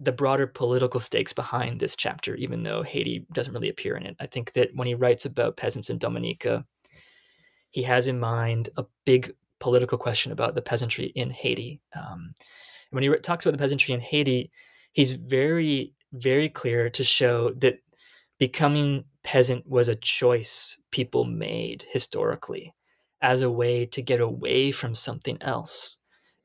the 0.00 0.12
broader 0.12 0.46
political 0.46 1.00
stakes 1.00 1.32
behind 1.32 1.80
this 1.80 1.96
chapter, 1.96 2.34
even 2.36 2.62
though 2.62 2.82
Haiti 2.82 3.26
doesn't 3.32 3.52
really 3.52 3.68
appear 3.68 3.96
in 3.96 4.06
it. 4.06 4.16
I 4.20 4.26
think 4.26 4.52
that 4.52 4.70
when 4.74 4.86
he 4.86 4.94
writes 4.94 5.24
about 5.24 5.56
peasants 5.56 5.90
in 5.90 5.98
Dominica, 5.98 6.64
he 7.70 7.82
has 7.82 8.06
in 8.06 8.20
mind 8.20 8.70
a 8.76 8.86
big 9.04 9.34
political 9.58 9.98
question 9.98 10.30
about 10.30 10.54
the 10.54 10.62
peasantry 10.62 11.06
in 11.06 11.30
Haiti. 11.30 11.80
Um, 11.94 12.32
when 12.90 13.02
he 13.02 13.14
talks 13.16 13.44
about 13.44 13.52
the 13.52 13.62
peasantry 13.62 13.92
in 13.92 14.00
Haiti, 14.00 14.52
he's 14.92 15.12
very, 15.12 15.94
very 16.12 16.48
clear 16.48 16.88
to 16.90 17.02
show 17.02 17.50
that 17.54 17.80
becoming 18.38 19.04
peasant 19.24 19.66
was 19.66 19.88
a 19.88 19.96
choice 19.96 20.80
people 20.92 21.24
made 21.24 21.84
historically 21.90 22.72
as 23.20 23.42
a 23.42 23.50
way 23.50 23.84
to 23.84 24.00
get 24.00 24.20
away 24.20 24.70
from 24.70 24.94
something 24.94 25.38
else 25.42 25.98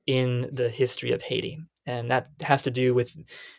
in 0.07 0.49
the 0.51 0.69
history 0.69 1.11
of 1.11 1.21
Haiti 1.21 1.61
and 1.85 2.09
that 2.11 2.29
has 2.41 2.63
to 2.63 2.71
do 2.71 2.93
with 2.93 3.15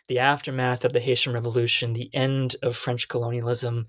the 0.07 0.19
aftermath 0.19 0.83
of 0.83 0.93
the 0.93 0.99
Haitian 0.99 1.33
Revolution, 1.33 1.93
the 1.93 2.09
end 2.13 2.55
of 2.63 2.75
French 2.75 3.07
colonialism 3.07 3.87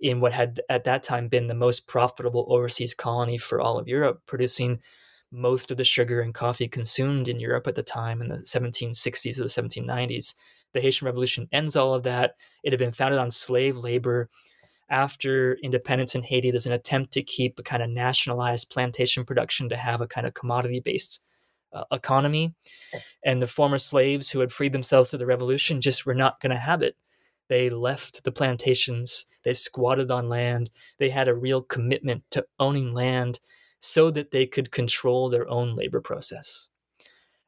in 0.00 0.20
what 0.20 0.32
had 0.32 0.60
at 0.68 0.84
that 0.84 1.02
time 1.02 1.28
been 1.28 1.46
the 1.46 1.54
most 1.54 1.86
profitable 1.86 2.46
overseas 2.48 2.94
colony 2.94 3.38
for 3.38 3.60
all 3.60 3.78
of 3.78 3.88
Europe, 3.88 4.22
producing 4.26 4.80
most 5.32 5.70
of 5.70 5.76
the 5.76 5.84
sugar 5.84 6.20
and 6.20 6.34
coffee 6.34 6.68
consumed 6.68 7.28
in 7.28 7.40
Europe 7.40 7.66
at 7.66 7.74
the 7.74 7.82
time 7.82 8.20
in 8.20 8.28
the 8.28 8.36
1760s 8.36 9.38
or 9.38 9.42
the 9.42 9.48
1790s. 9.48 10.34
The 10.72 10.80
Haitian 10.80 11.06
Revolution 11.06 11.48
ends 11.52 11.76
all 11.76 11.94
of 11.94 12.02
that. 12.04 12.36
It 12.62 12.72
had 12.72 12.78
been 12.78 12.92
founded 12.92 13.18
on 13.18 13.30
slave 13.30 13.76
labor. 13.76 14.28
after 14.88 15.58
independence 15.64 16.14
in 16.14 16.22
Haiti, 16.22 16.52
there's 16.52 16.66
an 16.66 16.72
attempt 16.72 17.12
to 17.14 17.22
keep 17.22 17.58
a 17.58 17.62
kind 17.64 17.82
of 17.82 17.90
nationalized 17.90 18.70
plantation 18.70 19.24
production 19.24 19.68
to 19.68 19.76
have 19.76 20.00
a 20.00 20.06
kind 20.06 20.28
of 20.28 20.34
commodity 20.34 20.78
based 20.78 21.24
uh, 21.76 21.84
economy. 21.92 22.54
And 23.24 23.40
the 23.40 23.46
former 23.46 23.78
slaves 23.78 24.30
who 24.30 24.40
had 24.40 24.52
freed 24.52 24.72
themselves 24.72 25.10
through 25.10 25.20
the 25.20 25.26
revolution 25.26 25.80
just 25.80 26.06
were 26.06 26.14
not 26.14 26.40
going 26.40 26.50
to 26.50 26.56
have 26.56 26.82
it. 26.82 26.96
They 27.48 27.70
left 27.70 28.24
the 28.24 28.32
plantations, 28.32 29.26
they 29.44 29.52
squatted 29.52 30.10
on 30.10 30.28
land, 30.28 30.70
they 30.98 31.10
had 31.10 31.28
a 31.28 31.34
real 31.34 31.62
commitment 31.62 32.24
to 32.32 32.46
owning 32.58 32.92
land 32.92 33.38
so 33.78 34.10
that 34.10 34.32
they 34.32 34.46
could 34.46 34.72
control 34.72 35.28
their 35.28 35.48
own 35.48 35.76
labor 35.76 36.00
process. 36.00 36.68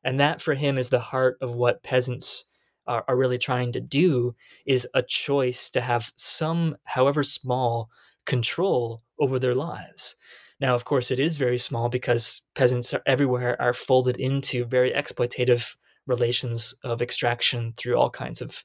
And 0.04 0.18
that 0.18 0.40
for 0.40 0.54
him 0.54 0.78
is 0.78 0.90
the 0.90 1.00
heart 1.00 1.36
of 1.40 1.56
what 1.56 1.82
peasants 1.82 2.44
are, 2.86 3.04
are 3.08 3.16
really 3.16 3.38
trying 3.38 3.72
to 3.72 3.80
do 3.80 4.36
is 4.66 4.88
a 4.94 5.02
choice 5.02 5.68
to 5.70 5.80
have 5.80 6.12
some, 6.16 6.76
however 6.84 7.24
small, 7.24 7.90
control 8.24 9.02
over 9.18 9.38
their 9.38 9.54
lives. 9.54 10.16
Now, 10.60 10.74
of 10.74 10.84
course, 10.84 11.10
it 11.10 11.20
is 11.20 11.36
very 11.36 11.58
small 11.58 11.88
because 11.88 12.42
peasants 12.54 12.92
are 12.92 13.02
everywhere 13.06 13.60
are 13.60 13.72
folded 13.72 14.16
into 14.16 14.64
very 14.64 14.90
exploitative 14.90 15.76
relations 16.06 16.74
of 16.82 17.00
extraction 17.00 17.74
through 17.76 17.96
all 17.96 18.10
kinds 18.10 18.40
of 18.40 18.64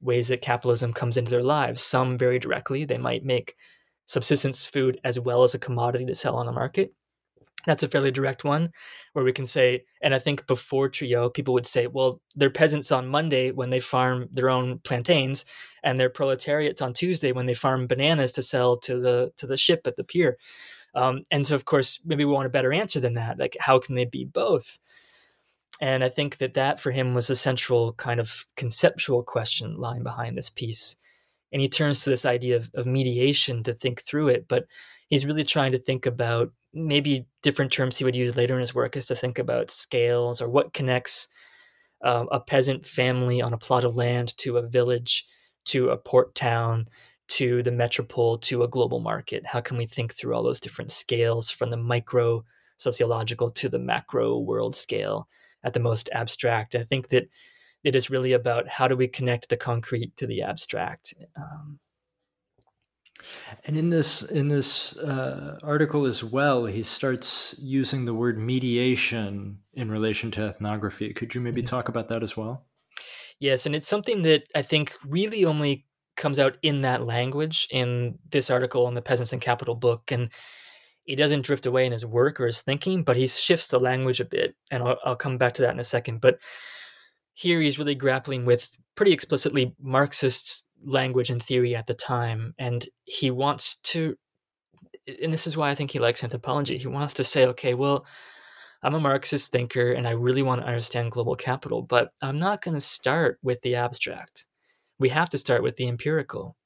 ways 0.00 0.28
that 0.28 0.40
capitalism 0.40 0.92
comes 0.92 1.16
into 1.16 1.30
their 1.30 1.42
lives. 1.42 1.82
Some 1.82 2.16
very 2.16 2.38
directly, 2.38 2.84
they 2.84 2.98
might 2.98 3.24
make 3.24 3.56
subsistence 4.06 4.66
food 4.66 5.00
as 5.04 5.18
well 5.18 5.42
as 5.42 5.54
a 5.54 5.58
commodity 5.58 6.06
to 6.06 6.14
sell 6.14 6.36
on 6.36 6.46
the 6.46 6.52
market. 6.52 6.92
That's 7.66 7.84
a 7.84 7.88
fairly 7.88 8.10
direct 8.10 8.42
one 8.42 8.72
where 9.12 9.24
we 9.24 9.32
can 9.32 9.46
say, 9.46 9.84
and 10.02 10.14
I 10.14 10.18
think 10.18 10.46
before 10.48 10.88
Trouillot, 10.88 11.34
people 11.34 11.54
would 11.54 11.66
say, 11.66 11.86
well, 11.86 12.20
they're 12.34 12.50
peasants 12.50 12.90
on 12.90 13.06
Monday 13.06 13.52
when 13.52 13.70
they 13.70 13.78
farm 13.78 14.28
their 14.32 14.50
own 14.50 14.80
plantains, 14.80 15.44
and 15.84 15.96
they're 15.96 16.10
proletariats 16.10 16.82
on 16.82 16.92
Tuesday 16.92 17.30
when 17.30 17.46
they 17.46 17.54
farm 17.54 17.86
bananas 17.86 18.32
to 18.32 18.42
sell 18.42 18.76
to 18.78 18.98
the 18.98 19.32
to 19.36 19.46
the 19.46 19.56
ship 19.56 19.86
at 19.86 19.94
the 19.94 20.04
pier. 20.04 20.38
Um, 20.94 21.22
and 21.30 21.46
so, 21.46 21.54
of 21.54 21.64
course, 21.64 22.02
maybe 22.04 22.24
we 22.24 22.32
want 22.32 22.46
a 22.46 22.50
better 22.50 22.72
answer 22.72 23.00
than 23.00 23.14
that. 23.14 23.38
Like, 23.38 23.56
how 23.58 23.78
can 23.78 23.94
they 23.94 24.04
be 24.04 24.24
both? 24.24 24.78
And 25.80 26.04
I 26.04 26.08
think 26.08 26.36
that 26.38 26.54
that 26.54 26.80
for 26.80 26.90
him 26.90 27.14
was 27.14 27.30
a 27.30 27.36
central 27.36 27.94
kind 27.94 28.20
of 28.20 28.46
conceptual 28.56 29.22
question 29.22 29.76
lying 29.76 30.02
behind 30.02 30.36
this 30.36 30.50
piece. 30.50 30.96
And 31.52 31.60
he 31.60 31.68
turns 31.68 32.04
to 32.04 32.10
this 32.10 32.24
idea 32.24 32.56
of, 32.56 32.70
of 32.74 32.86
mediation 32.86 33.62
to 33.64 33.72
think 33.72 34.02
through 34.02 34.28
it. 34.28 34.46
But 34.48 34.66
he's 35.08 35.26
really 35.26 35.44
trying 35.44 35.72
to 35.72 35.78
think 35.78 36.06
about 36.06 36.52
maybe 36.72 37.26
different 37.42 37.72
terms 37.72 37.96
he 37.96 38.04
would 38.04 38.16
use 38.16 38.36
later 38.36 38.54
in 38.54 38.60
his 38.60 38.74
work 38.74 38.96
is 38.96 39.06
to 39.06 39.14
think 39.14 39.38
about 39.38 39.70
scales 39.70 40.40
or 40.40 40.48
what 40.48 40.72
connects 40.72 41.28
um, 42.02 42.28
a 42.32 42.40
peasant 42.40 42.84
family 42.86 43.40
on 43.40 43.52
a 43.52 43.58
plot 43.58 43.84
of 43.84 43.96
land 43.96 44.36
to 44.38 44.56
a 44.56 44.66
village, 44.66 45.26
to 45.66 45.90
a 45.90 45.96
port 45.96 46.34
town, 46.34 46.88
to 47.32 47.62
the 47.62 47.70
metropole 47.70 48.36
to 48.36 48.62
a 48.62 48.68
global 48.68 49.00
market? 49.00 49.46
How 49.46 49.60
can 49.60 49.78
we 49.78 49.86
think 49.86 50.12
through 50.12 50.34
all 50.34 50.42
those 50.42 50.60
different 50.60 50.92
scales 50.92 51.50
from 51.50 51.70
the 51.70 51.76
micro 51.76 52.44
sociological 52.76 53.50
to 53.50 53.68
the 53.68 53.78
macro 53.78 54.38
world 54.38 54.76
scale 54.76 55.28
at 55.64 55.72
the 55.72 55.80
most 55.80 56.10
abstract? 56.12 56.74
I 56.74 56.84
think 56.84 57.08
that 57.08 57.28
it 57.84 57.96
is 57.96 58.10
really 58.10 58.34
about 58.34 58.68
how 58.68 58.86
do 58.86 58.96
we 58.96 59.08
connect 59.08 59.48
the 59.48 59.56
concrete 59.56 60.14
to 60.16 60.26
the 60.26 60.42
abstract. 60.42 61.14
Um, 61.34 61.78
and 63.64 63.78
in 63.78 63.88
this 63.88 64.22
in 64.22 64.48
this 64.48 64.94
uh, 64.98 65.58
article 65.62 66.04
as 66.04 66.22
well, 66.22 66.66
he 66.66 66.82
starts 66.82 67.54
using 67.58 68.04
the 68.04 68.14
word 68.14 68.38
mediation 68.38 69.58
in 69.72 69.90
relation 69.90 70.30
to 70.32 70.44
ethnography. 70.44 71.14
Could 71.14 71.34
you 71.34 71.40
maybe 71.40 71.62
mm-hmm. 71.62 71.76
talk 71.76 71.88
about 71.88 72.08
that 72.08 72.22
as 72.22 72.36
well? 72.36 72.66
Yes, 73.38 73.64
and 73.64 73.74
it's 73.74 73.88
something 73.88 74.22
that 74.22 74.44
I 74.54 74.62
think 74.62 74.96
really 75.06 75.44
only 75.44 75.86
comes 76.22 76.38
out 76.38 76.56
in 76.62 76.82
that 76.82 77.04
language 77.04 77.66
in 77.70 78.16
this 78.30 78.48
article 78.48 78.86
in 78.86 78.94
the 78.94 79.02
Peasants 79.02 79.32
and 79.32 79.42
Capital 79.42 79.74
book. 79.74 80.12
And 80.12 80.30
he 81.02 81.16
doesn't 81.16 81.44
drift 81.44 81.66
away 81.66 81.84
in 81.84 81.90
his 81.90 82.06
work 82.06 82.40
or 82.40 82.46
his 82.46 82.62
thinking, 82.62 83.02
but 83.02 83.16
he 83.16 83.26
shifts 83.26 83.68
the 83.68 83.80
language 83.80 84.20
a 84.20 84.24
bit. 84.24 84.54
And 84.70 84.84
I'll, 84.84 84.96
I'll 85.04 85.16
come 85.16 85.36
back 85.36 85.52
to 85.54 85.62
that 85.62 85.74
in 85.74 85.80
a 85.80 85.84
second. 85.84 86.20
But 86.20 86.38
here 87.34 87.60
he's 87.60 87.78
really 87.78 87.96
grappling 87.96 88.46
with 88.46 88.70
pretty 88.94 89.12
explicitly 89.12 89.74
Marxist 89.80 90.70
language 90.84 91.28
and 91.28 91.42
theory 91.42 91.74
at 91.74 91.88
the 91.88 91.94
time. 91.94 92.54
And 92.56 92.86
he 93.04 93.32
wants 93.32 93.76
to, 93.90 94.16
and 95.20 95.32
this 95.32 95.48
is 95.48 95.56
why 95.56 95.70
I 95.70 95.74
think 95.74 95.90
he 95.90 95.98
likes 95.98 96.22
anthropology, 96.22 96.78
he 96.78 96.86
wants 96.86 97.14
to 97.14 97.24
say, 97.24 97.46
okay, 97.46 97.74
well, 97.74 98.06
I'm 98.84 98.94
a 98.94 99.00
Marxist 99.00 99.50
thinker 99.50 99.92
and 99.92 100.06
I 100.06 100.12
really 100.12 100.42
want 100.42 100.60
to 100.60 100.66
understand 100.68 101.10
global 101.10 101.34
capital, 101.34 101.82
but 101.82 102.12
I'm 102.22 102.38
not 102.38 102.62
going 102.62 102.74
to 102.74 102.80
start 102.80 103.38
with 103.42 103.60
the 103.62 103.74
abstract 103.74 104.46
we 105.02 105.10
have 105.10 105.28
to 105.30 105.38
start 105.38 105.62
with 105.62 105.76
the 105.76 105.88
empirical. 105.88 106.56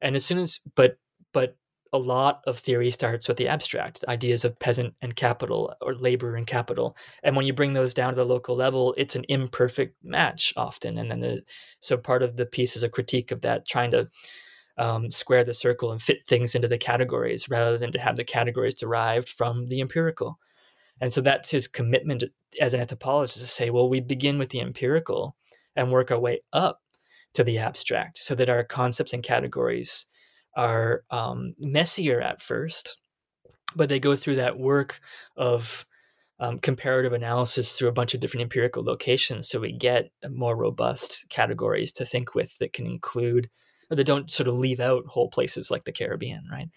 And 0.00 0.14
as 0.14 0.24
soon 0.24 0.38
as 0.38 0.60
but 0.76 0.98
but 1.32 1.56
a 1.94 1.98
lot 1.98 2.42
of 2.46 2.58
theory 2.58 2.90
starts 2.90 3.28
with 3.28 3.36
the 3.36 3.48
abstract 3.48 4.04
ideas 4.08 4.44
of 4.44 4.58
peasant 4.58 4.94
and 5.02 5.14
capital 5.14 5.74
or 5.82 5.94
labor 5.94 6.36
and 6.36 6.46
capital. 6.46 6.96
And 7.22 7.36
when 7.36 7.44
you 7.44 7.52
bring 7.52 7.74
those 7.74 7.92
down 7.92 8.12
to 8.12 8.16
the 8.16 8.24
local 8.24 8.54
level 8.54 8.94
it's 8.96 9.16
an 9.16 9.24
imperfect 9.28 9.96
match 10.04 10.52
often. 10.56 10.98
And 10.98 11.10
then 11.10 11.20
the 11.20 11.42
so 11.80 11.96
part 11.96 12.22
of 12.22 12.36
the 12.36 12.46
piece 12.46 12.76
is 12.76 12.82
a 12.82 12.88
critique 12.88 13.32
of 13.32 13.40
that 13.40 13.66
trying 13.66 13.90
to 13.92 14.06
um, 14.78 15.10
square 15.10 15.44
the 15.44 15.54
circle 15.54 15.92
and 15.92 16.00
fit 16.00 16.26
things 16.26 16.54
into 16.54 16.68
the 16.68 16.78
categories 16.78 17.48
rather 17.48 17.76
than 17.76 17.92
to 17.92 17.98
have 17.98 18.16
the 18.16 18.24
categories 18.24 18.74
derived 18.74 19.28
from 19.28 19.66
the 19.66 19.80
empirical. 19.80 20.38
And 21.00 21.12
so 21.12 21.20
that's 21.20 21.50
his 21.50 21.68
commitment 21.68 22.24
as 22.60 22.74
an 22.74 22.80
anthropologist 22.80 23.38
to 23.38 23.46
say 23.46 23.70
well 23.70 23.88
we 23.88 24.00
begin 24.00 24.38
with 24.38 24.50
the 24.50 24.60
empirical 24.60 25.36
and 25.74 25.90
work 25.90 26.10
our 26.10 26.20
way 26.20 26.40
up 26.52 26.81
to 27.34 27.44
the 27.44 27.58
abstract 27.58 28.18
so 28.18 28.34
that 28.34 28.48
our 28.48 28.64
concepts 28.64 29.12
and 29.12 29.22
categories 29.22 30.06
are 30.56 31.04
um, 31.10 31.54
messier 31.58 32.20
at 32.20 32.42
first, 32.42 32.98
but 33.74 33.88
they 33.88 33.98
go 33.98 34.14
through 34.14 34.36
that 34.36 34.58
work 34.58 35.00
of 35.36 35.86
um, 36.40 36.58
comparative 36.58 37.12
analysis 37.12 37.76
through 37.76 37.88
a 37.88 37.92
bunch 37.92 38.14
of 38.14 38.20
different 38.20 38.42
empirical 38.42 38.84
locations. 38.84 39.48
So 39.48 39.60
we 39.60 39.72
get 39.72 40.10
more 40.28 40.56
robust 40.56 41.26
categories 41.30 41.92
to 41.92 42.04
think 42.04 42.34
with 42.34 42.58
that 42.58 42.72
can 42.72 42.86
include, 42.86 43.48
or 43.90 43.96
that 43.96 44.04
don't 44.04 44.30
sort 44.30 44.48
of 44.48 44.56
leave 44.56 44.80
out 44.80 45.06
whole 45.06 45.28
places 45.28 45.70
like 45.70 45.84
the 45.84 45.92
Caribbean, 45.92 46.44
right? 46.50 46.68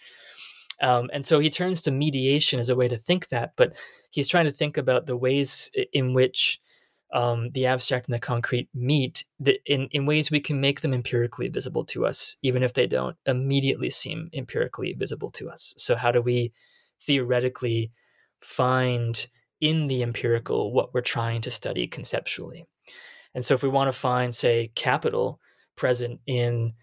Um, 0.82 1.10
and 1.14 1.26
so 1.26 1.40
he 1.40 1.50
turns 1.50 1.82
to 1.82 1.92
mediation 1.92 2.60
as 2.60 2.70
a 2.70 2.76
way 2.76 2.88
to 2.88 2.98
think 2.98 3.30
that, 3.30 3.54
but 3.56 3.76
he's 4.12 4.28
trying 4.28 4.46
to 4.46 4.52
think 4.52 4.78
about 4.78 5.06
the 5.06 5.18
ways 5.18 5.72
in 5.94 6.14
which 6.14 6.60
um, 7.14 7.50
the 7.52 7.66
abstract 7.66 8.08
and 8.08 8.14
the 8.14 8.20
concrete 8.20 8.70
meet 8.74 9.26
the, 9.40 9.60
in, 9.66 9.88
in 9.92 10.06
ways 10.06 10.32
we 10.32 10.40
can 10.40 10.60
make 10.60 10.82
them 10.82 10.94
empirically 10.94 11.48
visible 11.48 11.86
to 11.86 12.06
us, 12.06 12.38
even 12.42 12.64
if 12.64 12.74
they 12.74 12.88
don't 12.88 13.16
immediately 13.26 13.90
seem 13.90 14.30
empirically 14.34 14.94
visible 14.94 15.30
to 15.32 15.50
us. 15.50 15.74
So, 15.78 15.96
how 15.96 16.12
do 16.12 16.22
we 16.22 16.52
theoretically 17.00 17.92
find 18.42 19.28
in 19.62 19.88
the 19.88 20.04
empirical 20.04 20.74
what 20.74 20.94
we're 20.94 21.02
trying 21.02 21.42
to 21.42 21.52
study 21.52 21.88
conceptually? 21.88 22.66
And 23.34 23.46
so, 23.46 23.54
if 23.54 23.64
we 23.64 23.70
want 23.70 23.88
to 23.88 24.00
find, 24.00 24.34
say, 24.34 24.72
capital 24.76 25.40
present 25.76 26.20
in 26.26 26.74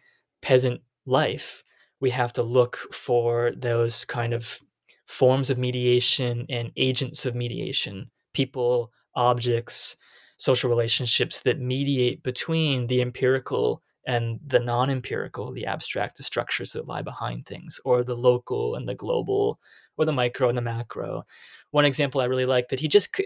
peasant 0.41 0.83
life, 1.05 1.65
we 2.01 2.11
have 2.11 2.33
to 2.35 2.43
look 2.43 2.77
for 2.93 3.53
those 3.57 4.05
kind 4.05 4.33
of 4.33 4.61
forms 5.07 5.51
of 5.51 5.59
mediation 5.59 6.47
and 6.49 6.73
agents 6.77 7.27
of 7.27 7.35
mediation, 7.35 8.11
people, 8.33 8.93
objects, 9.15 9.97
social 10.43 10.69
relationships 10.69 11.43
that 11.43 11.61
mediate 11.61 12.21
between 12.25 12.89
the 12.89 13.01
empirical 13.01 13.81
and 14.09 14.41
the 14.45 14.59
non-empirical 14.59 15.53
the 15.53 15.65
abstract 15.65 16.17
the 16.17 16.23
structures 16.25 16.73
that 16.73 16.89
lie 16.89 17.01
behind 17.01 17.47
things 17.47 17.79
or 17.85 18.03
the 18.03 18.17
local 18.17 18.75
and 18.75 18.89
the 18.89 18.95
global 18.97 19.61
or 19.97 20.05
the 20.05 20.11
micro 20.11 20.49
and 20.49 20.59
the 20.59 20.63
macro. 20.63 21.25
One 21.71 21.85
example 21.85 22.21
i 22.21 22.25
really 22.25 22.45
like 22.45 22.71
that 22.71 22.81
he 22.81 22.89
just 22.89 23.21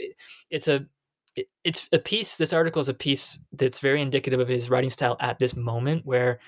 it's 0.51 0.69
a 0.69 0.85
it's 1.65 1.89
a 1.91 1.99
piece 1.99 2.37
this 2.37 2.53
article 2.53 2.81
is 2.81 2.91
a 2.91 2.95
piece 2.95 3.47
that's 3.53 3.79
very 3.79 4.03
indicative 4.03 4.39
of 4.39 4.49
his 4.49 4.69
writing 4.69 4.91
style 4.91 5.17
at 5.21 5.39
this 5.39 5.57
moment 5.57 6.05
where 6.05 6.39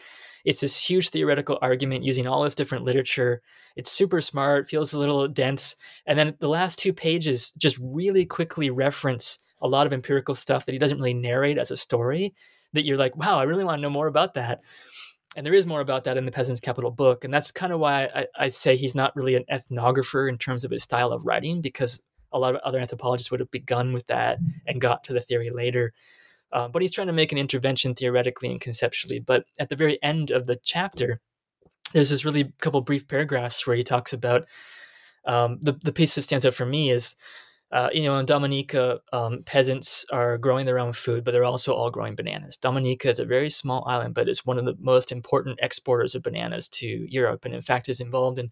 it's 0.44 0.60
this 0.60 0.78
huge 0.78 1.08
theoretical 1.08 1.58
argument 1.62 2.04
using 2.04 2.26
all 2.26 2.42
this 2.42 2.54
different 2.54 2.84
literature. 2.84 3.40
It's 3.76 3.90
super 3.90 4.20
smart 4.20 4.68
feels 4.68 4.92
a 4.92 4.98
little 4.98 5.28
dense 5.28 5.76
and 6.04 6.18
then 6.18 6.34
the 6.40 6.48
last 6.48 6.78
two 6.78 6.92
pages 6.92 7.52
just 7.52 7.78
really 7.80 8.26
quickly 8.26 8.68
reference 8.68 9.44
a 9.60 9.68
lot 9.68 9.86
of 9.86 9.92
empirical 9.92 10.34
stuff 10.34 10.66
that 10.66 10.72
he 10.72 10.78
doesn't 10.78 10.98
really 10.98 11.14
narrate 11.14 11.58
as 11.58 11.70
a 11.70 11.76
story 11.76 12.34
that 12.72 12.84
you're 12.84 12.98
like, 12.98 13.16
wow, 13.16 13.38
I 13.38 13.44
really 13.44 13.64
want 13.64 13.78
to 13.78 13.82
know 13.82 13.90
more 13.90 14.06
about 14.06 14.34
that. 14.34 14.60
And 15.36 15.44
there 15.44 15.54
is 15.54 15.66
more 15.66 15.80
about 15.80 16.04
that 16.04 16.16
in 16.16 16.24
the 16.24 16.32
Peasant's 16.32 16.60
Capital 16.60 16.90
book. 16.90 17.24
And 17.24 17.32
that's 17.32 17.50
kind 17.50 17.72
of 17.72 17.80
why 17.80 18.04
I, 18.06 18.26
I 18.38 18.48
say 18.48 18.76
he's 18.76 18.94
not 18.94 19.14
really 19.14 19.34
an 19.36 19.44
ethnographer 19.50 20.28
in 20.28 20.38
terms 20.38 20.64
of 20.64 20.70
his 20.70 20.82
style 20.82 21.12
of 21.12 21.24
writing, 21.24 21.60
because 21.60 22.02
a 22.32 22.38
lot 22.38 22.54
of 22.54 22.60
other 22.62 22.78
anthropologists 22.78 23.30
would 23.30 23.40
have 23.40 23.50
begun 23.50 23.92
with 23.92 24.06
that 24.08 24.38
and 24.66 24.80
got 24.80 25.04
to 25.04 25.12
the 25.12 25.20
theory 25.20 25.50
later. 25.50 25.92
Uh, 26.52 26.68
but 26.68 26.82
he's 26.82 26.90
trying 26.90 27.06
to 27.06 27.12
make 27.12 27.30
an 27.30 27.38
intervention 27.38 27.94
theoretically 27.94 28.50
and 28.50 28.60
conceptually. 28.60 29.18
But 29.18 29.44
at 29.58 29.68
the 29.68 29.76
very 29.76 30.02
end 30.02 30.30
of 30.30 30.46
the 30.46 30.56
chapter, 30.56 31.20
there's 31.92 32.10
this 32.10 32.24
really 32.24 32.52
couple 32.60 32.80
brief 32.80 33.06
paragraphs 33.06 33.66
where 33.66 33.76
he 33.76 33.82
talks 33.82 34.12
about 34.12 34.46
um, 35.26 35.58
the, 35.60 35.72
the 35.82 35.92
piece 35.92 36.14
that 36.14 36.22
stands 36.22 36.46
out 36.46 36.54
for 36.54 36.66
me 36.66 36.90
is 36.90 37.16
uh, 37.70 37.90
you 37.92 38.04
know, 38.04 38.16
in 38.16 38.24
Dominica, 38.24 39.00
um, 39.12 39.42
peasants 39.44 40.06
are 40.10 40.38
growing 40.38 40.64
their 40.64 40.78
own 40.78 40.92
food, 40.92 41.22
but 41.22 41.32
they're 41.32 41.44
also 41.44 41.74
all 41.74 41.90
growing 41.90 42.14
bananas. 42.14 42.56
Dominica 42.56 43.10
is 43.10 43.20
a 43.20 43.26
very 43.26 43.50
small 43.50 43.84
island, 43.86 44.14
but 44.14 44.28
it's 44.28 44.46
one 44.46 44.58
of 44.58 44.64
the 44.64 44.74
most 44.80 45.12
important 45.12 45.58
exporters 45.62 46.14
of 46.14 46.22
bananas 46.22 46.68
to 46.70 46.86
Europe, 46.86 47.44
and 47.44 47.54
in 47.54 47.60
fact, 47.60 47.88
is 47.88 48.00
involved 48.00 48.38
in 48.38 48.50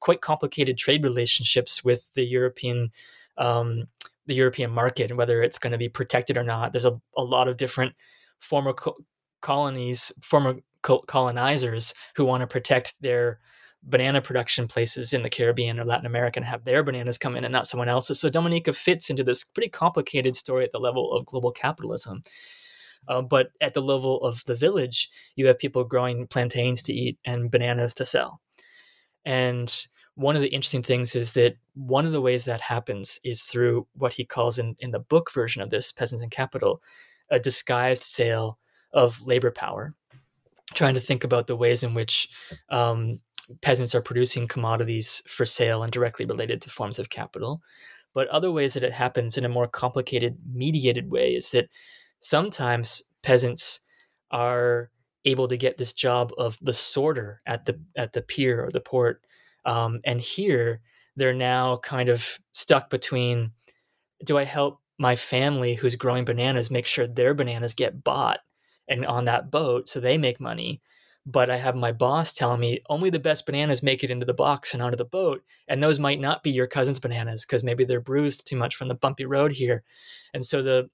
quite 0.00 0.20
complicated 0.20 0.76
trade 0.76 1.04
relationships 1.04 1.84
with 1.84 2.12
the 2.14 2.24
European, 2.24 2.90
um, 3.38 3.84
the 4.26 4.34
European 4.34 4.72
market, 4.72 5.10
and 5.10 5.18
whether 5.18 5.42
it's 5.42 5.60
going 5.60 5.72
to 5.72 5.78
be 5.78 5.88
protected 5.88 6.36
or 6.36 6.44
not. 6.44 6.72
There's 6.72 6.84
a, 6.84 7.00
a 7.16 7.22
lot 7.22 7.46
of 7.46 7.56
different 7.56 7.94
former 8.40 8.72
co- 8.72 8.96
colonies, 9.42 10.10
former 10.20 10.56
co- 10.82 11.04
colonizers 11.06 11.94
who 12.16 12.24
want 12.24 12.40
to 12.40 12.48
protect 12.48 13.00
their 13.00 13.38
banana 13.86 14.20
production 14.20 14.66
places 14.66 15.12
in 15.12 15.22
the 15.22 15.30
Caribbean 15.30 15.78
or 15.78 15.84
Latin 15.84 16.06
America 16.06 16.38
and 16.38 16.46
have 16.46 16.64
their 16.64 16.82
bananas 16.82 17.18
come 17.18 17.36
in 17.36 17.44
and 17.44 17.52
not 17.52 17.66
someone 17.66 17.88
else's. 17.88 18.20
So 18.20 18.28
Dominica 18.28 18.72
fits 18.72 19.08
into 19.08 19.22
this 19.22 19.44
pretty 19.44 19.68
complicated 19.68 20.34
story 20.34 20.64
at 20.64 20.72
the 20.72 20.80
level 20.80 21.12
of 21.12 21.24
global 21.24 21.52
capitalism. 21.52 22.22
Uh, 23.08 23.22
but 23.22 23.52
at 23.60 23.74
the 23.74 23.82
level 23.82 24.20
of 24.22 24.44
the 24.46 24.56
village, 24.56 25.08
you 25.36 25.46
have 25.46 25.58
people 25.58 25.84
growing 25.84 26.26
plantains 26.26 26.82
to 26.82 26.92
eat 26.92 27.18
and 27.24 27.50
bananas 27.50 27.94
to 27.94 28.04
sell. 28.04 28.40
And 29.24 29.72
one 30.16 30.34
of 30.34 30.42
the 30.42 30.48
interesting 30.48 30.82
things 30.82 31.14
is 31.14 31.34
that 31.34 31.56
one 31.74 32.06
of 32.06 32.12
the 32.12 32.20
ways 32.20 32.46
that 32.46 32.60
happens 32.60 33.20
is 33.22 33.44
through 33.44 33.86
what 33.92 34.14
he 34.14 34.24
calls 34.24 34.58
in, 34.58 34.74
in 34.80 34.90
the 34.90 34.98
book 34.98 35.32
version 35.32 35.62
of 35.62 35.70
this, 35.70 35.92
Peasants 35.92 36.22
and 36.22 36.32
Capital, 36.32 36.82
a 37.30 37.38
disguised 37.38 38.02
sale 38.02 38.58
of 38.92 39.20
labor 39.20 39.50
power, 39.50 39.94
trying 40.74 40.94
to 40.94 41.00
think 41.00 41.22
about 41.22 41.46
the 41.46 41.56
ways 41.56 41.82
in 41.82 41.94
which 41.94 42.28
um, 42.70 43.20
peasants 43.60 43.94
are 43.94 44.02
producing 44.02 44.48
commodities 44.48 45.22
for 45.26 45.46
sale 45.46 45.82
and 45.82 45.92
directly 45.92 46.24
related 46.26 46.60
to 46.62 46.70
forms 46.70 46.98
of 46.98 47.10
capital. 47.10 47.62
But 48.14 48.28
other 48.28 48.50
ways 48.50 48.74
that 48.74 48.82
it 48.82 48.92
happens 48.92 49.36
in 49.36 49.44
a 49.44 49.48
more 49.48 49.68
complicated, 49.68 50.38
mediated 50.52 51.10
way 51.10 51.34
is 51.34 51.50
that 51.50 51.70
sometimes 52.20 53.02
peasants 53.22 53.80
are 54.30 54.90
able 55.24 55.48
to 55.48 55.56
get 55.56 55.76
this 55.76 55.92
job 55.92 56.32
of 56.38 56.58
the 56.62 56.72
sorter 56.72 57.42
at 57.46 57.66
the 57.66 57.78
at 57.96 58.12
the 58.12 58.22
pier 58.22 58.64
or 58.64 58.70
the 58.70 58.80
port, 58.80 59.22
um, 59.64 60.00
and 60.04 60.20
here 60.20 60.80
they're 61.16 61.34
now 61.34 61.78
kind 61.78 62.08
of 62.08 62.38
stuck 62.52 62.90
between: 62.90 63.52
Do 64.24 64.38
I 64.38 64.44
help 64.44 64.80
my 64.98 65.16
family 65.16 65.74
who's 65.74 65.96
growing 65.96 66.24
bananas 66.24 66.70
make 66.70 66.86
sure 66.86 67.06
their 67.06 67.34
bananas 67.34 67.74
get 67.74 68.02
bought 68.02 68.40
and 68.88 69.04
on 69.04 69.26
that 69.26 69.50
boat 69.50 69.88
so 69.88 70.00
they 70.00 70.18
make 70.18 70.40
money? 70.40 70.80
But 71.26 71.50
I 71.50 71.56
have 71.56 71.74
my 71.74 71.90
boss 71.90 72.32
telling 72.32 72.60
me 72.60 72.80
only 72.88 73.10
the 73.10 73.18
best 73.18 73.46
bananas 73.46 73.82
make 73.82 74.04
it 74.04 74.12
into 74.12 74.24
the 74.24 74.32
box 74.32 74.72
and 74.72 74.82
onto 74.82 74.96
the 74.96 75.04
boat. 75.04 75.42
And 75.66 75.82
those 75.82 75.98
might 75.98 76.20
not 76.20 76.44
be 76.44 76.52
your 76.52 76.68
cousin's 76.68 77.00
bananas 77.00 77.44
because 77.44 77.64
maybe 77.64 77.84
they're 77.84 78.00
bruised 78.00 78.46
too 78.46 78.56
much 78.56 78.76
from 78.76 78.86
the 78.86 78.94
bumpy 78.94 79.26
road 79.26 79.52
here. 79.52 79.82
And 80.32 80.46
so 80.46 80.62
the 80.62 80.88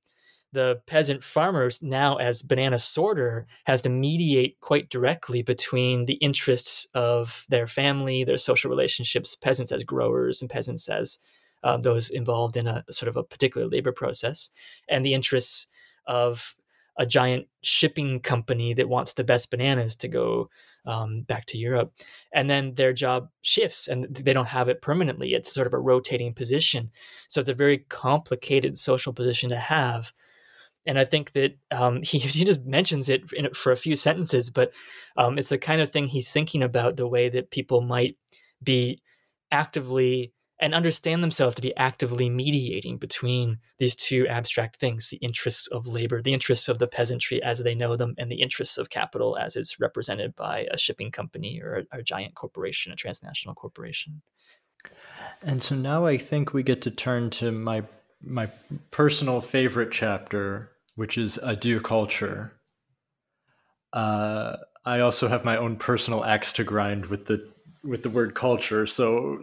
the 0.54 0.80
peasant 0.86 1.24
farmers 1.24 1.82
now 1.82 2.16
as 2.16 2.42
banana 2.42 2.78
sorter 2.78 3.46
has 3.64 3.80
to 3.82 3.88
mediate 3.88 4.60
quite 4.60 4.90
directly 4.90 5.42
between 5.42 6.04
the 6.04 6.14
interests 6.14 6.86
of 6.94 7.46
their 7.48 7.66
family, 7.66 8.22
their 8.22 8.36
social 8.36 8.68
relationships, 8.68 9.34
peasants 9.34 9.72
as 9.72 9.82
growers 9.82 10.42
and 10.42 10.50
peasants 10.50 10.90
as 10.90 11.18
um, 11.64 11.80
those 11.80 12.10
involved 12.10 12.58
in 12.58 12.66
a 12.66 12.84
sort 12.90 13.08
of 13.08 13.16
a 13.16 13.22
particular 13.22 13.66
labor 13.66 13.92
process, 13.92 14.50
and 14.88 15.04
the 15.04 15.14
interests 15.14 15.68
of 16.06 16.54
a 16.98 17.06
giant 17.06 17.46
shipping 17.62 18.20
company 18.20 18.74
that 18.74 18.88
wants 18.88 19.14
the 19.14 19.24
best 19.24 19.50
bananas 19.50 19.96
to 19.96 20.08
go 20.08 20.48
um, 20.84 21.22
back 21.22 21.46
to 21.46 21.58
Europe. 21.58 21.92
And 22.34 22.50
then 22.50 22.74
their 22.74 22.92
job 22.92 23.28
shifts 23.42 23.88
and 23.88 24.14
they 24.14 24.32
don't 24.32 24.46
have 24.46 24.68
it 24.68 24.82
permanently. 24.82 25.34
It's 25.34 25.52
sort 25.52 25.66
of 25.66 25.74
a 25.74 25.78
rotating 25.78 26.34
position. 26.34 26.90
So 27.28 27.40
it's 27.40 27.50
a 27.50 27.54
very 27.54 27.78
complicated 27.78 28.78
social 28.78 29.12
position 29.12 29.48
to 29.50 29.56
have. 29.56 30.12
And 30.84 30.98
I 30.98 31.04
think 31.04 31.32
that 31.32 31.56
um, 31.70 32.02
he, 32.02 32.18
he 32.18 32.44
just 32.44 32.64
mentions 32.64 33.08
it 33.08 33.32
in, 33.32 33.52
for 33.54 33.72
a 33.72 33.76
few 33.76 33.96
sentences, 33.96 34.50
but 34.50 34.72
um, 35.16 35.38
it's 35.38 35.50
the 35.50 35.58
kind 35.58 35.80
of 35.80 35.90
thing 35.90 36.06
he's 36.06 36.30
thinking 36.30 36.62
about 36.62 36.96
the 36.96 37.08
way 37.08 37.28
that 37.28 37.50
people 37.50 37.80
might 37.80 38.16
be 38.62 39.02
actively 39.50 40.31
and 40.62 40.76
understand 40.76 41.24
themselves 41.24 41.56
to 41.56 41.60
be 41.60 41.76
actively 41.76 42.30
mediating 42.30 42.96
between 42.96 43.58
these 43.78 43.96
two 43.96 44.28
abstract 44.28 44.76
things 44.76 45.10
the 45.10 45.16
interests 45.16 45.66
of 45.66 45.88
labor, 45.88 46.22
the 46.22 46.32
interests 46.32 46.68
of 46.68 46.78
the 46.78 46.86
peasantry 46.86 47.42
as 47.42 47.58
they 47.58 47.74
know 47.74 47.96
them, 47.96 48.14
and 48.16 48.30
the 48.30 48.40
interests 48.40 48.78
of 48.78 48.88
capital 48.88 49.36
as 49.36 49.56
it's 49.56 49.80
represented 49.80 50.36
by 50.36 50.68
a 50.70 50.78
shipping 50.78 51.10
company 51.10 51.60
or 51.60 51.84
a, 51.92 51.98
a 51.98 52.02
giant 52.02 52.36
corporation, 52.36 52.92
a 52.92 52.96
transnational 52.96 53.56
corporation. 53.56 54.22
And 55.42 55.60
so 55.60 55.74
now 55.74 56.06
I 56.06 56.16
think 56.16 56.54
we 56.54 56.62
get 56.62 56.80
to 56.82 56.90
turn 56.90 57.28
to 57.30 57.50
my 57.50 57.82
my 58.24 58.48
personal 58.92 59.40
favorite 59.40 59.90
chapter, 59.90 60.70
which 60.94 61.18
is 61.18 61.40
Adieu 61.42 61.80
Culture. 61.80 62.52
Uh, 63.92 64.58
I 64.84 65.00
also 65.00 65.26
have 65.26 65.44
my 65.44 65.56
own 65.56 65.74
personal 65.74 66.24
axe 66.24 66.52
to 66.52 66.62
grind 66.62 67.06
with 67.06 67.26
the 67.26 67.50
with 67.82 68.04
the 68.04 68.10
word 68.10 68.36
culture. 68.36 68.86
So 68.86 69.42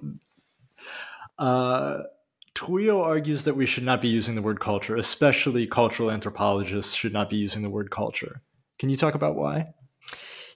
uh, 1.40 2.04
Trouillot 2.54 3.04
argues 3.04 3.46
that 3.46 3.56
we 3.56 3.66
should 3.66 3.84
not 3.84 4.02
be 4.02 4.10
using 4.10 4.36
the 4.36 4.42
word 4.42 4.60
culture, 4.60 4.98
especially 4.98 5.66
cultural 5.66 6.12
anthropologists 6.12 6.94
should 6.94 7.14
not 7.14 7.30
be 7.30 7.38
using 7.38 7.62
the 7.62 7.70
word 7.70 7.90
culture. 7.90 8.42
Can 8.78 8.90
you 8.90 8.98
talk 8.98 9.16
about 9.16 9.36
why? 9.36 9.66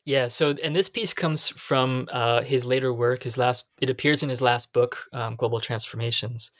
Yeah, 0.05 0.27
so 0.27 0.53
and 0.61 0.75
this 0.75 0.89
piece 0.89 1.13
comes 1.13 1.47
from 1.47 2.09
uh, 2.11 2.41
his 2.41 2.65
later 2.65 2.93
work. 2.93 3.23
His 3.23 3.37
last, 3.37 3.69
it 3.79 3.89
appears 3.89 4.21
in 4.21 4.29
his 4.29 4.41
last 4.41 4.73
book, 4.73 5.05
um, 5.13 5.35
Global 5.37 5.61
Transformations. 5.61 6.51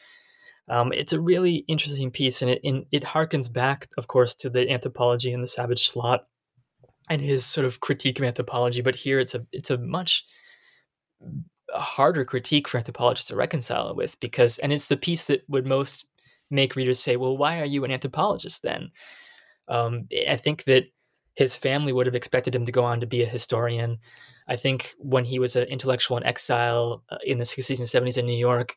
Um, 0.69 0.93
it's 0.93 1.11
a 1.11 1.19
really 1.19 1.65
interesting 1.67 2.09
piece, 2.09 2.41
and 2.41 2.49
it 2.49 2.61
it 2.93 3.03
harkens 3.03 3.51
back, 3.51 3.89
of 3.97 4.07
course, 4.07 4.33
to 4.35 4.49
the 4.49 4.69
anthropology 4.69 5.33
and 5.33 5.43
the 5.43 5.47
Savage 5.47 5.89
Slot, 5.89 6.25
and 7.09 7.21
his 7.21 7.45
sort 7.45 7.65
of 7.65 7.81
critique 7.81 8.17
of 8.19 8.25
anthropology. 8.25 8.79
But 8.79 8.95
here, 8.95 9.19
it's 9.19 9.35
a 9.35 9.45
it's 9.51 9.69
a 9.69 9.77
much 9.77 10.25
a 11.73 11.79
harder 11.79 12.25
critique 12.25 12.67
for 12.67 12.77
anthropologists 12.77 13.27
to 13.27 13.35
reconcile 13.35 13.89
it 13.89 13.95
with 13.95 14.19
because 14.19 14.59
and 14.59 14.71
it's 14.71 14.87
the 14.87 14.97
piece 14.97 15.27
that 15.27 15.43
would 15.47 15.65
most 15.65 16.05
make 16.49 16.75
readers 16.75 16.99
say 16.99 17.15
well 17.15 17.37
why 17.37 17.59
are 17.59 17.65
you 17.65 17.83
an 17.83 17.91
anthropologist 17.91 18.61
then? 18.63 18.91
Um, 19.67 20.07
i 20.29 20.35
think 20.35 20.65
that 20.65 20.85
his 21.35 21.55
family 21.55 21.93
would 21.93 22.05
have 22.05 22.15
expected 22.15 22.55
him 22.55 22.65
to 22.65 22.71
go 22.71 22.83
on 22.83 22.99
to 22.99 23.07
be 23.07 23.23
a 23.23 23.27
historian. 23.27 23.97
I 24.47 24.55
think 24.55 24.93
when 24.99 25.23
he 25.23 25.39
was 25.39 25.55
an 25.55 25.63
intellectual 25.67 26.17
in 26.17 26.23
exile 26.25 27.03
uh, 27.09 27.17
in 27.25 27.39
the 27.39 27.43
60s 27.43 27.79
and 27.79 27.87
70s 27.87 28.17
in 28.17 28.25
new 28.25 28.37
york 28.37 28.75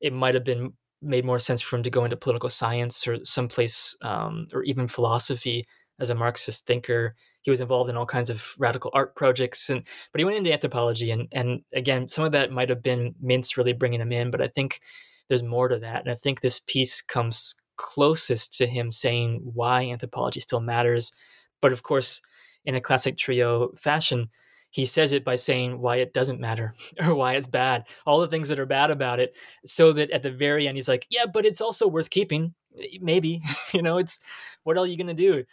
it 0.00 0.12
might 0.12 0.34
have 0.34 0.44
been 0.44 0.72
made 1.02 1.24
more 1.24 1.38
sense 1.38 1.62
for 1.62 1.76
him 1.76 1.82
to 1.82 1.90
go 1.90 2.04
into 2.04 2.16
political 2.16 2.48
science 2.48 3.06
or 3.06 3.24
someplace 3.24 3.96
um, 4.02 4.46
or 4.54 4.62
even 4.64 4.86
philosophy 4.86 5.66
as 5.98 6.10
a 6.10 6.14
marxist 6.14 6.66
thinker 6.66 7.14
he 7.42 7.50
was 7.50 7.60
involved 7.60 7.90
in 7.90 7.96
all 7.96 8.06
kinds 8.06 8.30
of 8.30 8.54
radical 8.58 8.90
art 8.94 9.14
projects 9.14 9.70
and 9.70 9.82
but 10.12 10.18
he 10.18 10.24
went 10.24 10.36
into 10.36 10.52
anthropology 10.52 11.10
and 11.10 11.28
and 11.32 11.62
again 11.74 12.08
some 12.08 12.24
of 12.24 12.32
that 12.32 12.52
might 12.52 12.68
have 12.68 12.82
been 12.82 13.14
Mintz 13.22 13.56
really 13.56 13.72
bringing 13.72 14.00
him 14.00 14.12
in 14.12 14.30
but 14.30 14.42
I 14.42 14.48
think 14.48 14.80
there's 15.28 15.42
more 15.42 15.68
to 15.68 15.78
that 15.78 16.02
and 16.02 16.10
I 16.10 16.14
think 16.14 16.40
this 16.40 16.58
piece 16.58 17.00
comes 17.00 17.60
closest 17.76 18.58
to 18.58 18.66
him 18.66 18.92
saying 18.92 19.40
why 19.42 19.84
anthropology 19.84 20.40
still 20.40 20.60
matters 20.60 21.12
but 21.60 21.72
of 21.72 21.82
course 21.82 22.20
in 22.64 22.74
a 22.74 22.80
classic 22.80 23.16
Trouillot 23.16 23.78
fashion 23.78 24.28
he 24.70 24.86
says 24.86 25.12
it 25.12 25.24
by 25.24 25.36
saying 25.36 25.80
why 25.80 25.96
it 25.96 26.12
doesn't 26.12 26.40
matter 26.40 26.74
or 27.02 27.14
why 27.14 27.34
it's 27.34 27.48
bad 27.48 27.86
all 28.06 28.20
the 28.20 28.28
things 28.28 28.48
that 28.48 28.58
are 28.58 28.66
bad 28.66 28.90
about 28.90 29.20
it 29.20 29.36
so 29.64 29.92
that 29.92 30.10
at 30.10 30.22
the 30.22 30.30
very 30.30 30.66
end 30.66 30.76
he's 30.76 30.88
like 30.88 31.06
yeah 31.10 31.26
but 31.26 31.44
it's 31.44 31.60
also 31.60 31.86
worth 31.88 32.10
keeping 32.10 32.54
maybe 33.00 33.40
you 33.72 33.82
know 33.82 33.98
it's 33.98 34.20
what 34.64 34.78
are 34.78 34.86
you 34.86 34.96
going 34.96 35.06
to 35.06 35.14
do? 35.14 35.44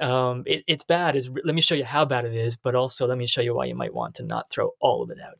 Um, 0.00 0.44
it, 0.46 0.64
it's 0.66 0.84
bad 0.84 1.16
is 1.16 1.30
let 1.44 1.54
me 1.54 1.60
show 1.60 1.74
you 1.74 1.84
how 1.84 2.04
bad 2.04 2.24
it 2.24 2.34
is 2.34 2.56
but 2.56 2.74
also 2.74 3.06
let 3.06 3.18
me 3.18 3.26
show 3.26 3.40
you 3.40 3.54
why 3.54 3.66
you 3.66 3.74
might 3.74 3.94
want 3.94 4.14
to 4.16 4.24
not 4.24 4.50
throw 4.50 4.70
all 4.80 5.02
of 5.02 5.10
it 5.10 5.18
out. 5.20 5.38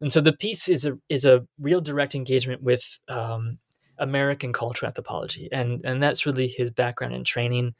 And 0.00 0.12
so 0.12 0.20
the 0.20 0.32
piece 0.32 0.68
is 0.68 0.86
a 0.86 0.98
is 1.08 1.24
a 1.24 1.46
real 1.58 1.80
direct 1.80 2.14
engagement 2.14 2.62
with 2.62 3.00
um, 3.08 3.58
american 3.98 4.50
cultural 4.50 4.88
anthropology 4.88 5.50
and 5.52 5.82
and 5.84 6.02
that's 6.02 6.24
really 6.24 6.48
his 6.48 6.70
background 6.70 7.14
and 7.14 7.26
training 7.26 7.74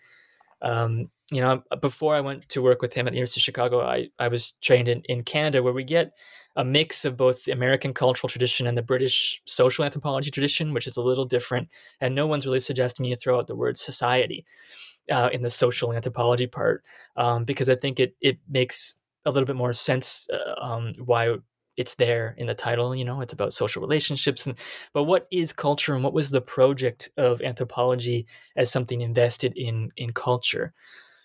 um, 0.63 1.11
you 1.31 1.41
know 1.41 1.63
before 1.81 2.15
i 2.15 2.21
went 2.21 2.49
to 2.49 2.63
work 2.63 2.83
with 2.83 2.93
him 2.93 3.07
at 3.07 3.11
the 3.11 3.17
university 3.17 3.41
of 3.41 3.45
chicago 3.45 3.81
i, 3.81 4.09
I 4.19 4.29
was 4.29 4.53
trained 4.61 4.89
in, 4.89 5.03
in 5.03 5.23
canada 5.23 5.63
where 5.63 5.73
we 5.73 5.85
get 5.85 6.13
a 6.57 6.65
mix 6.65 7.05
of 7.05 7.17
both 7.17 7.45
the 7.45 7.53
american 7.53 7.95
cultural 7.95 8.29
tradition 8.29 8.67
and 8.67 8.77
the 8.77 8.83
british 8.83 9.41
social 9.47 9.85
anthropology 9.85 10.31
tradition 10.31 10.75
which 10.75 10.89
is 10.89 10.97
a 10.97 11.03
little 11.03 11.25
different 11.25 11.69
and 12.01 12.15
no 12.15 12.27
one's 12.27 12.47
really 12.47 12.61
suggesting 12.61 13.07
you 13.07 13.15
throw 13.15 13.39
out 13.39 13.47
the 13.47 13.55
word 13.55 13.77
society 13.77 14.45
uh, 15.11 15.29
in 15.33 15.43
the 15.43 15.51
social 15.51 15.93
anthropology 15.93 16.47
part 16.47 16.85
um, 17.17 17.45
because 17.45 17.69
I 17.69 17.75
think 17.75 18.01
it 18.01 18.15
it 18.21 18.39
makes 18.49 19.01
a 19.27 19.31
little 19.31 19.47
bit 19.47 19.57
more 19.57 19.73
sense 19.73 20.29
uh, 20.31 20.65
um, 20.65 20.93
why 21.05 21.37
it's 21.81 21.95
there 21.95 22.35
in 22.37 22.47
the 22.47 22.55
title. 22.55 22.95
You 22.95 23.05
know, 23.05 23.23
it's 23.23 23.33
about 23.33 23.55
social 23.55 23.81
relationships, 23.81 24.47
and 24.47 24.57
but 24.93 25.05
what 25.05 25.27
is 25.33 25.53
culture 25.53 25.95
and 25.95 26.05
what 26.05 26.13
was 26.13 26.31
the 26.31 26.43
project 26.43 27.09
of 27.17 27.41
anthropology 27.41 28.27
as 28.57 28.71
something 28.71 29.01
invested 29.01 29.55
in 29.57 29.91
in 29.97 30.13
culture? 30.13 30.75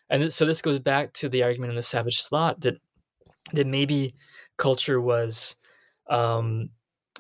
And 0.10 0.32
so 0.32 0.46
this 0.46 0.62
goes 0.62 0.80
back 0.80 1.14
to 1.14 1.30
the 1.30 1.44
argument 1.44 1.72
in 1.72 1.76
the 1.76 1.82
Savage 1.82 2.22
Slot 2.22 2.62
that 2.62 2.78
that 3.54 3.68
maybe 3.68 4.16
culture 4.58 5.02
was 5.02 5.56
um, 6.10 6.70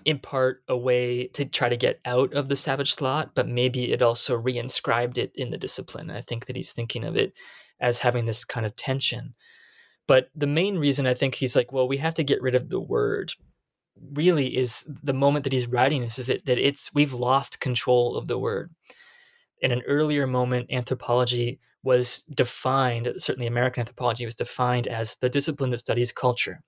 in 0.05 0.19
part 0.19 0.63
a 0.67 0.77
way 0.77 1.27
to 1.29 1.45
try 1.45 1.67
to 1.67 1.77
get 1.77 1.99
out 2.05 2.33
of 2.33 2.47
the 2.47 2.55
savage 2.55 2.93
slot, 2.93 3.31
but 3.35 3.47
maybe 3.47 3.91
it 3.91 4.01
also 4.01 4.39
reinscribed 4.39 5.17
it 5.17 5.31
in 5.35 5.49
the 5.49 5.57
discipline. 5.57 6.11
I 6.11 6.21
think 6.21 6.45
that 6.45 6.55
he's 6.55 6.71
thinking 6.71 7.03
of 7.03 7.15
it 7.15 7.33
as 7.79 7.99
having 7.99 8.25
this 8.25 8.45
kind 8.45 8.65
of 8.65 8.75
tension. 8.75 9.33
But 10.07 10.29
the 10.35 10.47
main 10.47 10.77
reason 10.77 11.07
I 11.07 11.13
think 11.13 11.35
he's 11.35 11.55
like, 11.55 11.71
well, 11.71 11.87
we 11.87 11.97
have 11.97 12.13
to 12.15 12.23
get 12.23 12.41
rid 12.41 12.55
of 12.55 12.69
the 12.69 12.79
word 12.79 13.33
really 14.13 14.57
is 14.57 14.89
the 15.03 15.13
moment 15.13 15.43
that 15.43 15.53
he's 15.53 15.67
writing 15.67 16.01
this 16.01 16.19
is 16.19 16.27
that, 16.27 16.45
that 16.45 16.57
it's 16.57 16.93
we've 16.93 17.13
lost 17.13 17.59
control 17.59 18.15
of 18.15 18.27
the 18.27 18.37
word. 18.37 18.71
In 19.61 19.71
an 19.71 19.81
earlier 19.87 20.27
moment, 20.27 20.69
anthropology 20.69 21.59
was 21.83 22.21
defined, 22.23 23.11
certainly 23.17 23.47
American 23.47 23.81
anthropology 23.81 24.25
was 24.25 24.35
defined 24.35 24.87
as 24.87 25.17
the 25.17 25.29
discipline 25.29 25.69
that 25.69 25.77
studies 25.77 26.11
culture. 26.11 26.61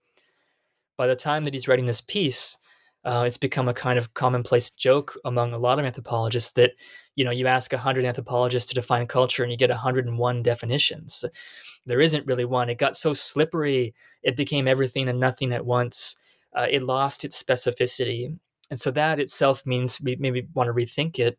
By 0.96 1.08
the 1.08 1.16
time 1.16 1.44
that 1.44 1.54
he's 1.54 1.68
writing 1.68 1.86
this 1.86 2.02
piece, 2.02 2.58
uh, 3.04 3.24
it's 3.26 3.38
become 3.38 3.68
a 3.68 3.74
kind 3.74 4.00
of 4.00 4.14
commonplace 4.14 4.70
joke 4.70 5.18
among 5.26 5.54
a 5.54 5.58
lot 5.58 5.80
of 5.80 5.86
anthropologists 5.86 6.54
that 6.54 6.72
you 7.16 7.24
know 7.24 7.32
you 7.32 7.48
ask 7.48 7.72
100 7.72 8.06
anthropologists 8.06 8.70
to 8.70 8.76
define 8.76 9.08
culture 9.08 9.44
and 9.44 9.52
you 9.52 9.58
get 9.58 9.70
101 9.70 10.44
definitions 10.44 11.24
there 11.88 12.02
isn't 12.02 12.28
really 12.28 12.46
one. 12.46 12.70
It 12.70 12.78
got 12.78 12.96
so 12.96 13.14
slippery 13.14 13.94
it 14.24 14.36
became 14.36 14.68
everything 14.68 15.10
and 15.10 15.20
nothing 15.20 15.52
at 15.54 15.66
once. 15.66 16.18
Uh, 16.56 16.68
it 16.70 16.84
lost 16.84 17.24
its 17.24 17.42
specificity. 17.42 18.38
And 18.70 18.80
so 18.80 18.92
that 18.92 19.20
itself 19.20 19.66
means 19.66 20.02
we 20.02 20.16
maybe 20.18 20.48
want 20.54 20.68
to 20.68 20.74
rethink 20.74 21.20
it. 21.20 21.38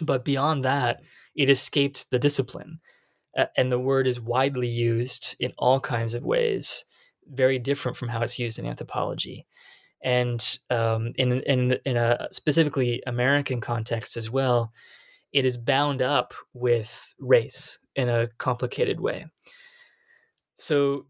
But 0.00 0.24
beyond 0.24 0.64
that 0.64 1.00
it 1.38 1.48
escaped 1.48 2.10
the 2.10 2.18
discipline. 2.18 2.80
Uh, 3.36 3.46
and 3.56 3.70
the 3.70 3.78
word 3.78 4.06
is 4.06 4.20
widely 4.20 4.68
used 4.68 5.36
in 5.38 5.52
all 5.56 5.80
kinds 5.80 6.14
of 6.14 6.24
ways 6.24 6.84
very 7.30 7.58
different 7.58 7.96
from 7.96 8.08
how 8.08 8.22
it's 8.22 8.38
used 8.38 8.58
in 8.58 8.66
anthropology. 8.66 9.46
And 10.02 10.44
um, 10.70 11.12
in 11.16 11.40
in 11.42 11.78
in 11.84 11.96
a 11.96 12.28
specifically 12.30 13.02
American 13.06 13.60
context 13.60 14.16
as 14.16 14.30
well, 14.30 14.72
it 15.32 15.44
is 15.44 15.56
bound 15.56 16.02
up 16.02 16.34
with 16.54 17.14
race 17.18 17.80
in 17.96 18.08
a 18.08 18.28
complicated 18.38 19.00
way. 19.00 19.26
So 20.58 21.06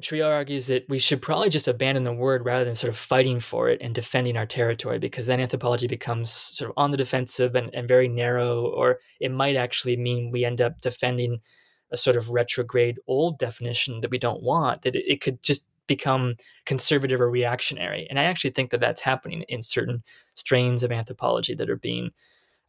Trouillot 0.00 0.32
argues 0.32 0.68
that 0.68 0.86
we 0.88 0.98
should 0.98 1.20
probably 1.20 1.50
just 1.50 1.68
abandon 1.68 2.04
the 2.04 2.12
word 2.12 2.44
rather 2.44 2.64
than 2.64 2.74
sort 2.74 2.90
of 2.90 2.96
fighting 2.96 3.40
for 3.40 3.68
it 3.68 3.80
and 3.82 3.94
defending 3.94 4.36
our 4.36 4.46
territory, 4.46 4.98
because 4.98 5.26
then 5.26 5.40
anthropology 5.40 5.86
becomes 5.86 6.30
sort 6.30 6.70
of 6.70 6.74
on 6.76 6.90
the 6.90 6.96
defensive 6.96 7.54
and, 7.54 7.74
and 7.74 7.88
very 7.88 8.08
narrow, 8.08 8.66
or 8.66 9.00
it 9.20 9.32
might 9.32 9.56
actually 9.56 9.96
mean 9.96 10.30
we 10.30 10.44
end 10.44 10.60
up 10.60 10.80
defending 10.80 11.40
a 11.90 11.96
sort 11.96 12.16
of 12.16 12.30
retrograde 12.30 12.98
old 13.06 13.38
definition 13.38 14.00
that 14.00 14.10
we 14.10 14.18
don't 14.18 14.42
want, 14.42 14.82
that 14.82 14.96
it, 14.96 15.04
it 15.06 15.20
could 15.20 15.42
just 15.42 15.68
become 15.86 16.36
conservative 16.64 17.20
or 17.20 17.30
reactionary. 17.30 18.06
And 18.08 18.18
I 18.18 18.24
actually 18.24 18.50
think 18.50 18.70
that 18.70 18.80
that's 18.80 19.02
happening 19.02 19.42
in 19.48 19.62
certain 19.62 20.02
strains 20.34 20.82
of 20.82 20.92
anthropology 20.92 21.54
that 21.54 21.68
are 21.68 21.76
being 21.76 22.12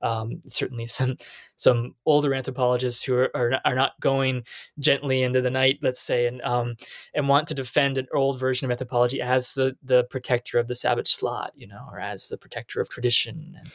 um, 0.03 0.41
certainly 0.47 0.85
some 0.87 1.17
some 1.55 1.95
older 2.05 2.33
anthropologists 2.33 3.03
who 3.03 3.15
are, 3.15 3.31
are, 3.35 3.59
are, 3.63 3.75
not 3.75 3.99
going 3.99 4.43
gently 4.79 5.23
into 5.23 5.41
the 5.41 5.49
night, 5.49 5.79
let's 5.81 6.01
say, 6.01 6.27
and 6.27 6.41
um, 6.41 6.75
and 7.15 7.27
want 7.27 7.47
to 7.47 7.53
defend 7.53 7.97
an 7.97 8.07
old 8.13 8.39
version 8.39 8.65
of 8.65 8.71
anthropology 8.71 9.21
as 9.21 9.53
the 9.53 9.75
the 9.81 10.03
protector 10.05 10.59
of 10.59 10.67
the 10.67 10.75
savage 10.75 11.11
slot, 11.11 11.53
you 11.55 11.67
know, 11.67 11.87
or 11.91 11.99
as 11.99 12.27
the 12.27 12.37
protector 12.37 12.81
of 12.81 12.89
tradition. 12.89 13.55
And, 13.57 13.71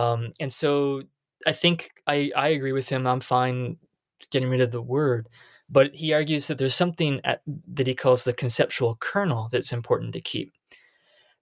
um, 0.00 0.32
and 0.40 0.52
so 0.52 1.02
I 1.46 1.52
think 1.52 1.90
I, 2.06 2.30
I 2.36 2.48
agree 2.48 2.72
with 2.72 2.88
him. 2.88 3.06
I'm 3.06 3.20
fine 3.20 3.76
getting 4.30 4.50
rid 4.50 4.60
of 4.60 4.70
the 4.70 4.82
word. 4.82 5.28
But 5.68 5.94
he 5.94 6.12
argues 6.12 6.48
that 6.48 6.58
there's 6.58 6.74
something 6.74 7.20
at, 7.24 7.42
that 7.46 7.86
he 7.86 7.94
calls 7.94 8.24
the 8.24 8.32
conceptual 8.32 8.96
kernel 9.00 9.48
that's 9.50 9.72
important 9.72 10.12
to 10.14 10.20
keep. 10.20 10.52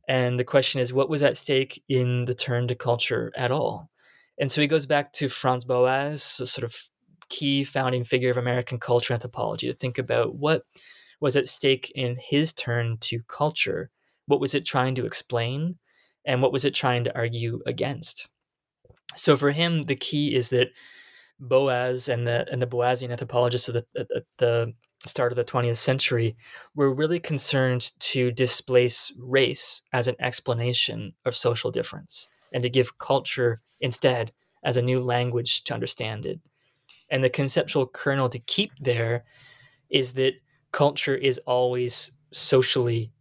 And 0.07 0.39
the 0.39 0.45
question 0.45 0.81
is, 0.81 0.93
what 0.93 1.11
was 1.11 1.23
at 1.23 1.37
stake 1.37 1.83
in 1.89 2.25
the 2.25 2.35
turn 2.35 2.69
to 2.69 2.75
culture 2.75 3.33
at 3.37 3.51
all? 3.51 3.91
And 4.39 4.51
so 4.51 4.61
he 4.61 4.67
goes 4.67 4.87
back 4.87 5.13
to 5.15 5.29
Franz 5.29 5.65
Boas, 5.65 6.41
a 6.41 6.47
sort 6.47 6.65
of 6.65 6.77
key 7.29 7.65
founding 7.65 8.05
figure 8.05 8.31
of 8.31 8.37
American 8.37 8.79
culture 8.79 9.13
anthropology, 9.13 9.67
to 9.67 9.75
think 9.75 9.99
about 9.99 10.37
what 10.37 10.63
was 11.21 11.37
at 11.37 11.49
stake 11.49 11.91
in 11.95 12.17
his 12.21 12.53
turn 12.53 12.99
to 13.01 13.21
culture. 13.29 13.91
What 14.27 14.41
was 14.41 14.55
it 14.55 14.65
trying 14.65 14.95
to 14.97 15.07
explain? 15.07 15.79
And 16.25 16.43
what 16.43 16.53
was 16.53 16.65
it 16.65 16.75
trying 16.75 17.05
to 17.05 17.17
argue 17.17 17.61
against? 17.67 18.29
So 19.17 19.37
for 19.37 19.51
him, 19.51 19.83
the 19.83 19.97
key 19.97 20.35
is 20.35 20.51
that 20.51 20.69
Boas 21.41 22.09
and 22.09 22.27
the 22.27 22.47
and 22.51 22.61
the 22.61 22.67
Boasian 22.67 23.11
anthropologists 23.11 23.69
of 23.69 23.75
the, 23.75 23.87
at 23.97 24.25
the 24.39 24.75
start 25.07 25.31
of 25.31 25.37
the 25.37 25.45
20th 25.45 25.77
century 25.77 26.37
were 26.75 26.93
really 26.93 27.21
concerned 27.21 27.93
to 28.01 28.33
displace 28.33 29.13
race 29.19 29.83
as 29.93 30.09
an 30.09 30.17
explanation 30.19 31.15
of 31.25 31.37
social 31.37 31.71
difference 31.71 32.29
and 32.53 32.63
to 32.63 32.71
give 32.71 32.99
culture 32.99 33.61
instead 33.81 34.33
as 34.65 34.77
a 34.77 34.83
new 34.83 35.01
language 35.01 35.65
to 35.65 35.75
understand 35.75 36.27
it. 36.27 36.41
And 37.11 37.23
the 37.23 37.31
conceptual 37.31 37.87
kernel 37.87 38.29
to 38.29 38.39
keep 38.39 38.73
there 38.81 39.25
is 39.91 40.15
that 40.15 40.35
culture 40.73 41.15
is 41.15 41.39
always 41.39 42.13
socially 42.33 43.13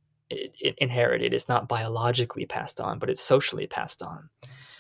inherited. 0.78 1.34
It's 1.34 1.48
not 1.48 1.70
biologically 1.70 2.46
passed 2.46 2.82
on, 2.82 3.00
but 3.00 3.10
it's 3.10 3.22
socially 3.22 3.68
passed 3.68 4.02
on. 4.02 4.30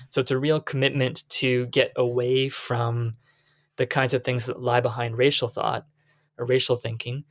So 0.09 0.21
it's 0.21 0.31
a 0.31 0.37
real 0.37 0.59
commitment 0.59 1.27
to 1.29 1.67
get 1.67 1.91
away 1.95 2.49
from 2.49 3.13
the 3.77 3.85
kinds 3.85 4.13
of 4.13 4.23
things 4.23 4.45
that 4.45 4.61
lie 4.61 4.81
behind 4.81 5.17
racial 5.17 5.47
thought 5.47 5.85
or 6.37 6.45
racial 6.45 6.75
thinking, 6.75 7.23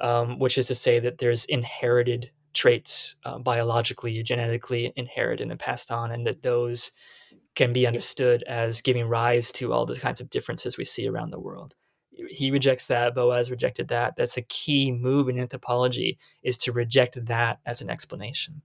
um, 0.00 0.38
which 0.38 0.58
is 0.58 0.66
to 0.68 0.74
say 0.74 0.98
that 0.98 1.18
there's 1.18 1.44
inherited 1.44 2.30
traits 2.52 3.16
uh, 3.24 3.38
biologically, 3.38 4.22
genetically 4.22 4.92
inherited 4.96 5.50
and 5.50 5.60
passed 5.60 5.90
on, 5.90 6.10
and 6.10 6.26
that 6.26 6.42
those 6.42 6.92
can 7.54 7.72
be 7.72 7.86
understood 7.86 8.42
as 8.44 8.80
giving 8.80 9.08
rise 9.08 9.50
to 9.52 9.72
all 9.72 9.86
the 9.86 9.98
kinds 9.98 10.20
of 10.20 10.30
differences 10.30 10.76
we 10.76 10.84
see 10.84 11.08
around 11.08 11.30
the 11.30 11.40
world. 11.40 11.74
He 12.28 12.50
rejects 12.50 12.86
that. 12.88 13.14
Boas 13.14 13.50
rejected 13.50 13.88
that. 13.88 14.14
That's 14.16 14.36
a 14.36 14.42
key 14.42 14.92
move 14.92 15.28
in 15.28 15.38
anthropology 15.38 16.18
is 16.42 16.56
to 16.58 16.72
reject 16.72 17.24
that 17.26 17.58
as 17.66 17.80
an 17.80 17.90
explanation 17.90 18.62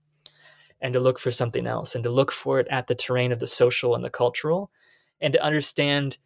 and 0.80 0.92
to 0.92 1.00
look 1.00 1.18
for 1.18 1.30
something 1.30 1.66
else 1.66 1.94
and 1.94 2.04
to 2.04 2.10
look 2.10 2.30
for 2.30 2.60
it 2.60 2.66
at 2.70 2.86
the 2.86 2.94
terrain 2.94 3.32
of 3.32 3.38
the 3.38 3.46
social 3.46 3.94
and 3.94 4.04
the 4.04 4.10
cultural 4.10 4.70
and 5.20 5.32
to 5.32 5.42
understand 5.42 6.18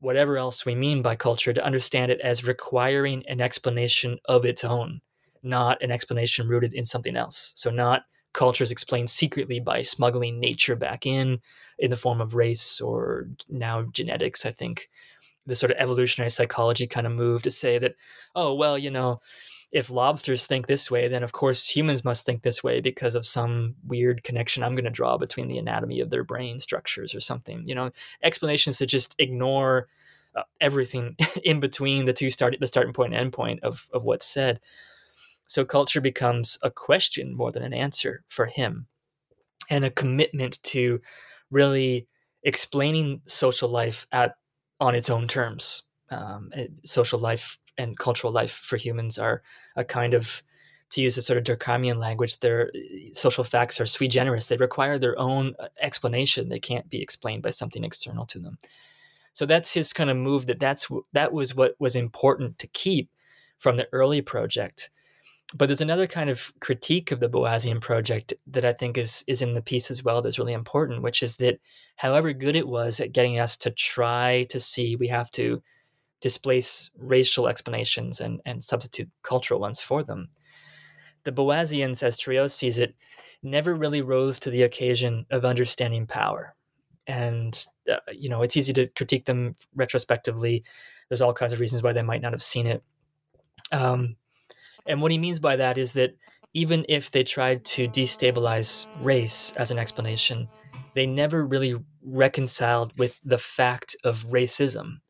whatever 0.00 0.36
else 0.36 0.66
we 0.66 0.74
mean 0.74 1.02
by 1.02 1.16
culture, 1.16 1.52
to 1.52 1.64
understand 1.64 2.10
it 2.10 2.20
as 2.20 2.44
requiring 2.44 3.24
an 3.28 3.40
explanation 3.40 4.18
of 4.26 4.44
its 4.44 4.62
own, 4.64 5.00
not 5.46 5.82
an 5.82 5.90
explanation 5.90 6.48
rooted 6.48 6.74
in 6.74 6.84
something 6.84 7.16
else. 7.16 7.52
So, 7.54 7.70
not 7.70 8.02
cultures 8.32 8.70
explained 8.70 9.08
secretly 9.08 9.60
by 9.60 9.82
smuggling 9.82 10.38
nature 10.38 10.76
back 10.76 11.06
in 11.06 11.40
in 11.78 11.90
the 11.90 11.96
form 11.96 12.20
of 12.20 12.34
race 12.34 12.80
or 12.80 13.28
now 13.48 13.82
genetics. 13.92 14.44
I 14.44 14.50
think 14.50 14.88
the 15.46 15.56
sort 15.56 15.70
of 15.70 15.78
evolutionary 15.78 16.30
psychology 16.30 16.86
kind 16.86 17.06
of 17.06 17.12
move 17.12 17.42
to 17.42 17.50
say 17.50 17.78
that, 17.78 17.94
oh, 18.34 18.52
well, 18.52 18.76
you 18.76 18.90
know, 18.90 19.20
if 19.72 19.90
lobsters 19.90 20.46
think 20.46 20.66
this 20.66 20.90
way, 20.90 21.08
then 21.08 21.22
of 21.22 21.32
course 21.32 21.68
humans 21.68 22.04
must 22.04 22.24
think 22.24 22.42
this 22.42 22.62
way 22.62 22.80
because 22.80 23.14
of 23.14 23.26
some 23.26 23.74
weird 23.86 24.22
connection 24.22 24.62
I'm 24.62 24.74
going 24.74 24.84
to 24.84 24.90
draw 24.90 25.18
between 25.18 25.48
the 25.48 25.58
anatomy 25.58 26.00
of 26.00 26.10
their 26.10 26.24
brain 26.24 26.60
structures 26.60 27.14
or 27.14 27.20
something. 27.20 27.66
You 27.66 27.74
know, 27.74 27.90
explanations 28.22 28.78
that 28.78 28.86
just 28.86 29.14
ignore 29.18 29.88
uh, 30.34 30.42
everything 30.60 31.16
in 31.44 31.60
between 31.60 32.04
the 32.04 32.12
two 32.12 32.30
start 32.30 32.56
the 32.60 32.66
starting 32.66 32.92
point 32.92 33.12
and 33.12 33.20
end 33.20 33.32
point 33.32 33.62
of 33.62 33.88
of 33.92 34.04
what's 34.04 34.26
said. 34.26 34.60
So 35.46 35.64
culture 35.64 36.00
becomes 36.00 36.58
a 36.62 36.70
question 36.70 37.34
more 37.36 37.52
than 37.52 37.62
an 37.62 37.72
answer 37.72 38.24
for 38.28 38.46
him, 38.46 38.86
and 39.70 39.84
a 39.84 39.90
commitment 39.90 40.62
to 40.64 41.00
really 41.50 42.06
explaining 42.42 43.22
social 43.26 43.68
life 43.68 44.06
at 44.12 44.36
on 44.80 44.94
its 44.94 45.10
own 45.10 45.28
terms. 45.28 45.82
Um, 46.10 46.52
social 46.84 47.18
life 47.18 47.58
and 47.78 47.98
cultural 47.98 48.32
life 48.32 48.52
for 48.52 48.76
humans 48.76 49.18
are 49.18 49.42
a 49.74 49.84
kind 49.84 50.14
of 50.14 50.42
to 50.90 51.02
use 51.02 51.16
a 51.16 51.22
sort 51.22 51.36
of 51.38 51.44
Durkheimian 51.44 51.96
language, 51.98 52.38
their 52.40 52.70
social 53.12 53.44
facts 53.44 53.80
are 53.80 53.86
sui 53.86 54.08
generis. 54.08 54.48
They 54.48 54.56
require 54.56 54.98
their 54.98 55.18
own 55.18 55.54
uh, 55.58 55.68
explanation. 55.80 56.48
They 56.48 56.60
can't 56.60 56.88
be 56.88 57.02
explained 57.02 57.42
by 57.42 57.50
something 57.50 57.82
external 57.82 58.24
to 58.26 58.38
them. 58.38 58.58
So 59.32 59.46
that's 59.46 59.72
his 59.72 59.92
kind 59.92 60.10
of 60.10 60.16
move. 60.16 60.46
That 60.46 60.60
that's 60.60 60.88
that 61.12 61.32
was 61.32 61.54
what 61.54 61.74
was 61.78 61.96
important 61.96 62.58
to 62.60 62.66
keep 62.68 63.10
from 63.58 63.76
the 63.76 63.88
early 63.92 64.22
project. 64.22 64.90
But 65.54 65.66
there's 65.66 65.80
another 65.80 66.08
kind 66.08 66.28
of 66.28 66.52
critique 66.60 67.12
of 67.12 67.20
the 67.20 67.28
Boasian 67.28 67.80
project 67.80 68.34
that 68.48 68.64
I 68.64 68.72
think 68.72 68.98
is 68.98 69.22
is 69.28 69.42
in 69.42 69.54
the 69.54 69.62
piece 69.62 69.90
as 69.90 70.02
well. 70.02 70.20
That's 70.20 70.38
really 70.38 70.52
important, 70.52 71.02
which 71.02 71.22
is 71.22 71.36
that 71.36 71.60
however 71.96 72.32
good 72.32 72.56
it 72.56 72.66
was 72.66 72.98
at 73.00 73.12
getting 73.12 73.38
us 73.38 73.56
to 73.58 73.70
try 73.70 74.46
to 74.50 74.58
see, 74.58 74.96
we 74.96 75.08
have 75.08 75.30
to 75.30 75.62
displace 76.20 76.90
racial 76.98 77.46
explanations 77.46 78.20
and, 78.20 78.40
and 78.44 78.62
substitute 78.62 79.08
cultural 79.22 79.60
ones 79.60 79.80
for 79.80 80.02
them. 80.02 80.28
The 81.24 81.32
Boasians, 81.32 82.02
as 82.02 82.16
Trouillot 82.16 82.50
sees 82.50 82.78
it, 82.78 82.94
never 83.42 83.74
really 83.74 84.02
rose 84.02 84.38
to 84.40 84.50
the 84.50 84.62
occasion 84.62 85.26
of 85.30 85.44
understanding 85.44 86.06
power. 86.06 86.54
And, 87.06 87.64
uh, 87.90 87.98
you 88.12 88.28
know, 88.28 88.42
it's 88.42 88.56
easy 88.56 88.72
to 88.72 88.88
critique 88.88 89.26
them 89.26 89.54
retrospectively. 89.74 90.64
There's 91.08 91.22
all 91.22 91.34
kinds 91.34 91.52
of 91.52 91.60
reasons 91.60 91.82
why 91.82 91.92
they 91.92 92.02
might 92.02 92.22
not 92.22 92.32
have 92.32 92.42
seen 92.42 92.66
it. 92.66 92.82
Um, 93.70 94.16
and 94.86 95.02
what 95.02 95.12
he 95.12 95.18
means 95.18 95.38
by 95.38 95.56
that 95.56 95.78
is 95.78 95.94
that 95.94 96.16
even 96.54 96.86
if 96.88 97.10
they 97.10 97.22
tried 97.22 97.64
to 97.64 97.88
destabilize 97.88 98.86
race 99.02 99.52
as 99.56 99.70
an 99.70 99.78
explanation, 99.78 100.48
they 100.94 101.06
never 101.06 101.44
really 101.44 101.76
reconciled 102.02 102.98
with 102.98 103.20
the 103.24 103.38
fact 103.38 103.94
of 104.04 104.26
racism, 104.28 105.00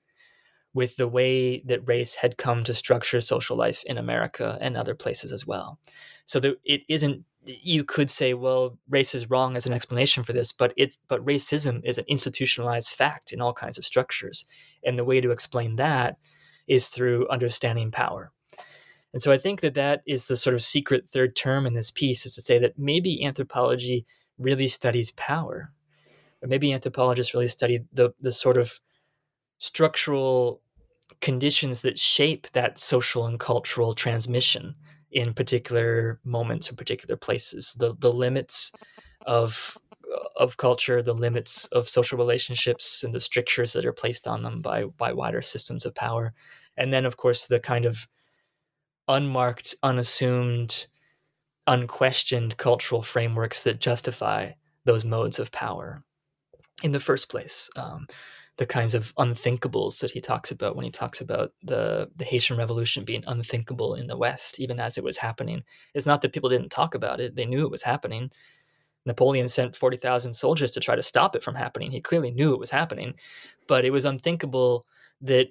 with 0.74 0.97
the 0.97 1.07
way 1.07 1.61
that 1.61 1.87
race 1.87 2.16
had 2.16 2.37
come 2.37 2.64
to 2.64 2.74
structure 2.74 3.20
social 3.20 3.57
life 3.57 3.85
in 3.87 3.97
America 3.97 4.59
and 4.61 4.77
other 4.77 4.95
places 4.95 5.31
as 5.31 5.47
well. 5.47 5.79
So 6.24 6.41
it 6.64 6.83
isn't 6.89 7.24
you 7.47 7.85
could 7.85 8.11
say, 8.11 8.35
well, 8.35 8.79
race 8.89 9.14
is 9.14 9.31
wrong 9.31 9.57
as 9.57 9.66
an 9.66 9.72
explanation 9.72 10.24
for 10.24 10.33
this, 10.33 10.53
but 10.53 10.72
it's 10.77 10.99
but 11.09 11.24
racism 11.24 11.81
is 11.85 11.99
an 11.99 12.05
institutionalized 12.09 12.91
fact 12.91 13.33
in 13.33 13.41
all 13.41 13.53
kinds 13.53 13.79
of 13.79 13.85
structures. 13.85 14.47
And 14.85 14.99
the 14.99 15.05
way 15.05 15.20
to 15.20 15.31
explain 15.31 15.77
that 15.77 16.18
is 16.66 16.89
through 16.89 17.29
understanding 17.29 17.91
power. 17.91 18.33
And 19.17 19.23
so 19.23 19.33
I 19.33 19.39
think 19.39 19.62
that 19.62 19.73
that 19.73 20.03
is 20.07 20.27
the 20.27 20.37
sort 20.37 20.53
of 20.53 20.62
secret 20.62 21.09
third 21.09 21.37
term 21.37 21.64
in 21.64 21.73
this 21.73 21.91
piece 21.91 22.27
is 22.27 22.35
to 22.35 22.43
say 22.43 22.59
that 22.59 22.79
maybe 22.79 23.25
anthropology 23.25 24.05
really 24.37 24.69
studies 24.69 25.11
power, 25.12 25.73
or 26.43 26.49
maybe 26.49 26.71
anthropologists 26.71 27.33
really 27.33 27.49
study 27.49 27.81
the 27.95 28.11
the 28.21 28.31
sort 28.31 28.59
of 28.59 28.79
structural 29.57 30.61
conditions 31.23 31.81
that 31.81 31.99
shape 31.99 32.47
that 32.53 32.77
social 32.77 33.25
and 33.25 33.41
cultural 33.41 33.95
transmission 33.95 34.75
in 35.11 35.33
particular 35.33 36.21
moments 36.23 36.71
or 36.71 36.75
particular 36.75 37.17
places. 37.17 37.75
The 37.79 37.95
the 37.99 38.12
limits 38.12 38.71
of 39.25 39.79
of 40.37 40.59
culture 40.59 41.01
the 41.01 41.14
limits 41.14 41.64
of 41.69 41.89
social 41.89 42.19
relationships 42.19 43.03
and 43.03 43.14
the 43.14 43.21
strictures 43.21 43.73
that 43.73 43.87
are 43.87 43.95
placed 43.95 44.29
on 44.29 44.43
them 44.43 44.61
by 44.61 44.85
by 44.85 45.14
wider 45.14 45.41
systems 45.41 45.87
of 45.87 45.95
power. 45.95 46.35
And 46.77 46.93
then 46.93 47.07
of 47.07 47.17
course 47.17 47.47
the 47.47 47.59
kind 47.59 47.87
of 47.87 48.07
unmarked 49.09 49.75
unassumed 49.83 50.87
unquestioned 51.67 52.57
cultural 52.57 53.03
frameworks 53.03 53.65
that 53.65 53.81
justify 53.81 54.51
those 54.85 55.05
modes 55.05 55.39
of 55.39 55.51
power 55.53 56.03
in 56.83 56.93
the 56.93 57.01
first 57.01 57.29
place 57.29 57.69
um, 57.77 58.07
the 58.57 58.67
kinds 58.67 58.95
of 58.95 59.15
unthinkables 59.17 60.01
that 60.01 60.11
he 60.11 60.21
talks 60.21 60.51
about 60.51 60.77
when 60.77 60.85
he 60.85 60.91
talks 60.91 61.21
about 61.21 61.53
the 61.63 62.09
the 62.17 62.25
Haitian 62.25 62.57
Revolution 62.57 63.05
being 63.05 63.25
unthinkable 63.27 63.95
in 63.95 64.07
the 64.07 64.17
West, 64.17 64.59
even 64.61 64.81
as 64.81 64.97
it 64.97 65.05
was 65.05 65.19
happening. 65.19 65.63
It's 65.95 66.07
not 66.07 66.23
that 66.23 66.33
people 66.33 66.49
didn't 66.51 66.71
talk 66.71 66.95
about 66.95 67.21
it; 67.21 67.35
they 67.35 67.45
knew 67.45 67.65
it 67.65 67.71
was 67.71 67.83
happening. 67.83 68.31
Napoleon 69.05 69.49
sent 69.49 69.77
forty 69.77 69.97
thousand 69.97 70.35
soldiers 70.35 70.71
to 70.73 70.81
try 70.81 70.97
to 70.97 71.03
stop 71.03 71.37
it 71.37 71.43
from 71.43 71.55
happening. 71.55 71.91
He 71.91 72.01
clearly 72.01 72.31
knew 72.31 72.55
it 72.55 72.61
was 72.61 72.71
happening, 72.71 73.15
but 73.69 73.85
it 73.85 73.91
was 73.91 74.05
unthinkable 74.07 74.87
that 75.21 75.49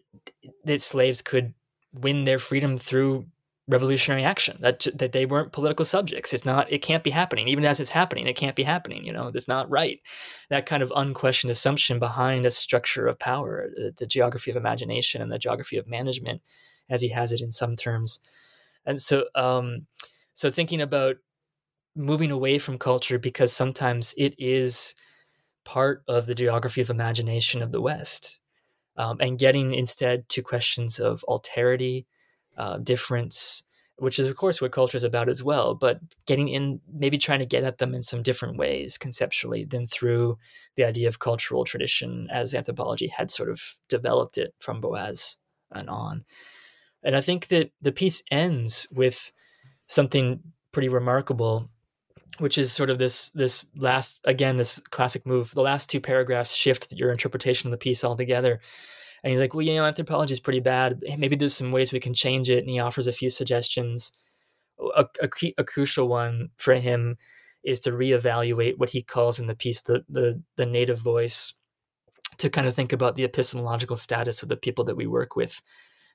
that 0.65 0.81
slaves 0.81 1.21
could 1.21 1.53
win 1.93 2.25
their 2.25 2.39
freedom 2.39 2.77
through 2.77 3.25
revolutionary 3.67 4.23
action 4.23 4.57
that 4.59 4.85
that 4.93 5.11
they 5.11 5.25
weren't 5.25 5.51
political 5.51 5.85
subjects. 5.85 6.33
It's 6.33 6.45
not 6.45 6.71
it 6.71 6.83
can't 6.83 7.03
be 7.03 7.09
happening. 7.09 7.47
Even 7.47 7.65
as 7.65 7.79
it's 7.79 7.89
happening 7.89 8.27
it 8.27 8.35
can't 8.35 8.55
be 8.55 8.63
happening 8.63 9.03
you 9.05 9.11
know? 9.11 9.31
That's 9.31 9.47
not 9.47 9.69
right. 9.69 9.99
That 10.49 10.67
kind 10.67 10.83
of 10.83 10.93
unquestioned 10.95 11.51
assumption 11.51 11.97
behind 11.97 12.45
a 12.45 12.51
structure 12.51 13.07
of 13.07 13.17
power 13.17 13.69
the, 13.75 13.93
the 13.97 14.05
geography 14.05 14.51
of 14.51 14.57
imagination 14.57 15.21
and 15.21 15.31
the 15.31 15.39
geography 15.39 15.77
of 15.77 15.87
management 15.87 16.41
as 16.89 17.01
he 17.01 17.09
has 17.09 17.31
it 17.31 17.41
in 17.41 17.51
some 17.51 17.75
terms. 17.75 18.19
And 18.85 19.01
so 19.01 19.25
um 19.33 19.87
so 20.35 20.51
thinking 20.51 20.81
about 20.81 21.15
moving 21.95 22.29
away 22.31 22.59
from 22.59 22.77
culture 22.77 23.17
because 23.17 23.51
sometimes 23.51 24.13
it 24.17 24.35
is 24.37 24.93
part 25.63 26.03
of 26.07 26.27
the 26.27 26.35
geography 26.35 26.81
of 26.81 26.89
imagination 26.89 27.63
of 27.63 27.71
the 27.71 27.81
west 27.81 28.41
um, 28.97 29.17
and 29.19 29.39
getting 29.39 29.73
instead 29.73 30.27
to 30.29 30.41
questions 30.41 30.99
of 30.99 31.25
alterity 31.27 32.05
uh, 32.57 32.77
difference, 32.77 33.63
which 33.97 34.19
is 34.19 34.27
of 34.27 34.35
course 34.35 34.61
what 34.61 34.71
culture 34.71 34.97
is 34.97 35.03
about 35.03 35.29
as 35.29 35.43
well. 35.43 35.75
But 35.75 35.99
getting 36.25 36.49
in, 36.49 36.81
maybe 36.91 37.17
trying 37.17 37.39
to 37.39 37.45
get 37.45 37.63
at 37.63 37.77
them 37.77 37.93
in 37.93 38.01
some 38.01 38.23
different 38.23 38.57
ways 38.57 38.97
conceptually 38.97 39.65
than 39.65 39.87
through 39.87 40.37
the 40.75 40.83
idea 40.83 41.07
of 41.07 41.19
cultural 41.19 41.63
tradition 41.63 42.27
as 42.31 42.53
anthropology 42.53 43.07
had 43.07 43.31
sort 43.31 43.49
of 43.49 43.75
developed 43.89 44.37
it 44.37 44.53
from 44.59 44.81
Boas 44.81 45.37
and 45.71 45.89
on. 45.89 46.25
And 47.03 47.15
I 47.15 47.21
think 47.21 47.47
that 47.47 47.71
the 47.81 47.91
piece 47.91 48.23
ends 48.31 48.87
with 48.91 49.31
something 49.87 50.41
pretty 50.71 50.89
remarkable 50.89 51.69
which 52.39 52.57
is 52.57 52.71
sort 52.71 52.89
of 52.89 52.97
this 52.97 53.29
this 53.29 53.65
last 53.75 54.19
again 54.25 54.57
this 54.57 54.79
classic 54.89 55.25
move 55.25 55.51
the 55.51 55.61
last 55.61 55.89
two 55.89 56.01
paragraphs 56.01 56.53
shift 56.53 56.91
your 56.91 57.11
interpretation 57.11 57.67
of 57.67 57.71
the 57.71 57.77
piece 57.77 58.03
altogether 58.03 58.59
and 59.25 59.31
he's 59.31 59.39
like, 59.39 59.55
well, 59.55 59.63
you 59.63 59.73
know, 59.73 59.85
anthropology 59.85 60.33
is 60.33 60.39
pretty 60.39 60.59
bad. 60.59 61.01
Maybe 61.17 61.35
there's 61.35 61.55
some 61.55 61.71
ways 61.71 61.91
we 61.91 61.99
can 61.99 62.13
change 62.13 62.47
it. 62.47 62.59
And 62.59 62.69
he 62.69 62.79
offers 62.79 63.07
a 63.07 63.11
few 63.11 63.31
suggestions. 63.31 64.11
A, 64.95 65.07
a, 65.19 65.29
a 65.57 65.63
crucial 65.63 66.07
one 66.07 66.49
for 66.57 66.75
him 66.75 67.17
is 67.63 67.79
to 67.79 67.91
reevaluate 67.91 68.77
what 68.77 68.91
he 68.91 69.01
calls 69.01 69.39
in 69.39 69.47
the 69.47 69.55
piece 69.55 69.81
the, 69.81 70.05
the, 70.07 70.43
the 70.57 70.67
native 70.67 70.99
voice, 70.99 71.55
to 72.37 72.51
kind 72.51 72.67
of 72.67 72.75
think 72.75 72.93
about 72.93 73.15
the 73.15 73.23
epistemological 73.23 73.95
status 73.95 74.43
of 74.43 74.49
the 74.49 74.57
people 74.57 74.83
that 74.83 74.95
we 74.95 75.07
work 75.07 75.35
with. 75.35 75.59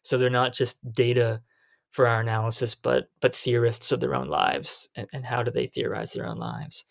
So 0.03 0.17
they're 0.17 0.31
not 0.31 0.55
just 0.55 0.93
data 0.93 1.43
for 1.91 2.07
our 2.07 2.21
analysis, 2.21 2.77
but 2.77 3.09
but 3.21 3.35
theorists 3.35 3.91
of 3.91 3.99
their 3.99 4.15
own 4.15 4.29
lives 4.29 4.89
and, 4.95 5.09
and 5.13 5.25
how 5.25 5.43
do 5.43 5.51
they 5.51 5.67
theorize 5.67 6.13
their 6.13 6.29
own 6.29 6.37
lives. 6.37 6.85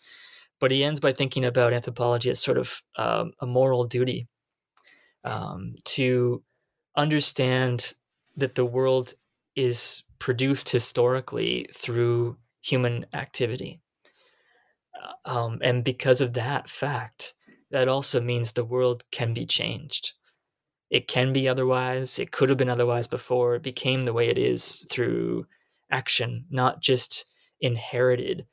But 0.58 0.70
he 0.70 0.84
ends 0.84 1.00
by 1.00 1.12
thinking 1.12 1.46
about 1.46 1.72
anthropology 1.72 2.28
as 2.28 2.42
sort 2.42 2.58
of 2.58 2.82
um, 2.96 3.32
a 3.40 3.46
moral 3.46 3.86
duty 3.86 4.28
um, 5.24 5.74
to 5.84 6.42
understand 6.96 7.92
that 8.36 8.54
the 8.54 8.64
world 8.64 9.14
is 9.56 10.02
produced 10.18 10.68
historically 10.68 11.68
through 11.72 12.36
human 12.60 13.06
activity. 13.12 13.80
Uh, 14.94 15.28
um, 15.28 15.58
and 15.62 15.84
because 15.84 16.20
of 16.20 16.34
that 16.34 16.68
fact, 16.68 17.34
that 17.70 17.88
also 17.88 18.20
means 18.20 18.52
the 18.52 18.64
world 18.64 19.04
can 19.10 19.32
be 19.32 19.46
changed. 19.46 20.12
It 20.90 21.06
can 21.06 21.32
be 21.32 21.48
otherwise. 21.48 22.18
It 22.18 22.32
could 22.32 22.48
have 22.48 22.58
been 22.58 22.68
otherwise 22.68 23.06
before. 23.06 23.54
It 23.54 23.62
became 23.62 24.02
the 24.02 24.12
way 24.12 24.28
it 24.28 24.38
is 24.38 24.86
through 24.90 25.46
action, 25.90 26.46
not 26.50 26.80
just 26.80 27.30
inherited 27.60 28.46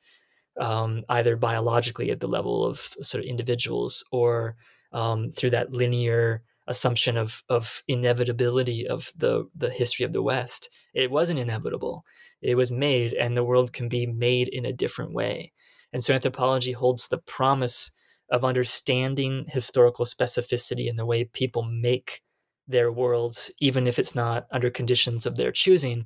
um, 0.59 1.03
either 1.09 1.35
biologically 1.35 2.11
at 2.11 2.19
the 2.19 2.27
level 2.27 2.65
of 2.65 2.79
sort 3.01 3.23
of 3.23 3.29
individuals 3.29 4.03
or 4.11 4.55
um, 4.91 5.31
through 5.31 5.51
that 5.51 5.71
linear 5.71 6.43
assumption 6.67 7.17
of 7.17 7.43
of 7.49 7.83
inevitability 7.87 8.87
of 8.87 9.11
the 9.15 9.49
the 9.55 9.69
history 9.69 10.05
of 10.05 10.13
the 10.13 10.21
West. 10.21 10.69
It 10.93 11.11
wasn't 11.11 11.39
inevitable. 11.39 12.05
It 12.41 12.55
was 12.55 12.71
made, 12.71 13.13
and 13.13 13.35
the 13.35 13.43
world 13.43 13.73
can 13.73 13.89
be 13.89 14.05
made 14.05 14.47
in 14.49 14.65
a 14.65 14.73
different 14.73 15.13
way. 15.13 15.53
And 15.93 16.03
so 16.03 16.13
anthropology 16.13 16.73
holds 16.73 17.07
the 17.07 17.17
promise 17.17 17.91
of 18.29 18.43
understanding 18.43 19.45
historical 19.47 20.05
specificity 20.05 20.87
in 20.87 20.97
the 20.97 21.05
way 21.05 21.23
people 21.23 21.63
make 21.63 22.21
their 22.67 22.91
worlds, 22.91 23.51
even 23.59 23.87
if 23.87 23.97
it's 23.97 24.13
not 24.13 24.45
under 24.51 24.69
conditions 24.69 25.25
of 25.25 25.35
their 25.35 25.51
choosing, 25.51 26.05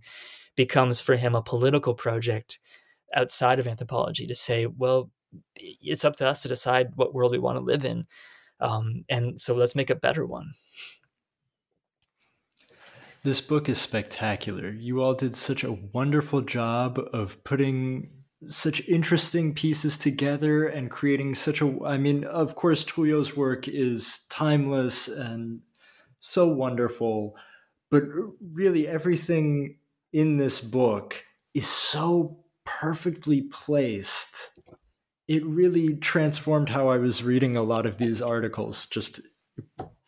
becomes 0.56 1.02
for 1.02 1.16
him 1.16 1.34
a 1.34 1.42
political 1.42 1.96
project 1.96 2.60
outside 3.16 3.60
of 3.60 3.68
anthropology 3.68 4.28
to 4.28 4.36
say, 4.36 4.68
well, 4.68 5.10
it's 5.56 6.06
up 6.06 6.16
to 6.18 6.28
us 6.28 6.42
to 6.44 6.48
decide 6.48 6.92
what 6.96 7.14
world 7.14 7.32
we 7.32 7.40
want 7.40 7.58
to 7.58 7.64
live 7.64 7.86
in. 7.86 8.06
Um, 8.62 9.04
and 9.10 9.40
so 9.40 9.56
let's 9.56 9.76
make 9.76 9.90
a 9.90 9.96
better 9.96 10.26
one. 10.26 10.54
This 13.24 13.42
book 13.42 13.70
is 13.70 13.80
spectacular. 13.80 14.72
You 14.72 15.02
all 15.02 15.14
did 15.14 15.36
such 15.36 15.64
a 15.64 15.74
wonderful 15.74 16.42
job 16.42 17.00
of 17.14 17.44
putting 17.44 18.10
such 18.48 18.82
interesting 18.88 19.54
pieces 19.54 19.98
together 19.98 20.68
and 20.68 20.90
creating 20.90 21.36
such 21.36 21.62
a 21.62 21.78
I 21.86 21.98
mean, 21.98 22.24
of 22.24 22.56
course 22.56 22.84
Trouillot's 22.84 23.38
work 23.38 23.68
is 23.68 24.26
timeless 24.30 25.08
and 25.08 25.62
so 26.20 26.48
wonderful, 26.48 27.36
but 27.92 28.04
really 28.54 28.88
everything 28.88 29.78
in 30.14 30.38
this 30.38 30.60
book 30.60 31.24
is 31.54 31.68
so 31.68 32.40
perfectly 32.66 33.42
placed 33.42 34.60
it 35.28 35.46
really 35.46 35.96
transformed 35.96 36.70
how 36.70 36.90
I 36.90 36.98
was 36.98 37.24
reading 37.24 37.58
a 37.58 37.64
lot 37.64 37.86
of 37.86 37.98
these 37.98 38.22
articles 38.22 38.86
just 38.88 39.22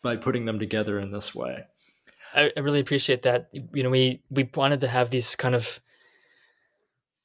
by 0.02 0.16
putting 0.16 0.44
them 0.44 0.58
together 0.58 0.98
in 0.98 1.12
this 1.12 1.34
way. 1.34 1.64
I, 2.34 2.50
I 2.56 2.60
really 2.60 2.80
appreciate 2.80 3.22
that. 3.22 3.48
You 3.52 3.82
know, 3.82 3.90
we 3.90 4.22
we 4.30 4.48
wanted 4.54 4.80
to 4.80 4.88
have 4.88 5.10
these 5.10 5.36
kind 5.36 5.54
of 5.54 5.80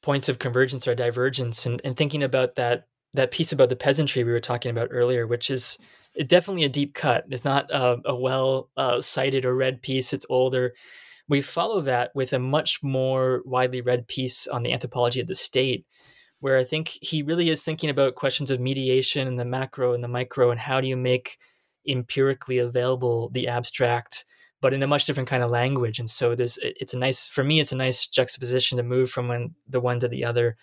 points 0.02 0.30
of 0.30 0.40
convergence 0.40 0.88
or 0.88 0.96
divergence, 0.96 1.66
and, 1.66 1.82
and 1.84 1.98
thinking 1.98 2.24
about 2.24 2.56
that 2.56 2.88
that 3.14 3.32
piece 3.32 3.52
about 3.52 3.70
the 3.70 3.76
peasantry 3.76 4.24
we 4.24 4.32
were 4.32 4.40
talking 4.40 4.70
about 4.72 4.90
earlier, 4.92 5.26
which 5.26 5.50
is 5.50 5.80
definitely 6.28 6.64
a 6.64 6.70
deep 6.70 6.94
cut. 6.94 7.26
It's 7.30 7.46
not 7.46 7.70
a, 7.72 7.98
well 8.16 8.70
uh, 8.78 9.02
cited 9.02 9.46
or 9.46 9.56
read 9.56 9.82
piece. 9.82 10.14
It's 10.14 10.26
older. 10.30 10.74
We 11.28 11.42
follow 11.42 11.82
that 11.82 12.12
with 12.16 12.34
a 12.34 12.40
much 12.40 12.82
more 12.84 13.42
widely 13.46 13.82
read 13.82 14.08
piece 14.08 14.48
on 14.48 14.64
the 14.64 14.74
anthropology 14.74 15.22
of 15.22 15.28
the 15.28 15.36
state, 15.36 15.86
where 16.40 16.58
I 16.58 16.64
think 16.64 16.88
he 17.02 17.22
really 17.24 17.50
is 17.50 17.64
thinking 17.64 17.90
about 17.90 18.16
questions 18.16 18.52
of 18.52 18.60
mediation 18.60 19.28
and 19.28 19.40
the 19.40 19.46
macro 19.46 19.94
and 19.94 20.04
the 20.04 20.08
micro 20.08 20.52
and 20.52 20.60
how 20.60 20.82
do 20.82 20.88
you 20.88 20.98
make 20.98 21.38
empirically 21.88 22.58
available 22.58 23.30
the 23.30 23.48
abstract 23.48 24.26
but 24.62 24.74
in 24.74 24.84
a 24.84 24.88
much 24.88 25.06
different 25.06 25.30
kind 25.30 25.44
of 25.44 25.52
language 25.52 26.00
and 26.00 26.10
so 26.10 26.36
there's 26.36 26.60
it's 26.62 26.94
a 26.94 26.98
nice 26.98 27.28
for 27.28 27.44
me 27.44 27.60
it's 27.60 27.72
a 27.72 27.78
nice 27.78 28.08
juxtaposition 28.08 28.78
to 28.78 28.84
move 28.84 29.10
from 29.10 29.28
one 29.28 29.56
the 29.68 29.80
one 29.80 30.00
to 30.00 30.08
the 30.08 30.26
other 30.26 30.58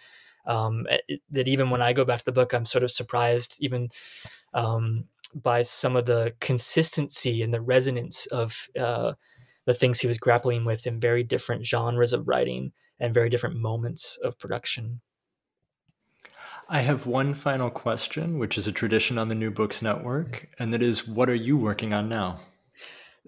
Um, 0.47 0.87
it, 1.09 1.21
that 1.31 1.49
even 1.49 1.71
when 1.71 1.83
I 1.83 1.93
go 1.93 2.05
back 2.05 2.21
to 2.21 2.25
the 2.25 2.33
book, 2.41 2.53
I'm 2.53 2.67
sort 2.67 2.85
of 2.85 2.91
surprised 2.91 3.57
even 3.59 3.89
um, 4.55 5.09
by 5.35 5.65
some 5.65 5.99
of 5.99 6.07
the 6.07 6.35
consistency 6.41 7.43
and 7.43 7.53
the 7.53 7.61
resonance 7.61 8.27
of 8.27 8.69
uh, 8.79 9.15
the 9.65 9.75
things 9.75 10.01
he 10.01 10.07
was 10.07 10.19
grappling 10.19 10.65
with 10.65 10.87
in 10.87 11.01
very 11.01 11.25
different 11.25 11.67
genres 11.67 12.13
of 12.13 12.29
writing 12.29 12.73
and 13.01 13.13
very 13.13 13.29
different 13.29 13.57
moments 13.57 14.19
of 14.23 14.39
production. 14.39 15.01
I 16.69 16.81
have 16.81 17.07
one 17.07 17.33
final 17.33 17.71
question, 17.71 18.39
which 18.39 18.59
is 18.59 18.67
a 18.67 18.73
tradition 18.73 19.19
on 19.19 19.29
the 19.29 19.37
New 19.37 19.53
Books 19.53 19.83
Network, 19.83 20.49
and 20.59 20.73
that 20.73 20.83
is 20.83 21.07
what 21.07 21.31
are 21.31 21.35
you 21.35 21.57
working 21.57 21.93
on 21.93 22.09
now? 22.09 22.41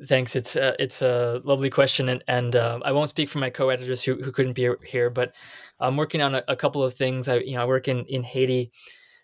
Thanks. 0.07 0.35
It's 0.35 0.57
a, 0.57 0.81
it's 0.83 1.03
a 1.03 1.41
lovely 1.45 1.71
question, 1.71 2.09
and, 2.09 2.25
and 2.27 2.57
uh, 2.57 2.81
I 2.85 2.91
won't 2.91 3.11
speak 3.11 3.29
for 3.29 3.39
my 3.39 3.51
co-editors 3.51 4.03
who, 4.03 4.17
who 4.17 4.33
couldn't 4.33 4.55
be 4.55 4.69
here, 4.85 5.09
but 5.09 5.35
I'm 5.79 5.97
working 5.97 6.21
on 6.21 6.35
a, 6.35 6.45
a 6.49 6.57
couple 6.57 6.83
of 6.83 6.95
things. 6.95 7.29
I 7.29 7.37
you 7.39 7.55
know 7.55 7.63
I 7.63 7.67
work 7.67 7.87
in, 7.87 8.05
in 8.07 8.25
Haiti, 8.25 8.73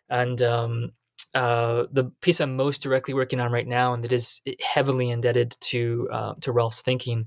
and 0.09 0.41
um, 0.43 0.93
uh, 1.35 1.85
the 1.91 2.12
piece 2.21 2.41
I'm 2.41 2.57
most 2.57 2.83
directly 2.83 3.15
working 3.15 3.41
on 3.41 3.51
right 3.51 3.67
now, 3.67 3.95
and 3.95 4.05
that 4.05 4.12
is 4.12 4.41
heavily 4.61 5.11
indebted 5.11 5.57
to 5.61 6.09
uh, 6.12 6.35
to 6.41 6.53
Rolph's 6.53 6.83
thinking, 6.83 7.27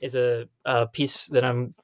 is 0.00 0.14
a, 0.14 0.48
a 0.64 0.86
piece 0.86 1.26
that 1.28 1.44
I'm 1.44 1.74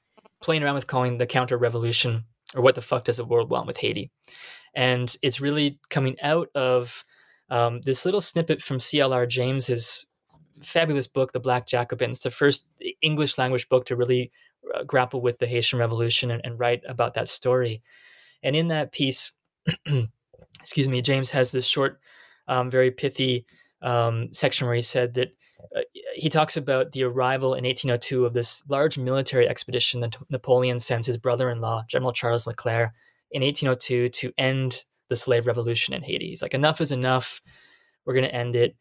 playing 0.40 0.62
around 0.62 0.76
with 0.76 0.86
calling 0.86 1.18
the 1.18 1.26
counter 1.26 1.58
revolution 1.58 2.24
or 2.54 2.62
what 2.62 2.74
the 2.74 2.82
fuck 2.82 3.04
does 3.04 3.16
the 3.16 3.24
world 3.24 3.50
want 3.50 3.66
with 3.66 3.78
Haiti? 3.78 4.10
And 4.74 5.14
it's 5.22 5.40
really 5.40 5.80
coming 5.88 6.16
out 6.20 6.48
of 6.54 7.04
um, 7.48 7.80
this 7.82 8.04
little 8.04 8.20
snippet 8.20 8.62
from 8.62 8.80
C.L.R. 8.80 9.26
James's 9.26 10.06
fabulous 10.62 11.06
book, 11.06 11.32
The 11.32 11.40
Black 11.40 11.66
Jacobins, 11.66 12.20
the 12.20 12.30
first 12.30 12.66
English 13.00 13.38
language 13.38 13.68
book 13.68 13.86
to 13.86 13.96
really 13.96 14.30
uh, 14.74 14.84
grapple 14.84 15.20
with 15.20 15.38
the 15.38 15.46
Haitian 15.46 15.78
Revolution 15.78 16.30
and, 16.30 16.40
and, 16.44 16.58
write 16.58 16.82
about 16.86 17.14
that 17.14 17.28
story. 17.28 17.82
And 18.42 18.54
in 18.54 18.68
that 18.68 18.92
piece, 18.92 19.32
excuse 20.60 20.88
me, 20.88 21.02
James 21.02 21.30
has 21.30 21.50
this 21.50 21.66
short, 21.66 21.98
um, 22.46 22.70
very 22.70 22.90
pithy 22.90 23.46
um, 23.82 24.32
section 24.32 24.66
where 24.66 24.76
he 24.76 24.82
said 24.82 25.14
that 25.14 25.30
uh, 25.76 25.80
he 26.14 26.28
talks 26.28 26.56
about 26.56 26.92
the 26.92 27.04
arrival 27.04 27.54
in 27.54 27.64
1802 27.64 28.26
of 28.26 28.34
this 28.34 28.68
large 28.68 28.98
military 28.98 29.48
expedition 29.48 30.00
that 30.00 30.16
Napoleon 30.30 30.80
sends 30.80 31.06
his 31.06 31.16
brother-in-law, 31.16 31.84
General 31.88 32.12
Charles 32.12 32.46
Leclerc, 32.46 32.92
in 33.30 33.42
1802 33.42 34.08
to 34.08 34.32
end 34.38 34.84
the 35.08 35.16
slave 35.16 35.46
revolution 35.46 35.94
in 35.94 36.02
Haiti. 36.02 36.28
He's 36.28 36.42
like, 36.42 36.54
enough 36.54 36.80
is 36.80 36.92
enough. 36.92 37.42
We're 38.04 38.14
going 38.14 38.24
to 38.24 38.34
end 38.34 38.56
it. 38.56 38.76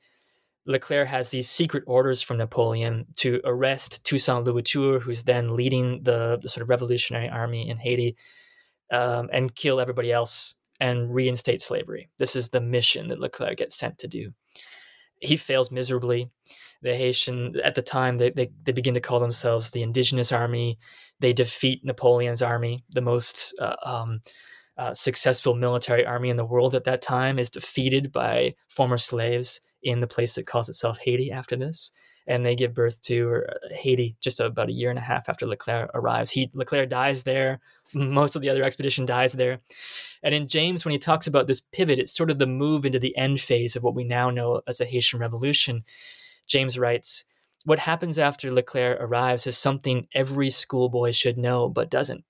Leclerc 0.66 1.08
has 1.08 1.30
these 1.30 1.50
secret 1.50 1.84
orders 1.88 2.22
from 2.22 2.38
Napoleon 2.38 3.08
to 3.18 3.42
arrest 3.44 4.06
Toussaint 4.06 4.46
Louverture, 4.46 5.00
who's 5.00 5.24
then 5.24 5.56
leading 5.56 6.04
the, 6.04 6.38
the 6.42 6.50
sort 6.50 6.62
of 6.62 6.70
revolutionary 6.70 7.28
army 7.28 7.68
in 7.68 7.78
Haiti, 7.78 8.16
um, 8.92 9.30
and 9.34 9.56
kill 9.56 9.80
everybody 9.80 10.12
else 10.12 10.56
and 10.80 11.14
reinstate 11.14 11.62
slavery. 11.62 12.10
This 12.20 12.36
is 12.36 12.50
the 12.50 12.62
mission 12.62 13.08
that 13.10 13.20
Leclerc 13.20 13.58
gets 13.58 13.76
sent 13.76 13.98
to 14.00 14.08
do. 14.08 14.32
He 15.20 15.38
fails 15.38 15.72
miserably 15.72 16.30
the 16.82 16.96
Haitian 16.96 17.56
at 17.64 17.76
the 17.76 17.82
time 17.82 18.18
they, 18.18 18.30
they, 18.30 18.52
they 18.64 18.72
begin 18.72 18.94
to 18.94 19.02
call 19.02 19.20
themselves 19.20 19.72
the 19.72 19.84
indigenous 19.84 20.32
army. 20.32 20.80
They 21.20 21.34
defeat 21.34 21.84
Napoleon's 21.84 22.42
army, 22.42 22.84
the 22.90 23.02
most 23.02 23.54
uh, 23.60 23.76
um, 23.84 24.22
uh, 24.78 24.94
successful 24.94 25.56
military 25.56 26.06
army 26.06 26.30
in 26.30 26.38
the 26.38 26.46
world 26.46 26.74
at 26.74 26.86
that 26.86 27.02
time, 27.02 27.38
is 27.38 27.50
defeated 27.50 28.12
by 28.12 28.56
former 28.70 28.98
slaves 28.98 29.60
in 29.84 30.00
the 30.00 30.08
place 30.08 30.36
that 30.36 30.48
calls 30.48 30.70
itself 30.70 31.00
Haiti 31.00 31.32
after 31.32 31.56
this. 31.56 31.92
And 32.28 32.46
they 32.46 32.56
give 32.56 32.76
birth 32.76 33.02
to 33.04 33.42
uh, 33.50 33.76
Haiti 33.76 34.16
just 34.22 34.40
about 34.40 34.70
a 34.70 34.74
year 34.74 34.90
and 34.90 35.00
a 35.00 35.02
half 35.02 35.28
after 35.28 35.48
Leclerc 35.48 35.90
arrives. 35.94 36.32
He 36.32 36.50
Leclerc 36.54 36.88
dies 36.88 37.24
there. 37.24 37.60
Most 37.94 38.36
of 38.36 38.42
the 38.42 38.50
other 38.50 38.64
expedition 38.64 39.06
dies 39.06 39.34
there. 39.34 39.60
And 40.22 40.36
in 40.36 40.48
James, 40.48 40.86
when 40.86 40.92
he 40.92 41.00
talks 41.00 41.28
about 41.28 41.48
this 41.48 41.60
pivot, 41.60 42.00
it's 42.00 42.16
sort 42.16 42.30
of 42.30 42.38
the 42.38 42.46
move 42.46 42.86
into 42.86 43.00
the 43.00 43.18
end 43.18 43.42
phase 43.42 43.76
of 43.76 43.84
what 43.84 43.96
we 43.96 44.04
now 44.04 44.30
know 44.30 44.62
as 44.68 44.78
the 44.78 44.86
Haitian 44.86 45.20
Revolution 45.20 45.84
James 46.50 46.78
writes, 46.78 47.26
What 47.66 47.80
happens 47.80 48.18
after 48.18 48.52
Leclerc 48.52 49.00
arrives 49.00 49.48
is 49.48 49.58
something 49.58 50.08
every 50.14 50.50
schoolboy 50.50 51.12
should 51.12 51.38
know, 51.38 51.70
but 51.70 51.90
doesn't. 51.90 52.26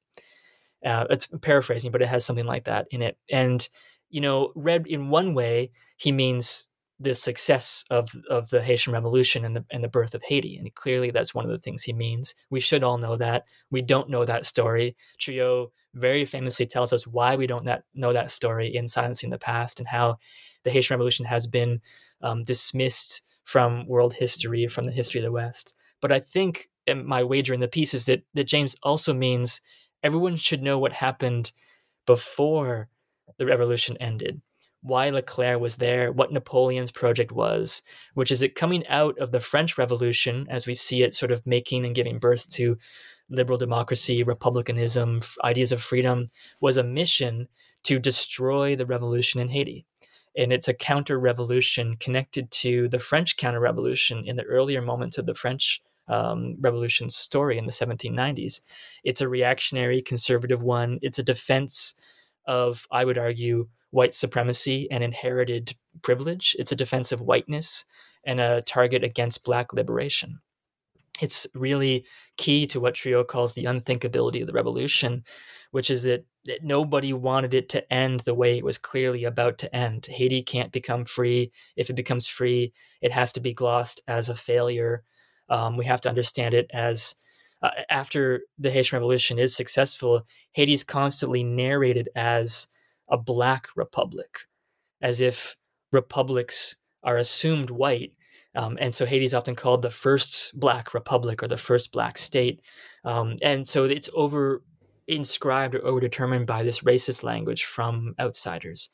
Uh, 0.85 1.05
it's 1.09 1.27
paraphrasing, 1.41 1.91
but 1.91 2.01
it 2.01 2.07
has 2.07 2.25
something 2.25 2.45
like 2.45 2.65
that 2.65 2.87
in 2.91 3.01
it. 3.01 3.17
And, 3.31 3.67
you 4.09 4.21
know, 4.21 4.51
read 4.55 4.87
in 4.87 5.09
one 5.09 5.33
way, 5.33 5.71
he 5.97 6.11
means 6.11 6.67
the 7.01 7.15
success 7.15 7.85
of 7.89 8.11
of 8.29 8.49
the 8.49 8.61
Haitian 8.61 8.91
Revolution 8.93 9.45
and 9.45 9.55
the 9.55 9.65
and 9.71 9.83
the 9.83 9.87
birth 9.87 10.13
of 10.13 10.23
Haiti, 10.23 10.57
and 10.57 10.73
clearly 10.75 11.11
that's 11.11 11.33
one 11.33 11.45
of 11.45 11.51
the 11.51 11.59
things 11.59 11.83
he 11.83 11.93
means. 11.93 12.33
We 12.49 12.59
should 12.59 12.83
all 12.83 12.97
know 12.97 13.15
that. 13.15 13.45
We 13.71 13.81
don't 13.81 14.09
know 14.09 14.25
that 14.25 14.45
story. 14.45 14.97
Trouillot 15.19 15.69
very 15.93 16.25
famously 16.25 16.65
tells 16.65 16.93
us 16.93 17.07
why 17.07 17.35
we 17.35 17.47
don't 17.47 17.65
that, 17.65 17.83
know 17.93 18.13
that 18.13 18.31
story 18.31 18.73
in 18.75 18.87
Silencing 18.87 19.29
the 19.29 19.39
Past 19.39 19.79
and 19.79 19.87
how 19.87 20.17
the 20.63 20.71
Haitian 20.71 20.95
Revolution 20.95 21.25
has 21.25 21.47
been 21.47 21.81
um, 22.21 22.43
dismissed 22.43 23.21
from 23.49 23.87
world 23.87 24.13
history, 24.13 24.67
from 24.67 24.85
the 24.85 24.91
history 24.91 25.19
of 25.19 25.23
the 25.23 25.31
West. 25.31 25.75
But 26.01 26.11
I 26.11 26.19
think 26.19 26.69
my 26.87 27.23
wager 27.23 27.51
in 27.51 27.61
the 27.61 27.67
piece 27.67 27.95
is 27.95 28.05
that, 28.05 28.21
that 28.35 28.43
James 28.43 28.75
also 28.83 29.11
means 29.11 29.61
everyone 30.03 30.35
should 30.35 30.61
know 30.61 30.77
what 30.77 30.93
happened 30.93 31.51
before 32.05 32.89
the 33.39 33.47
revolution 33.47 33.97
ended, 33.97 34.39
why 34.83 35.09
Leclerc 35.09 35.59
was 35.59 35.77
there, 35.77 36.11
what 36.11 36.31
Napoleon's 36.31 36.91
project 36.91 37.31
was, 37.31 37.81
which 38.13 38.29
is 38.29 38.43
it 38.43 38.53
coming 38.53 38.85
out 38.85 39.17
of 39.17 39.31
the 39.31 39.39
French 39.39 39.79
Revolution 39.79 40.45
as 40.47 40.67
we 40.67 40.75
see 40.75 41.01
it 41.01 41.15
sort 41.15 41.31
of 41.31 41.47
making 41.47 41.85
and 41.85 41.95
giving 41.95 42.19
birth 42.19 42.47
to 42.51 42.77
liberal 43.31 43.57
democracy, 43.57 44.21
republicanism, 44.21 45.21
ideas 45.43 45.71
of 45.71 45.81
freedom, 45.81 46.27
was 46.61 46.77
a 46.77 46.83
mission 46.83 47.47
to 47.81 47.97
destroy 47.97 48.75
the 48.75 48.85
revolution 48.85 49.41
in 49.41 49.49
Haiti 49.49 49.87
and 50.37 50.53
it's 50.53 50.67
a 50.67 50.73
counter 50.73 51.19
revolution 51.19 51.97
connected 51.97 52.51
to 52.51 52.87
the 52.89 52.99
French 52.99 53.37
counter 53.37 53.59
revolution 53.59 54.23
in 54.25 54.35
the 54.35 54.43
earlier 54.43 54.81
moments 54.81 55.17
of 55.17 55.25
the 55.25 55.33
French 55.33 55.81
um, 56.07 56.55
revolution 56.59 57.09
story 57.09 57.57
in 57.57 57.65
the 57.65 57.71
1790s. 57.71 58.61
It's 59.03 59.21
a 59.21 59.29
reactionary, 59.29 60.01
conservative 60.01 60.63
one. 60.63 60.99
It's 61.01 61.19
a 61.19 61.23
defense 61.23 61.95
of, 62.45 62.87
I 62.91 63.05
would 63.05 63.17
argue, 63.17 63.67
white 63.91 64.13
supremacy 64.13 64.89
and 64.91 65.03
inherited 65.03 65.75
privilege. 66.01 66.55
It's 66.59 66.71
a 66.71 66.75
defense 66.75 67.11
of 67.11 67.21
whiteness 67.21 67.85
and 68.23 68.39
a 68.39 68.61
target 68.61 69.03
against 69.03 69.43
black 69.43 69.73
liberation. 69.73 70.39
It's 71.21 71.47
really 71.53 72.05
key 72.37 72.65
to 72.67 72.79
what 72.79 72.95
Trouillot 72.95 73.27
calls 73.27 73.53
the 73.53 73.65
unthinkability 73.65 74.41
of 74.41 74.47
the 74.47 74.53
revolution, 74.53 75.23
which 75.71 75.89
is 75.89 76.03
that, 76.03 76.25
that 76.45 76.63
nobody 76.63 77.13
wanted 77.13 77.53
it 77.53 77.69
to 77.69 77.93
end 77.93 78.21
the 78.21 78.33
way 78.33 78.57
it 78.57 78.65
was 78.65 78.77
clearly 78.77 79.23
about 79.23 79.57
to 79.59 79.75
end. 79.75 80.05
Haiti 80.05 80.41
can't 80.41 80.71
become 80.71 81.05
free. 81.05 81.51
If 81.75 81.89
it 81.89 81.95
becomes 81.95 82.27
free, 82.27 82.73
it 83.01 83.11
has 83.11 83.33
to 83.33 83.39
be 83.39 83.53
glossed 83.53 84.01
as 84.07 84.29
a 84.29 84.35
failure. 84.35 85.03
Um, 85.49 85.77
we 85.77 85.85
have 85.85 86.01
to 86.01 86.09
understand 86.09 86.53
it 86.53 86.69
as 86.73 87.15
uh, 87.61 87.71
after 87.89 88.41
the 88.57 88.71
Haitian 88.71 88.97
Revolution 88.97 89.37
is 89.37 89.55
successful, 89.55 90.25
Haiti's 90.53 90.83
constantly 90.83 91.43
narrated 91.43 92.09
as 92.15 92.67
a 93.09 93.17
black 93.17 93.67
republic, 93.75 94.39
as 95.01 95.19
if 95.19 95.57
republics 95.91 96.75
are 97.03 97.17
assumed 97.17 97.69
white. 97.69 98.13
Um, 98.55 98.77
and 98.79 98.93
so 98.95 99.05
Haiti 99.05 99.25
is 99.25 99.33
often 99.33 99.55
called 99.55 99.81
the 99.81 99.91
first 99.91 100.57
black 100.59 100.93
republic 100.93 101.43
or 101.43 101.47
the 101.47 101.57
first 101.57 101.91
black 101.91 102.17
state. 102.17 102.61
Um, 103.03 103.35
and 103.41 103.67
so 103.67 103.85
it's 103.85 104.09
over 104.13 104.63
inscribed 105.09 105.75
or 105.75 105.79
overdetermined 105.79 106.45
by 106.45 106.63
this 106.63 106.81
racist 106.81 107.23
language 107.23 107.65
from 107.65 108.15
outsiders. 108.19 108.89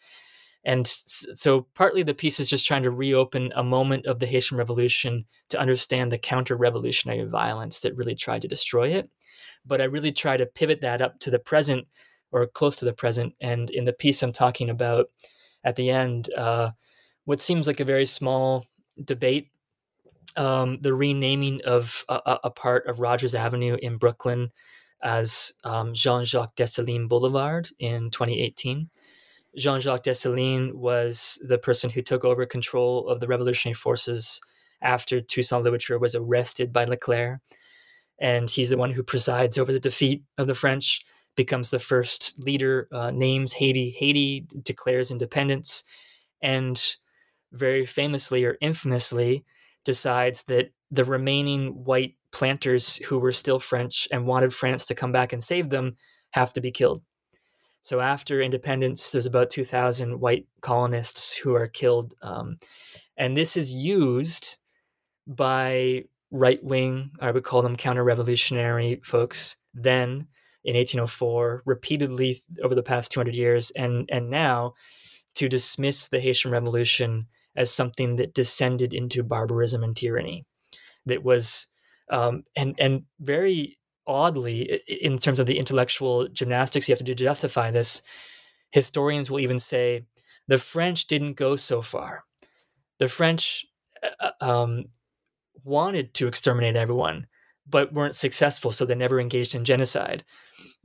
And 0.64 0.88
so 0.88 1.68
partly 1.76 2.02
the 2.02 2.16
piece 2.16 2.40
is 2.40 2.50
just 2.50 2.66
trying 2.66 2.84
to 2.84 2.92
reopen 2.92 3.54
a 3.56 3.64
moment 3.64 4.08
of 4.08 4.20
the 4.20 4.26
Haitian 4.26 4.58
Revolution 4.58 5.26
to 5.50 5.60
understand 5.60 6.12
the 6.12 6.18
counter 6.18 6.56
revolutionary 6.56 7.26
violence 7.26 7.82
that 7.82 7.96
really 7.96 8.16
tried 8.16 8.42
to 8.42 8.48
destroy 8.48 8.90
it. 8.90 9.10
But 9.64 9.80
I 9.80 9.86
really 9.86 10.12
try 10.12 10.38
to 10.38 10.46
pivot 10.46 10.82
that 10.82 11.02
up 11.02 11.20
to 11.20 11.30
the 11.30 11.38
present 11.38 11.88
or 12.32 12.48
close 12.48 12.76
to 12.78 12.86
the 12.86 12.94
present. 12.94 13.34
And 13.40 13.70
in 13.70 13.86
the 13.86 13.94
piece 13.94 14.24
I'm 14.24 14.32
talking 14.32 14.72
about 14.72 15.08
at 15.64 15.76
the 15.76 15.92
end, 15.92 16.34
uh, 16.36 16.72
what 17.26 17.42
seems 17.42 17.68
like 17.68 17.80
a 17.80 17.86
very 17.86 18.06
small 18.06 18.66
debate 19.04 19.52
um, 20.38 20.80
the 20.82 20.94
renaming 20.94 21.62
of 21.66 22.04
a, 22.10 22.40
a, 22.44 22.50
part 22.50 22.88
of 22.88 23.00
Rogers 23.00 23.36
Avenue 23.36 23.78
in 23.82 23.98
Brooklyn 23.98 24.52
as 25.06 25.54
um, 25.64 25.94
Jean 25.94 26.26
Jacques 26.26 26.56
Dessalines 26.56 27.08
Boulevard 27.08 27.70
in 27.78 28.10
2018. 28.10 28.90
Jean 29.56 29.80
Jacques 29.80 30.04
Dessalines 30.04 30.74
was 30.74 31.40
the 31.48 31.60
person 31.60 31.92
who 31.92 32.02
took 32.02 32.26
over 32.26 32.46
control 32.46 33.08
of 33.08 33.20
the 33.20 33.28
revolutionary 33.28 33.76
forces 33.76 34.42
after 34.82 35.22
Toussaint 35.22 35.64
Louverture 35.64 36.00
was 36.00 36.16
arrested 36.16 36.74
by 36.74 36.86
Leclerc. 36.86 37.40
And 38.20 38.50
he's 38.50 38.70
the 38.70 38.78
one 38.78 38.92
who 38.92 39.04
presides 39.04 39.58
over 39.58 39.72
the 39.72 39.80
defeat 39.80 40.24
of 40.40 40.48
the 40.48 40.56
French, 40.56 41.06
becomes 41.36 41.70
the 41.70 41.80
first 41.80 42.44
leader, 42.44 42.88
uh, 42.92 43.12
names 43.12 43.54
Haiti. 43.54 43.92
Haiti 43.92 44.48
declares 44.64 45.12
independence, 45.12 45.84
and 46.42 46.82
very 47.52 47.86
famously 47.86 48.44
or 48.44 48.58
infamously 48.60 49.46
decides 49.84 50.46
that 50.46 50.72
the 50.92 51.06
remaining 51.06 51.84
white 51.84 52.16
planters 52.36 52.98
who 52.98 53.18
were 53.18 53.32
still 53.32 53.62
French 53.62 54.10
and 54.12 54.28
wanted 54.28 54.54
France 54.54 54.86
to 54.86 54.94
come 54.94 55.14
back 55.14 55.32
and 55.32 55.42
save 55.42 55.70
them 55.70 55.96
have 56.32 56.52
to 56.52 56.60
be 56.60 56.70
killed. 56.70 57.02
So 57.82 58.02
after 58.02 58.42
independence, 58.42 59.10
there's 59.10 59.26
about 59.26 59.50
2,000 59.50 60.20
white 60.20 60.46
colonists 60.60 61.38
who 61.38 61.56
are 61.56 61.70
killed. 61.70 62.14
Um, 62.22 62.58
and 63.16 63.38
this 63.38 63.56
is 63.56 63.74
used 63.74 64.58
by 65.26 66.04
right 66.30 66.62
wing, 66.62 67.12
I 67.22 67.32
would 67.32 67.46
call 67.46 67.62
them 67.62 67.78
counter 67.78 68.04
revolutionary 68.04 69.00
folks, 69.02 69.56
then 69.74 70.28
in 70.66 70.76
1804, 70.76 71.64
repeatedly 71.66 72.38
over 72.62 72.76
the 72.76 72.84
past 72.84 73.14
200 73.14 73.34
years, 73.34 73.72
and, 73.72 74.10
and 74.12 74.30
now 74.30 74.74
to 75.36 75.48
dismiss 75.48 76.10
the 76.10 76.20
Haitian 76.20 76.52
Revolution 76.52 77.28
as 77.56 77.72
something 77.72 78.18
that 78.18 78.34
descended 78.34 78.94
into 78.94 79.24
barbarism 79.24 79.86
and 79.86 79.96
tyranny. 79.96 80.46
That 81.06 81.24
was, 81.24 81.68
um, 82.10 82.44
and 82.56 82.76
and 82.80 83.04
very 83.20 83.78
oddly, 84.08 84.82
in 84.88 85.18
terms 85.18 85.40
of 85.40 85.48
the 85.48 85.58
intellectual 85.58 86.28
gymnastics 86.28 86.88
you 86.88 86.94
have 86.94 87.00
to 87.00 87.06
do 87.06 87.16
to 87.16 87.24
justify 87.24 87.72
this, 87.72 88.02
historians 88.72 89.30
will 89.30 89.40
even 89.40 89.60
say 89.60 90.06
the 90.48 90.58
French 90.58 91.08
didn't 91.08 91.34
go 91.34 91.56
so 91.56 91.82
far. 91.82 92.24
The 93.00 93.08
French 93.08 93.66
uh, 94.04 94.32
uh, 94.42 94.46
um, 94.46 94.86
wanted 95.64 96.14
to 96.16 96.28
exterminate 96.28 96.76
everyone, 96.76 97.28
but 97.68 97.94
weren't 97.94 98.16
successful, 98.16 98.72
so 98.72 98.86
they 98.86 98.96
never 98.96 99.20
engaged 99.20 99.56
in 99.56 99.66
genocide 99.66 100.24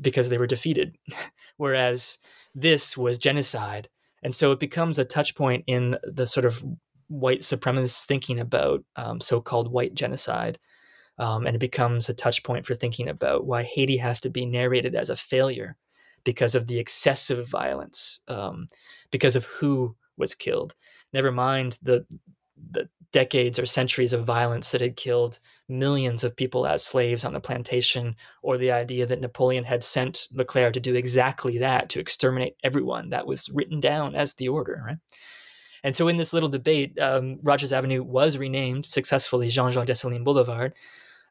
because 0.00 0.28
they 0.28 0.38
were 0.38 0.46
defeated. 0.46 0.96
Whereas 1.56 2.18
this 2.54 2.96
was 2.96 3.18
genocide 3.18 3.88
and 4.22 4.34
so 4.34 4.52
it 4.52 4.60
becomes 4.60 4.98
a 4.98 5.04
touch 5.04 5.34
point 5.34 5.64
in 5.66 5.96
the 6.02 6.26
sort 6.26 6.46
of 6.46 6.64
white 7.08 7.40
supremacist 7.40 8.06
thinking 8.06 8.38
about 8.38 8.84
um, 8.96 9.20
so-called 9.20 9.72
white 9.72 9.94
genocide 9.94 10.58
um, 11.20 11.46
and 11.46 11.54
it 11.54 11.60
becomes 11.60 12.08
a 12.08 12.14
touch 12.14 12.42
point 12.42 12.66
for 12.66 12.74
thinking 12.74 13.08
about 13.08 13.46
why 13.46 13.62
haiti 13.62 13.96
has 13.96 14.20
to 14.20 14.30
be 14.30 14.44
narrated 14.44 14.94
as 14.94 15.10
a 15.10 15.16
failure 15.16 15.76
because 16.24 16.54
of 16.54 16.66
the 16.66 16.78
excessive 16.78 17.48
violence 17.48 18.20
um, 18.28 18.66
because 19.10 19.36
of 19.36 19.44
who 19.44 19.94
was 20.16 20.34
killed 20.34 20.74
never 21.12 21.30
mind 21.30 21.78
the 21.82 22.04
the 22.72 22.88
decades 23.12 23.58
or 23.58 23.66
centuries 23.66 24.12
of 24.12 24.24
violence 24.24 24.70
that 24.70 24.80
had 24.80 24.96
killed 24.96 25.38
millions 25.68 26.24
of 26.24 26.36
people 26.36 26.66
as 26.66 26.84
slaves 26.84 27.24
on 27.24 27.32
the 27.32 27.40
plantation, 27.40 28.16
or 28.42 28.56
the 28.56 28.72
idea 28.72 29.06
that 29.06 29.20
Napoleon 29.20 29.64
had 29.64 29.82
sent 29.84 30.28
Leclerc 30.32 30.74
to 30.74 30.80
do 30.80 30.94
exactly 30.94 31.58
that, 31.58 31.88
to 31.90 32.00
exterminate 32.00 32.56
everyone. 32.62 33.10
That 33.10 33.26
was 33.26 33.48
written 33.50 33.80
down 33.80 34.14
as 34.14 34.34
the 34.34 34.48
order, 34.48 34.82
right? 34.86 34.98
And 35.82 35.96
so, 35.96 36.08
in 36.08 36.18
this 36.18 36.32
little 36.32 36.48
debate, 36.48 36.98
um, 37.00 37.38
Rogers 37.42 37.72
Avenue 37.72 38.02
was 38.02 38.36
renamed 38.36 38.84
successfully 38.86 39.48
Jean 39.48 39.72
Jacques 39.72 39.86
Dessalines 39.86 40.24
Boulevard, 40.24 40.74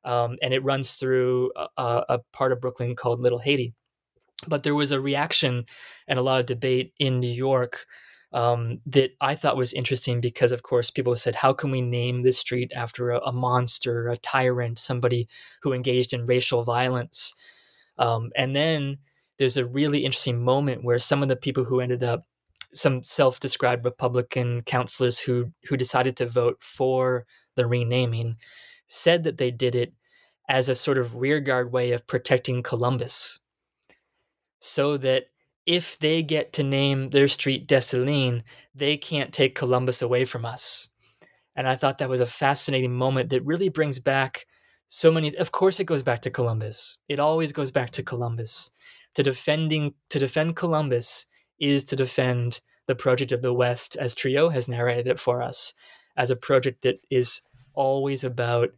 um, 0.04 0.38
and 0.42 0.54
it 0.54 0.64
runs 0.64 0.96
through 0.96 1.52
a, 1.56 2.04
a 2.10 2.20
part 2.34 2.52
of 2.52 2.62
Brooklyn 2.62 2.96
called 2.96 3.20
Little 3.20 3.40
Haiti. 3.40 3.74
But 4.48 4.64
there 4.64 4.76
was 4.76 4.92
a 4.92 5.02
reaction 5.02 5.66
and 6.08 6.18
a 6.18 6.22
lot 6.22 6.40
of 6.40 6.46
debate 6.46 6.94
in 6.98 7.20
New 7.20 7.32
York 7.32 7.86
um, 8.32 8.80
that 8.86 9.12
I 9.20 9.36
thought 9.36 9.58
was 9.58 9.74
interesting 9.74 10.22
because, 10.22 10.52
of 10.52 10.64
course, 10.64 10.92
people 10.92 11.16
said, 11.16 11.36
How 11.36 11.52
can 11.52 11.72
we 11.72 11.82
name 11.82 12.22
this 12.22 12.38
street 12.38 12.72
after 12.76 13.12
a, 13.12 13.20
a 13.22 13.32
monster, 13.32 14.08
a 14.08 14.18
tyrant, 14.18 14.78
somebody 14.78 15.28
who 15.62 15.74
engaged 15.74 16.14
in 16.14 16.28
racial 16.28 16.64
violence? 16.64 17.34
Um, 17.98 18.32
and 18.36 18.56
then 18.56 19.00
there's 19.40 19.58
a 19.58 19.66
really 19.66 20.06
interesting 20.06 20.44
moment 20.44 20.84
where 20.84 21.00
some 21.00 21.24
of 21.24 21.30
the 21.30 21.36
people 21.36 21.64
who 21.64 21.80
ended 21.80 22.04
up, 22.04 22.26
some 22.72 23.02
self 23.04 23.40
described 23.40 23.84
Republican 23.84 24.62
councilors 24.62 25.20
who, 25.20 25.52
who 25.68 25.76
decided 25.76 26.16
to 26.18 26.28
vote 26.28 26.58
for 26.62 27.26
the 27.56 27.66
renaming, 27.66 28.38
said 28.90 29.24
that 29.24 29.38
they 29.38 29.52
did 29.52 29.76
it 29.76 29.94
as 30.50 30.68
a 30.68 30.76
sort 30.76 30.98
of 30.98 31.18
rearguard 31.18 31.72
way 31.72 31.92
of 31.92 32.08
protecting 32.08 32.64
Columbus 32.64 33.40
so 34.60 34.98
that 34.98 35.26
if 35.66 36.00
they 36.00 36.24
get 36.24 36.52
to 36.54 36.64
name 36.64 37.12
their 37.12 37.28
street 37.28 37.68
Dessalines, 37.68 38.42
they 38.74 38.98
can't 38.98 39.32
take 39.32 39.54
Columbus 39.54 40.02
away 40.02 40.26
from 40.26 40.44
us. 40.44 40.90
And 41.56 41.68
I 41.68 41.76
thought 41.76 42.00
that 42.00 42.10
was 42.10 42.20
a 42.20 42.26
fascinating 42.26 42.94
moment 42.94 43.30
that 43.30 43.46
really 43.46 43.70
brings 43.70 44.00
back 44.00 44.48
so 44.88 45.12
many. 45.12 45.36
Of 45.38 45.52
course, 45.52 45.80
it 45.80 45.86
goes 45.86 46.02
back 46.02 46.24
to 46.24 46.32
Columbus. 46.32 46.98
It 47.08 47.20
always 47.20 47.52
goes 47.52 47.70
back 47.70 47.92
to 47.92 48.04
Columbus. 48.04 48.72
To 49.16 49.24
defending 49.24 49.94
to 50.10 50.18
defend 50.18 50.56
Columbus 50.56 51.28
is 51.60 51.84
to 51.86 51.96
defend 51.96 52.62
the 52.88 52.96
project 52.96 53.32
of 53.32 53.44
the 53.44 53.54
West, 53.54 53.96
as 53.98 54.16
Trouillot 54.16 54.54
has 54.54 54.68
narrated 54.68 55.06
it 55.06 55.20
for 55.20 55.44
us, 55.44 55.74
as 56.18 56.32
a 56.32 56.36
project 56.36 56.82
that 56.82 57.00
is 57.12 57.42
always 57.74 58.24
about 58.24 58.70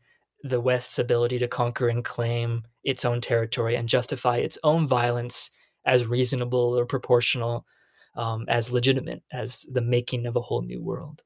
the 0.43 0.61
West's 0.61 0.99
ability 0.99 1.39
to 1.39 1.47
conquer 1.47 1.87
and 1.87 2.03
claim 2.03 2.63
its 2.83 3.05
own 3.05 3.21
territory 3.21 3.75
and 3.75 3.87
justify 3.87 4.37
its 4.37 4.57
own 4.63 4.87
violence 4.87 5.51
as 5.85 6.07
reasonable 6.07 6.77
or 6.77 6.85
proportional, 6.85 7.65
um, 8.15 8.45
as 8.47 8.71
legitimate 8.71 9.23
as 9.31 9.63
the 9.73 9.81
making 9.81 10.25
of 10.25 10.35
a 10.35 10.41
whole 10.41 10.61
new 10.61 10.81
world. 10.81 11.21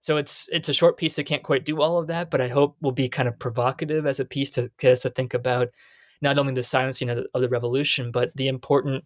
So 0.00 0.16
it's 0.16 0.48
it's 0.50 0.68
a 0.70 0.74
short 0.74 0.96
piece 0.96 1.16
that 1.16 1.24
can't 1.24 1.42
quite 1.42 1.66
do 1.66 1.82
all 1.82 1.98
of 1.98 2.06
that, 2.06 2.30
but 2.30 2.40
I 2.40 2.48
hope 2.48 2.76
will 2.80 2.92
be 2.92 3.08
kind 3.08 3.28
of 3.28 3.38
provocative 3.38 4.06
as 4.06 4.18
a 4.18 4.24
piece 4.24 4.50
to 4.52 4.70
get 4.78 4.92
us 4.92 5.02
to 5.02 5.10
think 5.10 5.34
about 5.34 5.68
not 6.22 6.38
only 6.38 6.54
the 6.54 6.62
silencing 6.62 7.10
of 7.10 7.18
the, 7.18 7.26
of 7.34 7.42
the 7.42 7.48
revolution, 7.48 8.10
but 8.10 8.34
the 8.34 8.48
important 8.48 9.04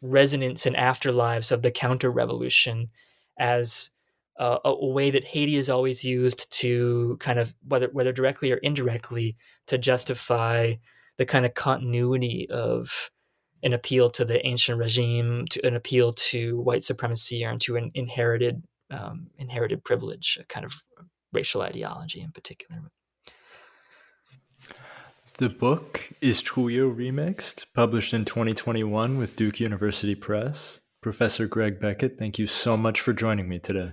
resonance 0.00 0.66
and 0.66 0.76
afterlives 0.76 1.52
of 1.52 1.62
the 1.62 1.70
counter 1.70 2.10
revolution 2.10 2.90
as 3.38 3.90
uh, 4.38 4.58
a, 4.64 4.86
way 4.86 5.10
that 5.10 5.24
Haiti 5.24 5.56
is 5.56 5.70
always 5.70 6.04
used 6.04 6.52
to 6.60 7.16
kind 7.20 7.38
of 7.38 7.54
whether 7.66 7.88
whether 7.92 8.12
directly 8.12 8.50
or 8.52 8.56
indirectly 8.56 9.36
to 9.66 9.78
justify 9.78 10.74
the 11.18 11.26
kind 11.26 11.46
of 11.46 11.54
continuity 11.54 12.48
of 12.50 13.10
an 13.62 13.72
appeal 13.72 14.10
to 14.10 14.24
the 14.24 14.44
ancient 14.44 14.78
regime, 14.78 15.46
to 15.50 15.64
an 15.66 15.76
appeal 15.76 16.12
to 16.12 16.60
white 16.60 16.82
supremacy, 16.82 17.44
or 17.44 17.56
to 17.58 17.76
an 17.76 17.90
inherited 17.94 18.62
um, 18.90 19.28
inherited 19.38 19.84
privilege, 19.84 20.38
a 20.40 20.44
kind 20.44 20.66
of 20.66 20.74
racial 21.32 21.62
ideology 21.62 22.20
in 22.20 22.32
particular. 22.32 22.82
The 25.38 25.48
book 25.48 26.10
is 26.20 26.42
Trouillot 26.42 26.96
Remixed, 26.96 27.66
published 27.74 28.14
in 28.14 28.24
2021 28.24 29.18
with 29.18 29.34
Duke 29.34 29.58
University 29.58 30.14
Press. 30.14 30.80
Professor 31.00 31.46
Greg 31.48 31.80
Beckett, 31.80 32.18
thank 32.18 32.38
you 32.38 32.46
so 32.46 32.76
much 32.76 33.00
for 33.00 33.12
joining 33.12 33.48
me 33.48 33.58
today. 33.58 33.92